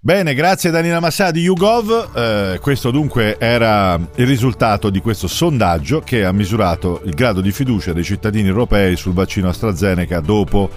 Bene, 0.00 0.32
grazie 0.32 0.70
Danila 0.70 1.00
Massà 1.00 1.32
di 1.32 1.40
YouGov. 1.40 2.10
Eh, 2.14 2.58
questo 2.62 2.92
dunque 2.92 3.36
era 3.36 3.98
il 4.14 4.26
risultato 4.26 4.90
di 4.90 5.00
questo 5.00 5.26
sondaggio 5.26 6.02
che 6.02 6.24
ha 6.24 6.30
misurato 6.30 7.00
il 7.04 7.14
grado 7.14 7.40
di 7.40 7.50
fiducia 7.50 7.92
dei 7.92 8.04
cittadini 8.04 8.46
europei 8.46 8.94
sul 8.94 9.12
vaccino 9.12 9.48
AstraZeneca 9.48 10.20
dopo 10.20 10.70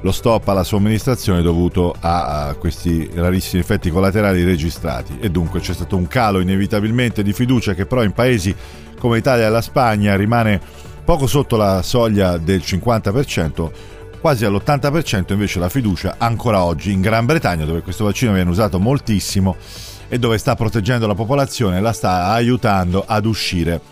lo 0.00 0.12
stop 0.12 0.48
alla 0.48 0.64
somministrazione 0.64 1.42
dovuto 1.42 1.94
a, 2.00 2.46
a 2.46 2.54
questi 2.54 3.10
rarissimi 3.12 3.60
effetti 3.60 3.90
collaterali 3.90 4.42
registrati. 4.44 5.18
E 5.20 5.30
dunque 5.30 5.60
c'è 5.60 5.74
stato 5.74 5.96
un 5.96 6.06
calo 6.06 6.40
inevitabilmente 6.40 7.22
di 7.22 7.34
fiducia 7.34 7.74
che 7.74 7.84
però 7.84 8.02
in 8.02 8.12
paesi 8.12 8.54
come 8.98 9.16
l'Italia 9.16 9.46
e 9.46 9.50
la 9.50 9.60
Spagna 9.60 10.16
rimane 10.16 10.58
poco 11.04 11.26
sotto 11.26 11.56
la 11.56 11.82
soglia 11.82 12.38
del 12.38 12.62
50% 12.64 13.70
quasi 14.24 14.46
all'80% 14.46 15.34
invece 15.34 15.58
la 15.58 15.68
fiducia 15.68 16.14
ancora 16.16 16.64
oggi 16.64 16.92
in 16.92 17.02
Gran 17.02 17.26
Bretagna 17.26 17.66
dove 17.66 17.82
questo 17.82 18.04
vaccino 18.04 18.32
viene 18.32 18.48
usato 18.48 18.80
moltissimo 18.80 19.54
e 20.08 20.18
dove 20.18 20.38
sta 20.38 20.54
proteggendo 20.54 21.06
la 21.06 21.14
popolazione, 21.14 21.78
la 21.78 21.92
sta 21.92 22.28
aiutando 22.28 23.04
ad 23.06 23.26
uscire 23.26 23.82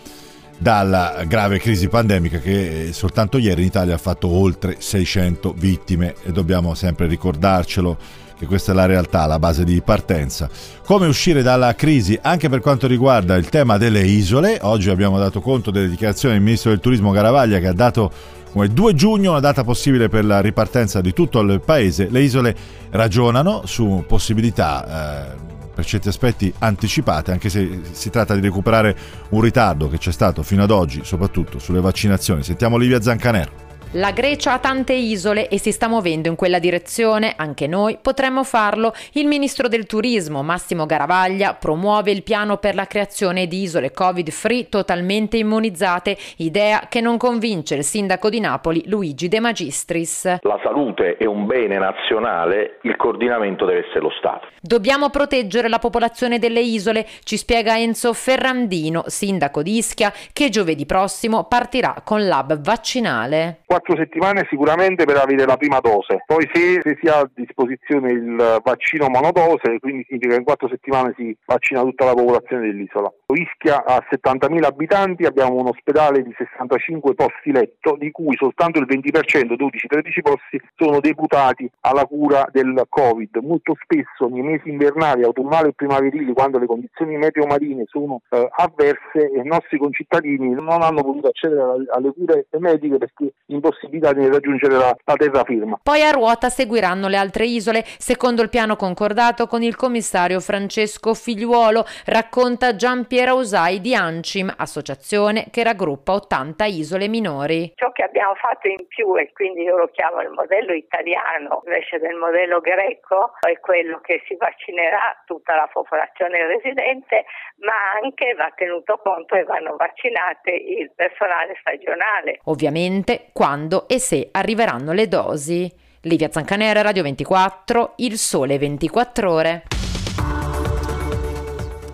dalla 0.57 1.23
grave 1.27 1.59
crisi 1.59 1.87
pandemica 1.87 2.39
che 2.39 2.89
soltanto 2.93 3.37
ieri 3.37 3.61
in 3.61 3.67
Italia 3.67 3.93
ha 3.93 3.99
fatto 3.99 4.27
oltre 4.27 4.77
600 4.79 5.53
vittime 5.55 6.15
e 6.23 6.31
dobbiamo 6.31 6.73
sempre 6.73 7.05
ricordarcelo 7.05 7.95
che 8.35 8.47
questa 8.47 8.71
è 8.71 8.75
la 8.75 8.87
realtà, 8.87 9.27
la 9.27 9.37
base 9.37 9.63
di 9.63 9.79
partenza. 9.81 10.49
Come 10.83 11.05
uscire 11.05 11.43
dalla 11.43 11.75
crisi 11.75 12.17
anche 12.19 12.49
per 12.49 12.59
quanto 12.59 12.87
riguarda 12.87 13.35
il 13.35 13.49
tema 13.49 13.77
delle 13.77 14.01
isole? 14.01 14.57
Oggi 14.63 14.89
abbiamo 14.89 15.19
dato 15.19 15.41
conto 15.41 15.69
delle 15.69 15.89
dichiarazioni 15.89 16.33
del 16.33 16.43
ministro 16.43 16.71
del 16.71 16.79
turismo 16.79 17.11
Garavaglia 17.11 17.59
che 17.59 17.67
ha 17.67 17.73
dato 17.73 18.41
come 18.53 18.67
2 18.67 18.93
giugno 18.93 19.31
una 19.31 19.39
data 19.39 19.63
possibile 19.63 20.09
per 20.09 20.23
la 20.23 20.39
ripartenza 20.39 21.01
di 21.01 21.11
tutto 21.11 21.39
il 21.39 21.59
paese. 21.59 22.07
Le 22.09 22.21
isole 22.21 22.55
ragionano 22.91 23.63
su 23.65 24.03
possibilità 24.07 25.31
eh, 25.33 25.35
per 25.73 25.83
certi 25.83 26.07
aspetti 26.07 26.53
anticipate, 26.59 27.31
anche 27.31 27.49
se 27.49 27.81
si 27.91 28.11
tratta 28.11 28.35
di 28.35 28.41
recuperare 28.41 28.95
un 29.29 29.41
ritardo 29.41 29.89
che 29.89 29.97
c'è 29.97 30.11
stato 30.11 30.43
fino 30.43 30.61
ad 30.61 30.69
oggi, 30.69 31.01
soprattutto 31.03 31.57
sulle 31.57 31.81
vaccinazioni. 31.81 32.43
Sentiamo 32.43 32.75
Olivia 32.75 33.01
Zancanero. 33.01 33.62
La 33.95 34.09
Grecia 34.09 34.53
ha 34.53 34.57
tante 34.57 34.93
isole 34.93 35.47
e 35.49 35.59
si 35.59 35.71
sta 35.71 35.87
muovendo 35.87 36.27
in 36.27 36.35
quella 36.35 36.57
direzione, 36.57 37.35
anche 37.37 37.67
noi 37.67 37.99
potremmo 38.01 38.43
farlo. 38.43 38.91
Il 39.11 39.27
ministro 39.27 39.67
del 39.67 39.85
turismo 39.85 40.41
Massimo 40.41 40.87
Garavaglia 40.87 41.53
promuove 41.53 42.09
il 42.09 42.23
piano 42.23 42.57
per 42.57 42.73
la 42.73 42.87
creazione 42.87 43.45
di 43.45 43.61
isole 43.61 43.91
Covid-free 43.91 44.67
totalmente 44.67 45.37
immunizzate, 45.37 46.17
idea 46.37 46.87
che 46.89 47.01
non 47.01 47.17
convince 47.17 47.75
il 47.75 47.83
sindaco 47.83 48.31
di 48.31 48.39
Napoli 48.39 48.81
Luigi 48.87 49.27
De 49.27 49.39
Magistris. 49.39 50.39
La 50.41 50.59
salute 50.63 51.17
è 51.17 51.25
un 51.25 51.45
bene 51.45 51.77
nazionale, 51.77 52.79
il 52.81 52.95
coordinamento 52.95 53.63
deve 53.65 53.85
essere 53.85 53.99
lo 53.99 54.11
Stato. 54.17 54.47
Dobbiamo 54.59 55.11
proteggere 55.11 55.69
la 55.69 55.77
popolazione 55.77 56.39
delle 56.39 56.61
isole, 56.61 57.05
ci 57.23 57.37
spiega 57.37 57.77
Enzo 57.77 58.13
Ferrandino, 58.13 59.03
sindaco 59.05 59.61
di 59.61 59.77
Ischia, 59.77 60.11
che 60.33 60.49
giovedì 60.49 60.87
prossimo 60.87 61.43
partirà 61.43 62.01
con 62.03 62.25
l'hub 62.25 62.59
vaccinale 62.59 63.59
quattro 63.83 63.97
settimane 63.97 64.47
sicuramente 64.49 65.03
per 65.03 65.17
avere 65.17 65.45
la 65.45 65.57
prima 65.57 65.79
dose. 65.79 66.23
Poi 66.25 66.49
se, 66.53 66.79
se 66.81 66.97
si 67.01 67.07
ha 67.09 67.19
a 67.19 67.29
disposizione 67.35 68.11
il 68.11 68.61
vaccino 68.63 69.09
monodose, 69.09 69.77
quindi 69.79 70.05
significa 70.07 70.33
che 70.33 70.39
in 70.39 70.45
quattro 70.45 70.69
settimane 70.69 71.13
si 71.17 71.35
vaccina 71.45 71.81
tutta 71.81 72.05
la 72.05 72.13
popolazione 72.13 72.67
dell'isola. 72.67 73.11
Ischia 73.33 73.83
ha 73.83 74.01
70.000 74.09 74.63
abitanti, 74.63 75.25
abbiamo 75.25 75.55
un 75.55 75.67
ospedale 75.67 76.21
di 76.21 76.33
65 76.37 77.13
posti 77.13 77.51
letto, 77.51 77.97
di 77.97 78.09
cui 78.11 78.35
soltanto 78.37 78.79
il 78.79 78.85
20%, 78.87 79.53
12-13 79.53 80.21
posti, 80.21 80.61
sono 80.75 80.99
deputati 80.99 81.69
alla 81.81 82.05
cura 82.05 82.47
del 82.51 82.85
Covid. 82.87 83.35
Molto 83.41 83.75
spesso 83.81 84.31
nei 84.31 84.43
mesi 84.43 84.69
invernali, 84.69 85.23
autunnali 85.23 85.69
e 85.69 85.73
primaverili, 85.73 86.31
quando 86.31 86.59
le 86.59 86.67
condizioni 86.67 87.17
meteo 87.17 87.45
marine 87.47 87.83
sono 87.87 88.21
eh, 88.29 88.47
avverse, 88.57 89.31
i 89.35 89.47
nostri 89.47 89.77
concittadini 89.77 90.51
non 90.51 90.81
hanno 90.83 91.01
potuto 91.01 91.27
accedere 91.27 91.61
alle 91.91 92.13
cure 92.13 92.45
mediche 92.59 92.97
perché 92.97 93.33
impossibilitati 93.47 93.72
possibilità 93.73 94.13
di 94.13 94.27
raggiungere 94.27 94.75
la, 94.75 94.95
la 95.03 95.15
terraferma. 95.15 95.79
Poi 95.81 96.01
a 96.01 96.11
ruota 96.11 96.49
seguiranno 96.49 97.07
le 97.07 97.17
altre 97.17 97.45
isole, 97.45 97.83
secondo 97.97 98.41
il 98.41 98.49
piano 98.49 98.75
concordato 98.75 99.47
con 99.47 99.61
il 99.63 99.75
commissario 99.75 100.39
Francesco 100.39 101.13
Figliuolo, 101.13 101.85
racconta 102.05 102.75
Gian 102.75 103.05
Piero 103.07 103.35
Usai 103.35 103.81
di 103.81 103.95
Ancim, 103.95 104.53
associazione 104.55 105.47
che 105.51 105.63
raggruppa 105.63 106.13
80 106.13 106.65
isole 106.65 107.07
minori. 107.07 107.73
Ciò 107.75 107.91
che 107.91 108.03
abbiamo 108.03 108.35
fatto 108.35 108.67
in 108.67 108.87
più, 108.87 109.17
e 109.17 109.31
quindi 109.33 109.63
io 109.63 109.77
lo 109.77 109.89
chiamo 109.91 110.21
il 110.21 110.29
modello 110.29 110.73
italiano 110.73 111.61
invece 111.65 111.99
del 111.99 112.15
modello 112.15 112.59
greco, 112.59 113.33
è 113.41 113.59
quello 113.59 113.99
che 114.01 114.21
si 114.27 114.35
vaccinerà 114.35 115.21
tutta 115.25 115.55
la 115.55 115.69
popolazione 115.71 116.45
residente, 116.47 117.25
ma 117.57 117.99
anche 118.01 118.33
va 118.35 118.51
tenuto 118.55 118.99
conto 119.03 119.35
e 119.35 119.43
vanno 119.43 119.75
vaccinate 119.75 120.51
il 120.51 120.91
personale 120.95 121.55
stagionale. 121.59 122.39
Ovviamente 122.45 123.29
quando 123.33 123.62
quando 123.63 123.87
e 123.87 123.99
se 123.99 124.29
arriveranno 124.31 124.91
le 124.91 125.07
dosi. 125.07 125.71
Livia 126.01 126.29
Zancanera, 126.29 126.81
Radio 126.81 127.01
24, 127.03 127.93
Il 127.97 128.17
Sole 128.17 128.57
24 128.57 129.31
Ore. 129.31 129.63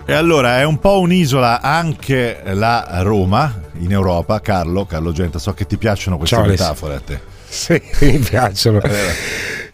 E 0.05 0.13
allora 0.13 0.57
è 0.57 0.63
un 0.63 0.79
po' 0.79 0.99
un'isola 0.99 1.61
anche 1.61 2.41
la 2.53 3.01
Roma 3.03 3.53
in 3.73 3.91
Europa, 3.91 4.41
Carlo, 4.41 4.85
Carlo 4.85 5.11
Genta, 5.11 5.37
so 5.37 5.53
che 5.53 5.67
ti 5.67 5.77
piacciono 5.77 6.17
queste 6.17 6.35
Ciao, 6.37 6.45
metafore 6.45 6.95
a 6.95 6.99
te. 7.01 7.19
Sì, 7.47 7.79
mi 8.01 8.17
piacciono. 8.17 8.81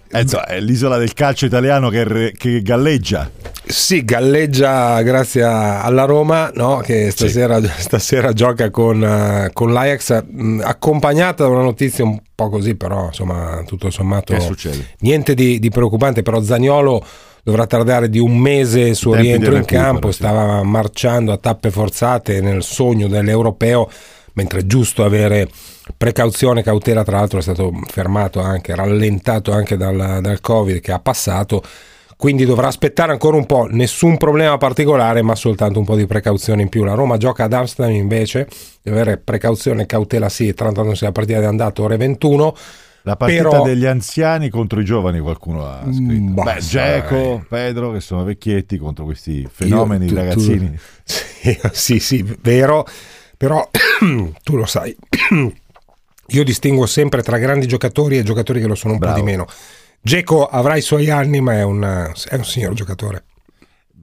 Eh, 0.10 0.26
è 0.48 0.60
l'isola 0.60 0.98
del 0.98 1.14
calcio 1.14 1.46
italiano 1.46 1.90
che, 1.90 2.34
che 2.38 2.62
galleggia. 2.62 3.30
Sì, 3.68 4.06
galleggia 4.06 5.02
grazie 5.02 5.42
alla 5.42 6.06
Roma 6.06 6.52
no? 6.54 6.78
che 6.78 7.10
stasera, 7.10 7.60
sì. 7.60 7.70
stasera 7.78 8.32
gioca 8.32 8.70
con, 8.70 9.02
uh, 9.02 9.52
con 9.54 9.74
l'Ajax, 9.74 10.24
mh, 10.24 10.62
accompagnata 10.64 11.44
da 11.44 11.50
una 11.50 11.64
notizia 11.64 12.04
un 12.04 12.20
po' 12.36 12.50
così, 12.50 12.76
però 12.76 13.06
insomma 13.08 13.64
tutto 13.66 13.90
sommato 13.90 14.36
niente 15.00 15.34
di, 15.34 15.58
di, 15.58 15.70
preoccupante, 15.70 16.22
però 16.22 16.42
Zagnolo 16.44 17.04
dovrà 17.42 17.66
tardare 17.66 18.08
di 18.08 18.20
un 18.20 18.38
mese 18.38 18.82
il 18.82 18.96
suo 18.96 19.16
rientro 19.16 19.56
in 19.56 19.66
campo, 19.66 20.12
sì. 20.12 20.18
stava 20.18 20.62
marciando 20.62 21.32
a 21.32 21.38
tappe 21.38 21.72
forzate 21.72 22.42
nel 22.42 22.62
sogno 22.62 23.08
dell'europeo, 23.08 23.90
mentre 24.36 24.60
è 24.60 24.66
giusto 24.66 25.04
avere 25.04 25.50
precauzione, 25.98 26.64
cautela, 26.64 27.04
tra 27.04 27.18
l'altro 27.18 27.40
è 27.40 27.42
stato 27.42 27.74
fermato 27.88 28.40
anche, 28.40 28.74
rallentato 28.74 29.52
anche 29.52 29.76
dal, 29.76 30.20
dal 30.22 30.40
Covid 30.40 30.80
che 30.80 30.92
ha 30.94 31.00
passato 31.00 31.62
quindi 32.18 32.46
dovrà 32.46 32.68
aspettare 32.68 33.12
ancora 33.12 33.36
un 33.36 33.46
po', 33.46 33.68
nessun 33.70 34.18
problema 34.18 34.58
particolare, 34.58 35.22
ma 35.22 35.36
soltanto 35.36 35.80
un 35.80 35.86
po' 35.86 35.98
di 35.98 36.06
precauzione 36.06 36.62
in 36.62 36.70
più. 36.70 36.84
La 36.86 36.94
Roma 36.94 37.18
gioca 37.18 37.44
ad 37.44 37.54
Amsterdam 37.54 37.94
invece, 37.94 38.48
deve 38.82 39.02
avere 39.02 39.18
precauzione 39.18 39.86
cautela 39.86 40.30
sì, 40.30 40.54
trattandosi 40.54 41.04
la 41.04 41.12
partita 41.12 41.40
di 41.40 41.46
andata 41.46 41.82
ore 41.82 41.98
21. 41.98 42.56
La 43.02 43.18
partita 43.18 43.50
Però... 43.50 43.64
degli 43.64 43.86
anziani 43.86 44.50
contro 44.50 44.80
i 44.80 44.86
giovani, 44.86 45.20
qualcuno 45.20 45.68
ha 45.68 45.82
scritto. 45.84 46.42
Mm, 46.42 46.42
Beh, 46.42 46.60
Geco, 46.60 47.16
eh. 47.16 47.46
Pedro, 47.48 47.92
che 47.92 48.00
sono 48.00 48.24
vecchietti 48.24 48.78
contro 48.78 49.04
questi 49.04 49.48
fenomeni 49.52 50.06
Io, 50.06 50.12
tu, 50.12 50.16
ragazzini. 50.16 50.80
Tu... 51.06 51.70
Sì, 51.74 52.00
sì, 52.00 52.26
vero. 52.42 52.88
Però 53.38 53.70
tu 54.44 54.56
lo 54.56 54.66
sai, 54.66 54.96
io 56.28 56.44
distingo 56.44 56.86
sempre 56.86 57.22
tra 57.22 57.38
grandi 57.38 57.68
giocatori 57.68 58.18
e 58.18 58.24
giocatori 58.24 58.60
che 58.60 58.68
lo 58.68 58.76
sono 58.76 58.94
un 58.94 59.00
Bravo. 59.00 59.14
po' 59.14 59.20
di 59.20 59.26
meno. 59.26 59.48
Geco 60.02 60.46
avrà 60.46 60.76
i 60.76 60.82
suoi 60.82 61.10
anni, 61.10 61.42
ma 61.42 61.54
è 61.54 61.64
un, 61.64 62.12
è 62.30 62.36
un 62.36 62.46
signor 62.46 62.74
giocatore. 62.74 63.24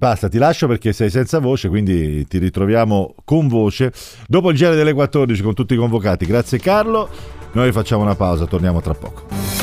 Basta, 0.03 0.28
ti 0.28 0.39
lascio 0.39 0.66
perché 0.66 0.93
sei 0.93 1.11
senza 1.11 1.39
voce, 1.39 1.68
quindi 1.68 2.26
ti 2.26 2.39
ritroviamo 2.39 3.14
con 3.24 3.47
voce 3.47 3.93
dopo 4.26 4.51
il 4.51 4.57
giro 4.57 4.74
delle 4.74 4.93
14 4.93 5.41
con 5.43 5.55
tutti 5.55 5.74
i 5.74 5.76
convocati. 5.76 6.26
Grazie 6.26 6.59
Carlo, 6.59 7.09
noi 7.53 7.70
facciamo 7.70 8.03
una 8.03 8.16
pausa, 8.16 8.47
torniamo 8.47 8.80
tra 8.80 8.95
poco. 8.95 9.62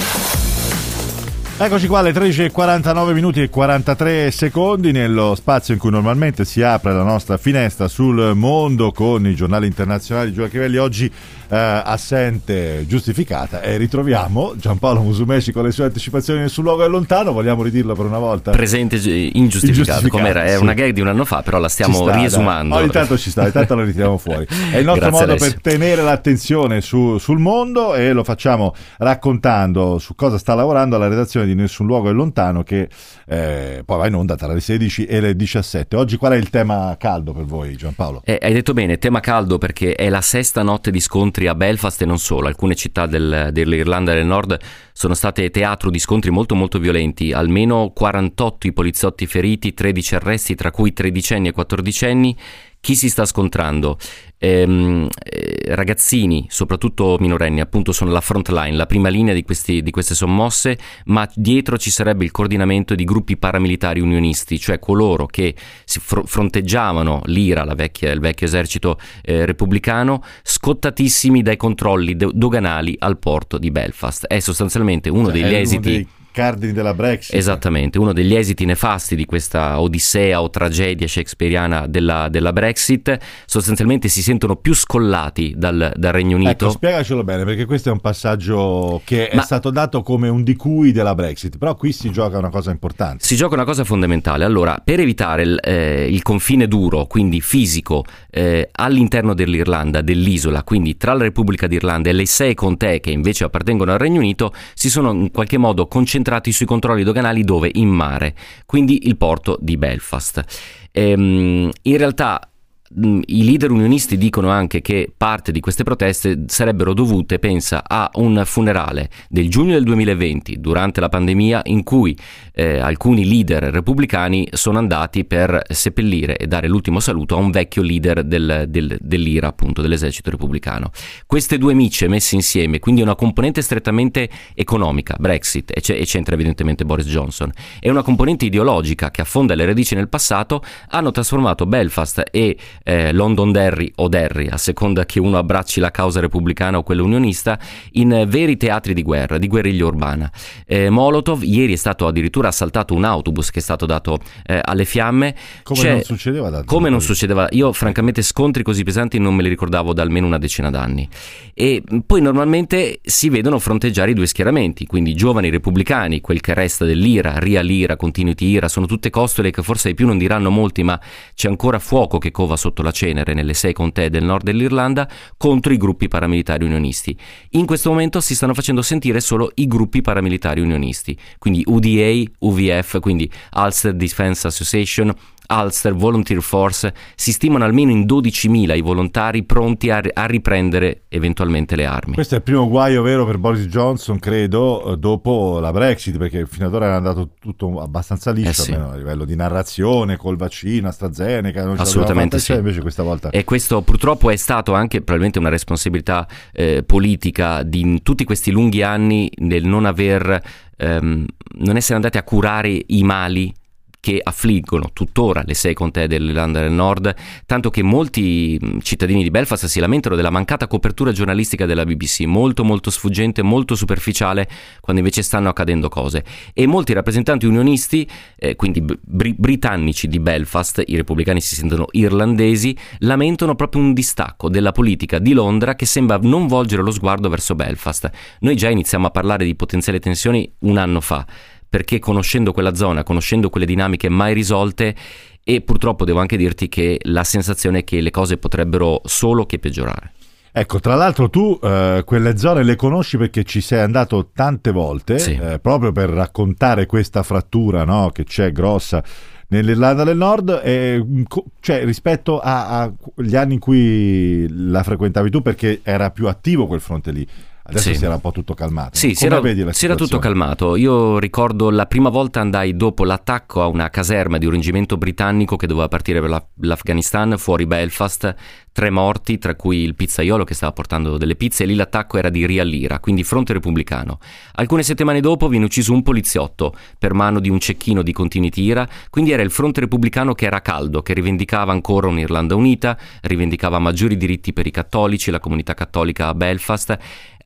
Eccoci 1.62 1.88
qua 1.88 1.99
alle 1.99 2.14
13.49 2.14 3.12
minuti 3.12 3.41
e 3.41 3.49
43 3.49 4.32
secondi 4.32 4.93
nello 4.93 5.36
spazio 5.36 5.74
in 5.74 5.80
cui 5.82 5.89
normalmente 5.89 6.45
si 6.45 6.62
apre 6.62 6.93
la 6.93 7.03
nostra 7.03 7.36
finestra 7.36 7.89
sul 7.89 8.32
mondo 8.34 8.93
con 8.93 9.28
i 9.28 9.36
giornali 9.36 9.68
internazionali. 9.68 10.32
Giulio 10.32 10.47
Chiavelli 10.47 10.78
oggi 10.78 11.12
assente 11.58 12.86
giustificata 12.88 13.62
e 13.62 13.78
ritroviamo 13.78 14.54
Giampaolo 14.56 15.02
Musumeci 15.02 15.52
con 15.52 15.64
le 15.64 15.72
sue 15.72 15.86
anticipazioni 15.86 16.47
sul 16.47 16.64
luogo 16.64 16.84
è 16.84 16.88
lontano, 16.88 17.32
vogliamo 17.32 17.64
ridirlo 17.64 17.95
per 17.95 18.06
una 18.06 18.20
volta? 18.20 18.52
Presente 18.52 18.95
ingiustificato, 18.95 19.38
ingiustificato 19.38 20.08
com'era? 20.10 20.43
È 20.43 20.56
sì. 20.56 20.62
una 20.62 20.74
gag 20.74 20.91
di 20.91 21.02
un 21.02 21.08
anno 21.08 21.26
fa, 21.26 21.41
però 21.41 21.58
la 21.60 21.70
stiamo 21.70 22.04
sta, 22.04 22.16
riesumando. 22.16 22.76
Ogni 22.76 22.89
tanto 22.89 23.18
ci 23.18 23.30
sta, 23.30 23.43
ogni 23.43 23.52
tanto 23.52 23.76
la 23.76 23.84
ritiriamo 23.84 24.18
fuori. 24.20 24.45
È 24.72 24.78
il 24.78 24.86
nostro 24.86 25.10
modo 25.10 25.36
per 25.36 25.60
tenere 25.62 26.02
l'attenzione 26.02 26.82
su, 26.82 27.18
sul 27.18 27.39
mondo 27.39 27.95
e 27.95 28.14
lo 28.14 28.24
facciamo 28.24 28.76
raccontando 28.97 29.97
su 29.97 30.16
cosa 30.16 30.38
sta 30.38 30.54
lavorando 30.54 30.97
la 30.97 31.08
redazione 31.08 31.45
di 31.45 31.56
Nessun 31.56 31.86
Luogo 31.86 32.10
è 32.10 32.14
Lontano 32.14 32.64
che 32.64 32.89
eh, 33.26 33.84
poi 33.86 33.97
va 33.97 34.08
in 34.08 34.16
onda 34.16 34.36
tra 34.36 34.54
le 34.54 34.60
16 34.60 35.06
e 35.06 35.20
le 35.20 35.36
17. 35.36 35.95
Oggi 35.95 36.18
qual 36.18 36.34
è 36.34 36.36
il 36.36 36.50
tema 36.50 36.95
caldo 37.00 37.34
per 37.34 37.45
voi 37.45 37.76
Giampaolo? 37.76 38.22
Eh, 38.24 38.38
hai 38.41 38.54
detto 38.54 38.74
bene, 38.74 38.97
tema 38.97 39.20
caldo 39.20 39.58
perché 39.58 39.95
è 39.95 40.10
la 40.10 40.22
sesta 40.22 40.62
notte 40.64 40.91
di 40.91 41.00
scontri 41.00 41.39
a 41.48 41.56
Belfast 41.56 42.02
e 42.02 42.06
non 42.06 42.20
solo. 42.20 42.48
Alcune 42.48 42.76
città 42.76 43.06
del, 43.06 43.50
dell'Irlanda 43.52 44.14
del 44.14 44.26
Nord 44.26 44.58
sono 44.94 45.14
state 45.14 45.50
teatro 45.50 45.90
di 45.90 46.00
scontri 46.00 46.32
molto 46.32 46.56
molto 46.56 46.80
violenti, 46.80 47.32
almeno 47.32 47.92
48 47.94 48.68
i 48.68 48.74
poliziotti 48.74 49.26
feriti, 49.26 49.74
13 49.74 50.16
arresti 50.16 50.56
tra 50.56 50.72
cui 50.72 50.94
tredicenni 50.94 51.48
e 51.48 51.52
quattordicenni 51.52 52.38
chi 52.82 52.96
si 52.96 53.10
sta 53.10 53.26
scontrando? 53.26 53.98
Ehm, 54.40 55.08
eh, 55.22 55.76
ragazzini, 55.76 56.46
soprattutto 56.50 57.18
minorenni, 57.20 57.60
appunto 57.60 57.92
sono 57.92 58.12
la 58.12 58.22
front 58.22 58.50
line, 58.50 58.76
la 58.76 58.86
prima 58.86 59.10
linea 59.10 59.34
di, 59.34 59.44
questi, 59.44 59.82
di, 59.82 59.92
queste 59.92 60.16
sommosse, 60.16 60.78
ma 61.06 61.30
dietro 61.34 61.78
ci 61.78 61.92
sarebbe 61.92 62.24
il 62.24 62.32
coordinamento 62.32 62.96
di 62.96 63.04
gruppi 63.04 63.38
paramilitari 63.38 64.00
unionisti, 64.00 64.58
cioè 64.58 64.80
coloro 64.80 65.26
che 65.26 65.56
si 65.84 66.00
fr- 66.00 66.26
fronteggiavano 66.26 67.22
l'IRA, 67.26 67.66
vecchia, 67.76 68.12
il 68.12 68.20
vecchio 68.20 68.48
esercito 68.48 68.98
eh, 69.22 69.46
repubblicano, 69.46 70.24
scottatissimi 70.42 71.42
dai 71.42 71.58
controlli 71.58 72.16
do- 72.16 72.32
doganali 72.34 72.96
al 72.98 73.20
porto 73.20 73.58
di 73.58 73.72
Belfast. 73.72 74.26
È 74.26 74.40
sostanzialmente 74.40 75.10
uno 75.10 75.26
cioè, 75.26 75.34
degli 75.34 75.54
esiti... 75.54 75.90
Uno 75.90 75.98
dei 75.98 76.18
cardini 76.32 76.71
della 76.71 76.93
Brexit. 76.93 77.36
Esattamente, 77.36 77.97
uno 77.97 78.13
degli 78.13 78.36
esiti 78.36 78.65
nefasti 78.65 79.15
di 79.15 79.25
questa 79.25 79.80
odissea 79.82 80.41
o 80.41 80.49
tragedia 80.49 81.07
shakespeariana 81.07 81.88
della, 81.88 82.27
della 82.30 82.53
Brexit, 82.53 83.17
sostanzialmente 83.45 84.07
si 84.07 84.21
sentono 84.21 84.55
più 84.55 84.73
scollati 84.73 85.53
dal, 85.55 85.91
dal 85.95 86.11
Regno 86.13 86.36
Unito. 86.36 86.65
Ecco, 86.65 86.69
spiegacelo 86.69 87.23
bene, 87.23 87.43
perché 87.43 87.65
questo 87.65 87.89
è 87.89 87.91
un 87.91 87.99
passaggio 87.99 89.01
che 89.03 89.30
Ma- 89.34 89.41
è 89.41 89.43
stato 89.43 89.69
dato 89.69 90.01
come 90.01 90.30
un 90.30 90.43
di 90.43 90.55
cui 90.55 90.91
della 90.91 91.15
Brexit, 91.15 91.57
però 91.57 91.75
qui 91.75 91.91
si 91.91 92.11
gioca 92.11 92.38
una 92.38 92.49
cosa 92.49 92.71
importante. 92.71 93.25
Si 93.25 93.36
gioca 93.36 93.55
una 93.55 93.65
cosa 93.65 93.84
fondamentale. 93.84 94.45
Allora, 94.45 94.82
per 94.84 94.99
evitare 94.99 95.41
il, 95.43 95.59
eh, 95.61 96.07
il 96.09 96.21
confine 96.21 96.67
duro, 96.67 97.05
quindi 97.05 97.41
fisico, 97.41 98.05
eh, 98.30 98.69
all'interno 98.71 99.34
dell'Irlanda, 99.34 100.01
dell'isola, 100.01 100.63
quindi 100.63 100.95
tra 100.95 101.13
la 101.13 101.23
Repubblica 101.23 101.67
d'Irlanda 101.67 102.09
e 102.09 102.13
le 102.13 102.25
sei 102.25 102.53
contee 102.53 102.99
che 102.99 103.11
invece 103.11 103.45
appartengono 103.45 103.91
al 103.91 103.99
Regno 103.99 104.19
Unito, 104.19 104.53
si 104.73 104.89
sono 104.89 105.11
in 105.11 105.32
qualche 105.32 105.57
modo 105.57 105.88
concentrati 105.88 106.18
sui 106.51 106.65
controlli 106.65 107.03
doganali 107.03 107.43
dove? 107.43 107.70
In 107.74 107.89
mare, 107.89 108.36
quindi 108.65 109.07
il 109.07 109.17
porto 109.17 109.57
di 109.59 109.78
Belfast. 109.78 110.43
Ehm, 110.91 111.70
in 111.82 111.97
realtà 111.97 112.49
i 112.91 113.43
leader 113.43 113.70
unionisti 113.70 114.17
dicono 114.17 114.49
anche 114.49 114.82
che 114.82 115.11
parte 115.15 115.51
di 115.51 115.59
queste 115.59 115.84
proteste 115.84 116.45
sarebbero 116.47 116.93
dovute, 116.93 117.38
pensa, 117.38 117.84
a 117.86 118.09
un 118.15 118.41
funerale 118.45 119.09
del 119.30 119.47
giugno 119.47 119.74
del 119.74 119.84
2020, 119.84 120.59
durante 120.59 120.99
la 120.99 121.09
pandemia, 121.09 121.61
in 121.65 121.84
cui 121.84 122.17
eh, 122.60 122.80
alcuni 122.80 123.26
leader 123.26 123.64
repubblicani 123.64 124.49
sono 124.51 124.80
andati 124.80 125.24
per 125.24 125.62
seppellire 125.70 126.36
e 126.36 126.45
dare 126.45 126.68
l'ultimo 126.68 126.99
saluto 126.99 127.36
a 127.36 127.39
un 127.39 127.51
vecchio 127.51 127.82
leader 127.82 128.24
del- 128.24 128.66
del- 128.68 128.97
dell'IRA, 128.99 129.47
appunto, 129.47 129.82
dell'esercito 129.82 130.30
repubblicano. 130.30 130.91
Queste 131.26 131.57
due 131.57 131.74
micce 131.74 132.10
messe 132.10 132.36
insieme, 132.36 132.80
quindi 132.80 133.01
una 133.01 133.16
componente 133.16 133.62
strettamente 133.62 134.30
economica, 134.55 135.16
Brexit, 135.18 135.72
e, 135.72 135.82
e 136.01 136.05
c'entra 136.05 136.36
evidentemente 136.36 136.84
Boris 136.84 137.07
Johnson, 137.07 137.49
e 137.80 137.89
una 137.89 138.01
componente 138.01 138.43
ideologica 138.45 139.10
che 139.10 139.22
affonda 139.22 139.55
le 139.55 139.66
radici 139.66 139.95
nel 139.95 140.10
passato, 140.10 140.62
hanno 140.89 141.12
trasformato 141.12 141.66
Belfast 141.66 142.24
e 142.30 142.57
eh, 142.84 143.14
Londonderry 143.14 143.93
o 143.95 144.10
Derry, 144.10 144.47
a 144.49 144.57
seconda 144.57 145.05
che 145.05 145.22
uno 145.22 145.38
abbracci 145.38 145.80
la 145.80 145.91
causa 145.91 146.20
repubblicana 146.20 146.78
o 146.78 146.84
quella 146.84 147.03
unionista, 147.03 147.57
in 147.93 148.26
veri 148.28 148.57
teatri 148.57 148.93
di 148.93 149.01
guerra, 149.01 149.38
di 149.38 149.47
guerriglia 149.47 149.86
urbana. 149.86 150.30
Eh, 150.66 150.89
Molotov 150.89 151.43
ieri 151.43 151.74
è 151.74 151.78
stato 151.78 152.05
addirittura 152.05 152.47
assaltato 152.50 152.93
un 152.93 153.04
autobus 153.06 153.50
che 153.52 153.60
è 153.60 153.62
stato 153.62 153.86
dato 153.86 154.20
eh, 154.45 154.60
alle 154.62 154.86
fiamme. 154.86 155.36
Come 155.64 155.80
C'è- 155.80 155.91
non 155.93 156.04
succedeva 156.04 156.50
da 156.50 156.64
come 156.64 156.89
non 156.89 157.02
succedeva, 157.02 157.47
io 157.52 157.72
francamente 157.74 158.22
scontri 158.22 158.64
così 158.64 158.84
pesanti 158.84 159.18
non 159.20 159.36
me 159.36 159.43
li 159.43 159.50
ricordavo 159.50 159.93
da 159.93 160.02
almeno 160.02 160.28
una 160.28 160.38
decina 160.38 160.70
d'anni. 160.70 161.08
E 161.54 161.82
mh, 161.88 162.00
poi 162.00 162.22
normalmente 162.22 163.00
si 163.04 163.30
vedono 163.30 163.60
fronteggiare 163.60 164.12
i 164.12 164.14
due 164.14 164.28
schieramenti, 164.28 164.86
quindi 164.86 165.14
giovani 165.14 165.50
repubblicani, 165.50 166.22
quel 166.22 166.41
che 166.41 166.54
resta 166.54 166.86
dell'IRA, 166.86 167.39
RIA 167.39 167.62
l'IRA, 167.62 167.95
Continuity 167.95 168.45
IRA, 168.45 168.68
sono 168.68 168.86
tutte 168.86 169.10
costole 169.10 169.52
che 169.52 169.62
forse 169.62 169.89
ai 169.89 169.93
più 169.93 170.06
non 170.08 170.18
diranno 170.18 170.50
molti, 170.50 170.84
ma 170.84 171.00
c'è 171.34 171.47
ancora 171.47 171.80
fuoco 171.80 172.18
che 172.18 172.32
cova 172.32 172.56
sotto 172.56 172.82
la 172.82 172.91
cenere 172.91 173.34
nelle 173.34 173.54
sei 173.54 173.74
contee 173.74 174.10
del 174.10 174.24
nord 174.24 174.43
dell'Irlanda 174.43 175.08
contro 175.38 175.74
i 175.74 175.78
gruppi 175.78 176.08
paramilitari 176.08 176.66
unionisti. 176.66 177.18
In 177.52 177.66
questo 177.66 177.89
momento 177.89 178.20
si 178.22 178.36
stanno 178.36 178.54
facendo 178.54 178.82
sentire 178.82 179.20
solo 179.20 179.52
i 179.56 179.68
gruppi 179.68 180.02
paramilitari 180.02 180.62
unionisti, 180.62 181.18
quindi 181.38 181.64
UDA, 181.66 182.32
UVF, 182.40 183.00
quindi 183.00 183.30
Ulster 183.56 183.94
Defense 183.94 184.48
Association, 184.48 185.14
Ulster 185.52 185.95
Volunteer 185.95 186.41
Force, 186.41 186.93
si 187.16 187.32
stimano 187.32 187.66
almeno 187.66 187.91
in 187.91 188.06
12.000 188.06 188.78
i 188.78 188.82
volontari 188.82 189.43
pronti 189.43 189.89
a, 189.89 190.02
a 190.14 190.26
riprendere 190.26 191.04
eventualmente 191.10 191.76
le 191.76 191.86
armi. 191.86 192.14
Questo 192.14 192.36
è 192.36 192.38
il 192.38 192.43
primo 192.43 192.68
guaio 192.68 193.02
vero 193.02 193.26
per 193.26 193.38
Boris 193.38 193.66
Johnson, 193.66 194.20
credo, 194.20 194.93
eh, 194.93 194.97
dopo 194.97 195.60
la 195.60 195.72
Brexit, 195.72 196.18
perché 196.18 196.45
fino 196.45 196.68
ad 196.68 196.74
ora 196.74 196.86
era 196.86 196.95
andato 196.95 197.32
tutto 197.39 197.82
abbastanza 197.82 198.32
liscio, 198.32 198.50
Eh 198.50 198.54
sì. 198.54 198.72
almeno 198.72 198.91
a 198.91 198.95
livello 198.95 199.26
di 199.26 199.36
narrazione, 199.36 200.18
col 200.18 200.38
vaccino, 200.38 200.88
AstraZeneca, 200.88 201.66
non 201.66 201.80
Assolutamente 201.80 202.38
fatta, 202.38 202.54
sì. 202.54 202.60
invece 202.60 202.82
questa 202.82 203.04
volta... 203.04 203.30
E 203.32 203.43
questo 203.43 203.82
purtroppo 203.82 204.30
è 204.30 204.36
stato 204.36 204.74
anche 204.74 204.97
probabilmente 204.97 205.39
una 205.39 205.50
responsabilità 205.50 206.28
eh, 206.54 206.84
politica 206.84 207.64
di 207.64 207.80
in 207.80 208.04
tutti 208.04 208.24
questi 208.24 208.52
lunghi 208.52 208.84
anni 208.84 209.32
nel 209.38 209.66
non 209.66 209.86
aver, 209.86 210.39
ehm, 210.78 211.26
non 211.60 211.76
essere 211.76 211.95
andati 211.95 212.18
a 212.18 212.24
curare 212.24 212.84
i 212.88 213.04
mali 213.04 213.54
che 214.00 214.20
affliggono 214.22 214.91
tuttora 214.93 215.43
le 215.45 215.54
sei 215.54 215.74
contee 215.74 216.08
dell'Irlanda 216.08 216.62
del 216.62 216.72
Nord, 216.72 217.14
tanto 217.45 217.70
che 217.70 217.84
molti 217.84 218.60
cittadini 218.82 219.24
di 219.24 219.30
Belfast 219.30 219.66
si 219.66 219.80
lamentano 219.80 220.16
della 220.16 220.30
mancata 220.30 220.68
copertura 220.68 221.12
giornalistica 221.12 221.66
della 221.66 221.86
BBC, 221.86 222.22
molto 222.22 222.64
molto 222.64 222.89
sfuggente, 222.89 223.41
molto 223.41 223.76
superficiale, 223.76 224.47
quando 224.80 225.02
invece 225.02 225.22
stanno 225.22 225.50
accadendo 225.50 225.89
cose. 225.89 226.24
E 226.54 226.66
molti 226.66 226.93
rappresentanti 226.93 227.45
unionisti, 227.45 228.08
eh, 228.38 228.56
quindi 228.56 228.82
bri- 228.82 229.36
britannici 229.38 230.08
di 230.08 230.20
Belfast, 230.20 230.82
i 230.86 230.95
repubblicani 230.95 231.41
si 231.41 231.56
sentono 231.56 231.88
irlandesi, 231.91 232.78
lamentano 233.00 233.56
proprio 233.56 233.82
un 233.82 233.93
distacco 233.93 234.50
della 234.50 234.72
politica 234.72 235.20
di 235.20 235.34
Londra 235.34 235.76
che 235.76 235.86
sembra 235.86 236.18
non 236.22 236.47
volgere 236.47 236.82
lo 236.82 236.91
sguardo 236.91 237.30
verso 237.30 237.56
Belfast. 237.56 238.10
Noi 238.39 238.56
già 238.56 238.70
iniziamo 238.70 239.08
a 239.08 239.12
parlare 239.12 239.45
di 239.45 239.56
potenziali 239.56 240.00
tensioni 240.00 240.50
un 240.60 240.78
anno 240.78 241.02
fa 241.02 241.26
perché 241.70 241.99
conoscendo 241.99 242.51
quella 242.51 242.74
zona, 242.76 243.03
conoscendo 243.03 243.49
quelle 243.49 243.65
dinamiche 243.65 244.09
mai 244.09 244.34
risolte 244.34 244.95
e 245.43 245.61
purtroppo 245.61 246.03
devo 246.05 246.20
anche 246.20 246.38
dirti 246.38 246.67
che 246.67 246.99
la 247.03 247.24
sensazione 247.24 247.80
è 247.80 247.84
che 247.84 248.01
le 248.01 248.11
cose 248.11 248.38
potrebbero 248.38 249.01
solo 249.05 249.45
che 249.45 249.59
peggiorare. 249.59 250.13
Ecco, 250.51 250.80
tra 250.80 250.95
l'altro 250.95 251.30
tu 251.30 251.57
eh, 251.61 252.01
quelle 252.05 252.36
zone 252.36 252.63
le 252.63 252.76
conosci 252.76 253.17
perché 253.17 253.43
ci 253.43 253.61
sei 253.61 253.82
andato 253.82 254.32
tante 254.34 254.72
volte, 254.72 255.20
Sì. 255.20 255.39
eh, 255.39 255.59
proprio 255.59 255.91
per 255.91 256.09
raccontare 256.09 256.88
questa 256.88 257.22
frattura 257.22 257.84
no, 257.84 258.09
che 258.09 258.24
c'è 258.24 258.51
grossa 258.51 259.03
nell'Irlanda 259.49 260.03
del 260.03 260.17
Nord, 260.17 260.61
e, 260.63 260.99
mm, 261.03 261.22
co- 261.28 261.45
cioè 261.59 261.84
rispetto 261.86 262.39
agli 262.39 263.36
anni 263.36 263.53
in 263.55 263.59
cui 263.59 264.47
la 264.49 264.82
frequentavi 264.84 265.30
tu, 265.30 265.41
perché 265.41 265.82
era 265.84 266.09
più 266.09 266.28
attivo 266.28 266.65
quel 266.67 266.82
fronte 266.82 267.11
lì. 267.11 267.28
Adesso 267.70 267.89
Sì. 267.91 267.95
si 267.95 268.05
era 268.05 268.15
un 268.15 268.22
po' 268.22 268.32
tutto 268.32 268.53
calmato. 268.53 268.97
Sì, 268.97 269.15
si 269.15 269.26
era, 269.26 269.41
si 269.72 269.86
era 269.86 269.95
tutto 269.95 270.20
calmato. 270.20 270.76
Io 270.76 271.17
ricordo 271.20 271.70
la 271.70 271.86
prima 271.86 272.09
volta 272.09 272.39
andai 272.41 272.76
dopo 272.76 273.03
l'attacco 273.05 273.61
a 273.61 273.67
una 273.67 273.89
caserma 273.89 274.38
di 274.38 274.45
un 274.45 274.51
reggimento 274.51 274.97
britannico 274.97 275.55
che 275.55 275.67
doveva 275.67 275.88
partire 275.88 276.20
per 276.20 276.30
la- 276.30 276.45
l'Afghanistan 276.61 277.38
fuori 277.38 277.65
Belfast, 277.65 278.36
tre 278.72 278.89
morti, 278.89 279.38
tra 279.38 279.55
cui 279.55 279.78
il 279.80 279.95
pizzaiolo 279.95 280.43
che 280.43 280.53
stava 280.53 280.72
portando 280.72 281.17
delle 281.17 281.36
pizze, 281.36 281.63
e 281.63 281.65
lì 281.67 281.76
l'attacco 281.76 282.17
era 282.17 282.30
di 282.30 282.45
Ria 282.45 282.63
Lira, 282.63 282.99
quindi 282.99 283.24
fronte 283.24 283.53
repubblicano. 283.53 284.20
Alcune 284.55 284.84
settimane 284.84 285.20
dopo 285.20 285.47
viene 285.49 285.65
ucciso 285.65 285.91
un 285.91 286.01
poliziotto 286.01 286.74
per 286.97 287.13
mano 287.13 287.39
di 287.39 287.49
un 287.49 287.59
cecchino 287.59 288.01
di 288.01 288.13
Continuity 288.13 288.61
IRA, 288.63 288.88
quindi 289.09 289.32
era 289.32 289.41
il 289.43 289.51
fronte 289.51 289.82
repubblicano 289.82 290.34
che 290.34 290.45
era 290.45 290.61
caldo, 290.61 291.01
che 291.01 291.13
rivendicava 291.13 291.72
ancora 291.74 292.07
un'Irlanda 292.07 292.55
unita, 292.55 292.97
rivendicava 293.22 293.80
maggiori 293.80 294.15
diritti 294.15 294.53
per 294.53 294.65
i 294.65 294.72
cattolici, 294.72 295.30
la 295.32 295.39
comunità 295.39 295.74
cattolica 295.74 296.28
a 296.28 296.34
Belfast. 296.34 296.97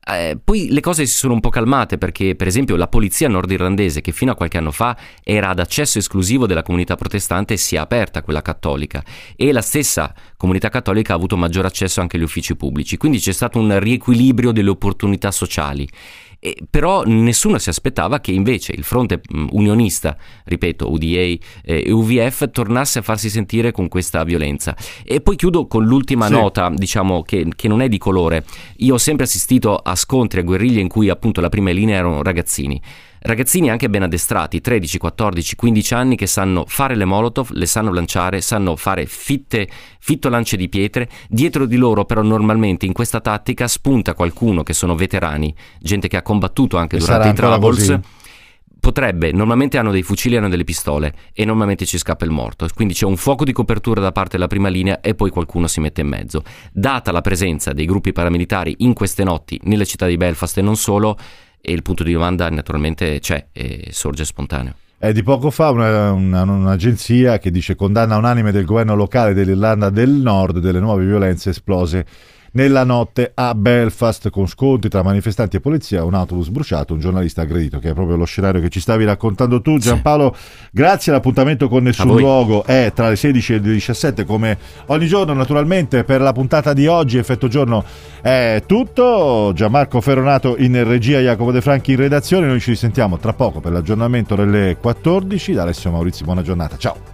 Eh, 0.06 0.38
poi 0.42 0.68
le 0.70 0.80
cose 0.80 1.06
si 1.06 1.16
sono 1.16 1.32
un 1.32 1.40
po' 1.40 1.48
calmate 1.48 1.96
perché, 1.96 2.34
per 2.34 2.46
esempio, 2.46 2.76
la 2.76 2.88
polizia 2.88 3.28
nordirlandese, 3.28 4.02
che 4.02 4.12
fino 4.12 4.32
a 4.32 4.34
qualche 4.34 4.58
anno 4.58 4.70
fa 4.70 4.96
era 5.22 5.48
ad 5.48 5.58
accesso 5.58 5.98
esclusivo 5.98 6.46
della 6.46 6.62
comunità 6.62 6.94
protestante, 6.94 7.56
si 7.56 7.76
è 7.76 7.78
aperta 7.78 8.18
a 8.18 8.22
quella 8.22 8.42
cattolica 8.42 9.02
e 9.34 9.52
la 9.52 9.62
stessa 9.62 10.12
comunità 10.36 10.68
cattolica 10.68 11.14
ha 11.14 11.16
avuto 11.16 11.36
maggior 11.36 11.64
accesso 11.64 12.00
anche 12.00 12.16
agli 12.16 12.22
uffici 12.22 12.54
pubblici. 12.54 12.98
Quindi 12.98 13.18
c'è 13.18 13.32
stato 13.32 13.58
un 13.58 13.78
riequilibrio 13.78 14.52
delle 14.52 14.70
opportunità 14.70 15.30
sociali. 15.30 15.88
E- 16.46 16.58
però 16.68 17.04
nessuno 17.06 17.56
si 17.56 17.70
aspettava 17.70 18.20
che 18.20 18.30
invece 18.30 18.72
il 18.72 18.82
fronte 18.82 19.22
unionista, 19.52 20.14
ripeto, 20.44 20.90
UDA 20.92 21.06
eh, 21.06 21.38
e 21.62 21.90
UVF, 21.90 22.50
tornasse 22.50 22.98
a 22.98 23.02
farsi 23.02 23.30
sentire 23.30 23.72
con 23.72 23.88
questa 23.88 24.24
violenza. 24.24 24.76
E 25.04 25.22
poi 25.22 25.36
chiudo 25.36 25.66
con 25.66 25.86
l'ultima 25.86 26.26
Sì. 26.26 26.32
nota, 26.32 26.68
diciamo, 26.68 27.22
che, 27.22 27.46
che 27.56 27.66
non 27.66 27.80
è 27.80 27.88
di 27.88 27.96
colore. 27.96 28.44
Io 28.78 28.92
ho 28.92 28.98
sempre 28.98 29.24
assistito 29.24 29.74
a 29.76 29.94
scontri, 29.96 30.40
a 30.40 30.42
guerriglie 30.42 30.80
in 30.82 30.88
cui 30.88 31.08
appunto 31.08 31.40
la 31.40 31.48
prima 31.48 31.70
linea 31.70 31.96
erano 31.96 32.22
ragazzini. 32.22 32.78
Ragazzini 33.26 33.70
anche 33.70 33.88
ben 33.88 34.02
addestrati, 34.02 34.60
13, 34.60 34.98
14, 34.98 35.56
15 35.56 35.94
anni 35.94 36.14
che 36.14 36.26
sanno 36.26 36.64
fare 36.66 36.94
le 36.94 37.06
molotov, 37.06 37.52
le 37.52 37.64
sanno 37.64 37.90
lanciare, 37.90 38.42
sanno 38.42 38.76
fare 38.76 39.06
fitte, 39.06 39.66
fitto 39.98 40.28
lance 40.28 40.58
di 40.58 40.68
pietre. 40.68 41.08
Dietro 41.30 41.64
di 41.64 41.76
loro 41.76 42.04
però 42.04 42.20
normalmente 42.20 42.84
in 42.84 42.92
questa 42.92 43.22
tattica 43.22 43.66
spunta 43.66 44.12
qualcuno 44.12 44.62
che 44.62 44.74
sono 44.74 44.94
veterani, 44.94 45.54
gente 45.80 46.06
che 46.06 46.18
ha 46.18 46.22
combattuto 46.22 46.76
anche 46.76 46.96
E 46.96 46.98
durante 46.98 47.28
i 47.28 47.32
Troubles. 47.32 47.98
Potrebbe, 48.78 49.32
normalmente 49.32 49.78
hanno 49.78 49.90
dei 49.90 50.02
fucili 50.02 50.34
e 50.34 50.38
hanno 50.38 50.50
delle 50.50 50.64
pistole 50.64 51.14
e 51.32 51.46
normalmente 51.46 51.86
ci 51.86 51.96
scappa 51.96 52.26
il 52.26 52.30
morto, 52.30 52.68
quindi 52.74 52.92
c'è 52.92 53.06
un 53.06 53.16
fuoco 53.16 53.44
di 53.44 53.52
copertura 53.52 54.02
da 54.02 54.12
parte 54.12 54.32
della 54.32 54.48
prima 54.48 54.68
linea 54.68 55.00
e 55.00 55.14
poi 55.14 55.30
qualcuno 55.30 55.66
si 55.66 55.80
mette 55.80 56.02
in 56.02 56.08
mezzo. 56.08 56.42
Data 56.70 57.10
la 57.10 57.22
presenza 57.22 57.72
dei 57.72 57.86
gruppi 57.86 58.12
paramilitari 58.12 58.74
in 58.80 58.92
queste 58.92 59.24
notti 59.24 59.58
nelle 59.62 59.86
città 59.86 60.06
di 60.06 60.18
Belfast 60.18 60.58
e 60.58 60.60
non 60.60 60.76
solo, 60.76 61.16
e 61.64 61.72
il 61.72 61.82
punto 61.82 62.04
di 62.04 62.12
domanda 62.12 62.48
naturalmente 62.50 63.18
c'è 63.20 63.46
e 63.52 63.88
sorge 63.90 64.24
spontaneo. 64.26 64.74
È 64.98 65.12
di 65.12 65.22
poco 65.22 65.50
fa 65.50 65.70
una- 65.70 66.12
una- 66.12 66.42
un'agenzia 66.42 67.38
che 67.38 67.50
dice 67.50 67.74
condanna 67.74 68.16
unanime 68.16 68.52
del 68.52 68.64
governo 68.64 68.94
locale 68.94 69.34
dell'Irlanda 69.34 69.88
del 69.90 70.10
Nord 70.10 70.58
delle 70.58 70.80
nuove 70.80 71.04
violenze 71.04 71.50
esplose 71.50 72.06
nella 72.54 72.84
notte 72.84 73.32
a 73.34 73.54
Belfast 73.54 74.30
con 74.30 74.46
scontri 74.46 74.88
tra 74.88 75.02
manifestanti 75.02 75.56
e 75.56 75.60
polizia, 75.60 76.04
un 76.04 76.14
autobus 76.14 76.48
bruciato, 76.48 76.94
un 76.94 77.00
giornalista 77.00 77.42
aggredito, 77.42 77.78
che 77.78 77.90
è 77.90 77.94
proprio 77.94 78.16
lo 78.16 78.24
scenario 78.24 78.60
che 78.60 78.68
ci 78.68 78.80
stavi 78.80 79.04
raccontando 79.04 79.60
tu. 79.60 79.78
Giampaolo, 79.78 80.34
grazie, 80.70 81.12
l'appuntamento 81.12 81.68
con 81.68 81.82
Nessun 81.82 82.16
Luogo 82.16 82.64
è 82.64 82.92
tra 82.94 83.08
le 83.08 83.16
16 83.16 83.54
e 83.54 83.58
le 83.58 83.72
17 83.72 84.24
come 84.24 84.58
ogni 84.86 85.06
giorno, 85.06 85.32
naturalmente 85.32 86.04
per 86.04 86.20
la 86.20 86.32
puntata 86.32 86.72
di 86.72 86.86
oggi, 86.86 87.18
effetto 87.18 87.48
giorno 87.48 87.84
è 88.20 88.62
tutto. 88.66 89.52
Gianmarco 89.54 90.00
Ferronato 90.00 90.56
in 90.58 90.82
regia, 90.84 91.18
Jacopo 91.18 91.52
De 91.52 91.60
Franchi 91.60 91.92
in 91.92 91.98
redazione, 91.98 92.46
noi 92.46 92.60
ci 92.60 92.70
risentiamo 92.70 93.18
tra 93.18 93.32
poco 93.32 93.60
per 93.60 93.72
l'aggiornamento 93.72 94.34
delle 94.34 94.76
14. 94.80 95.52
Da 95.52 95.62
Alessio 95.62 95.90
Maurizio, 95.90 96.24
buona 96.24 96.42
giornata, 96.42 96.76
ciao. 96.76 97.13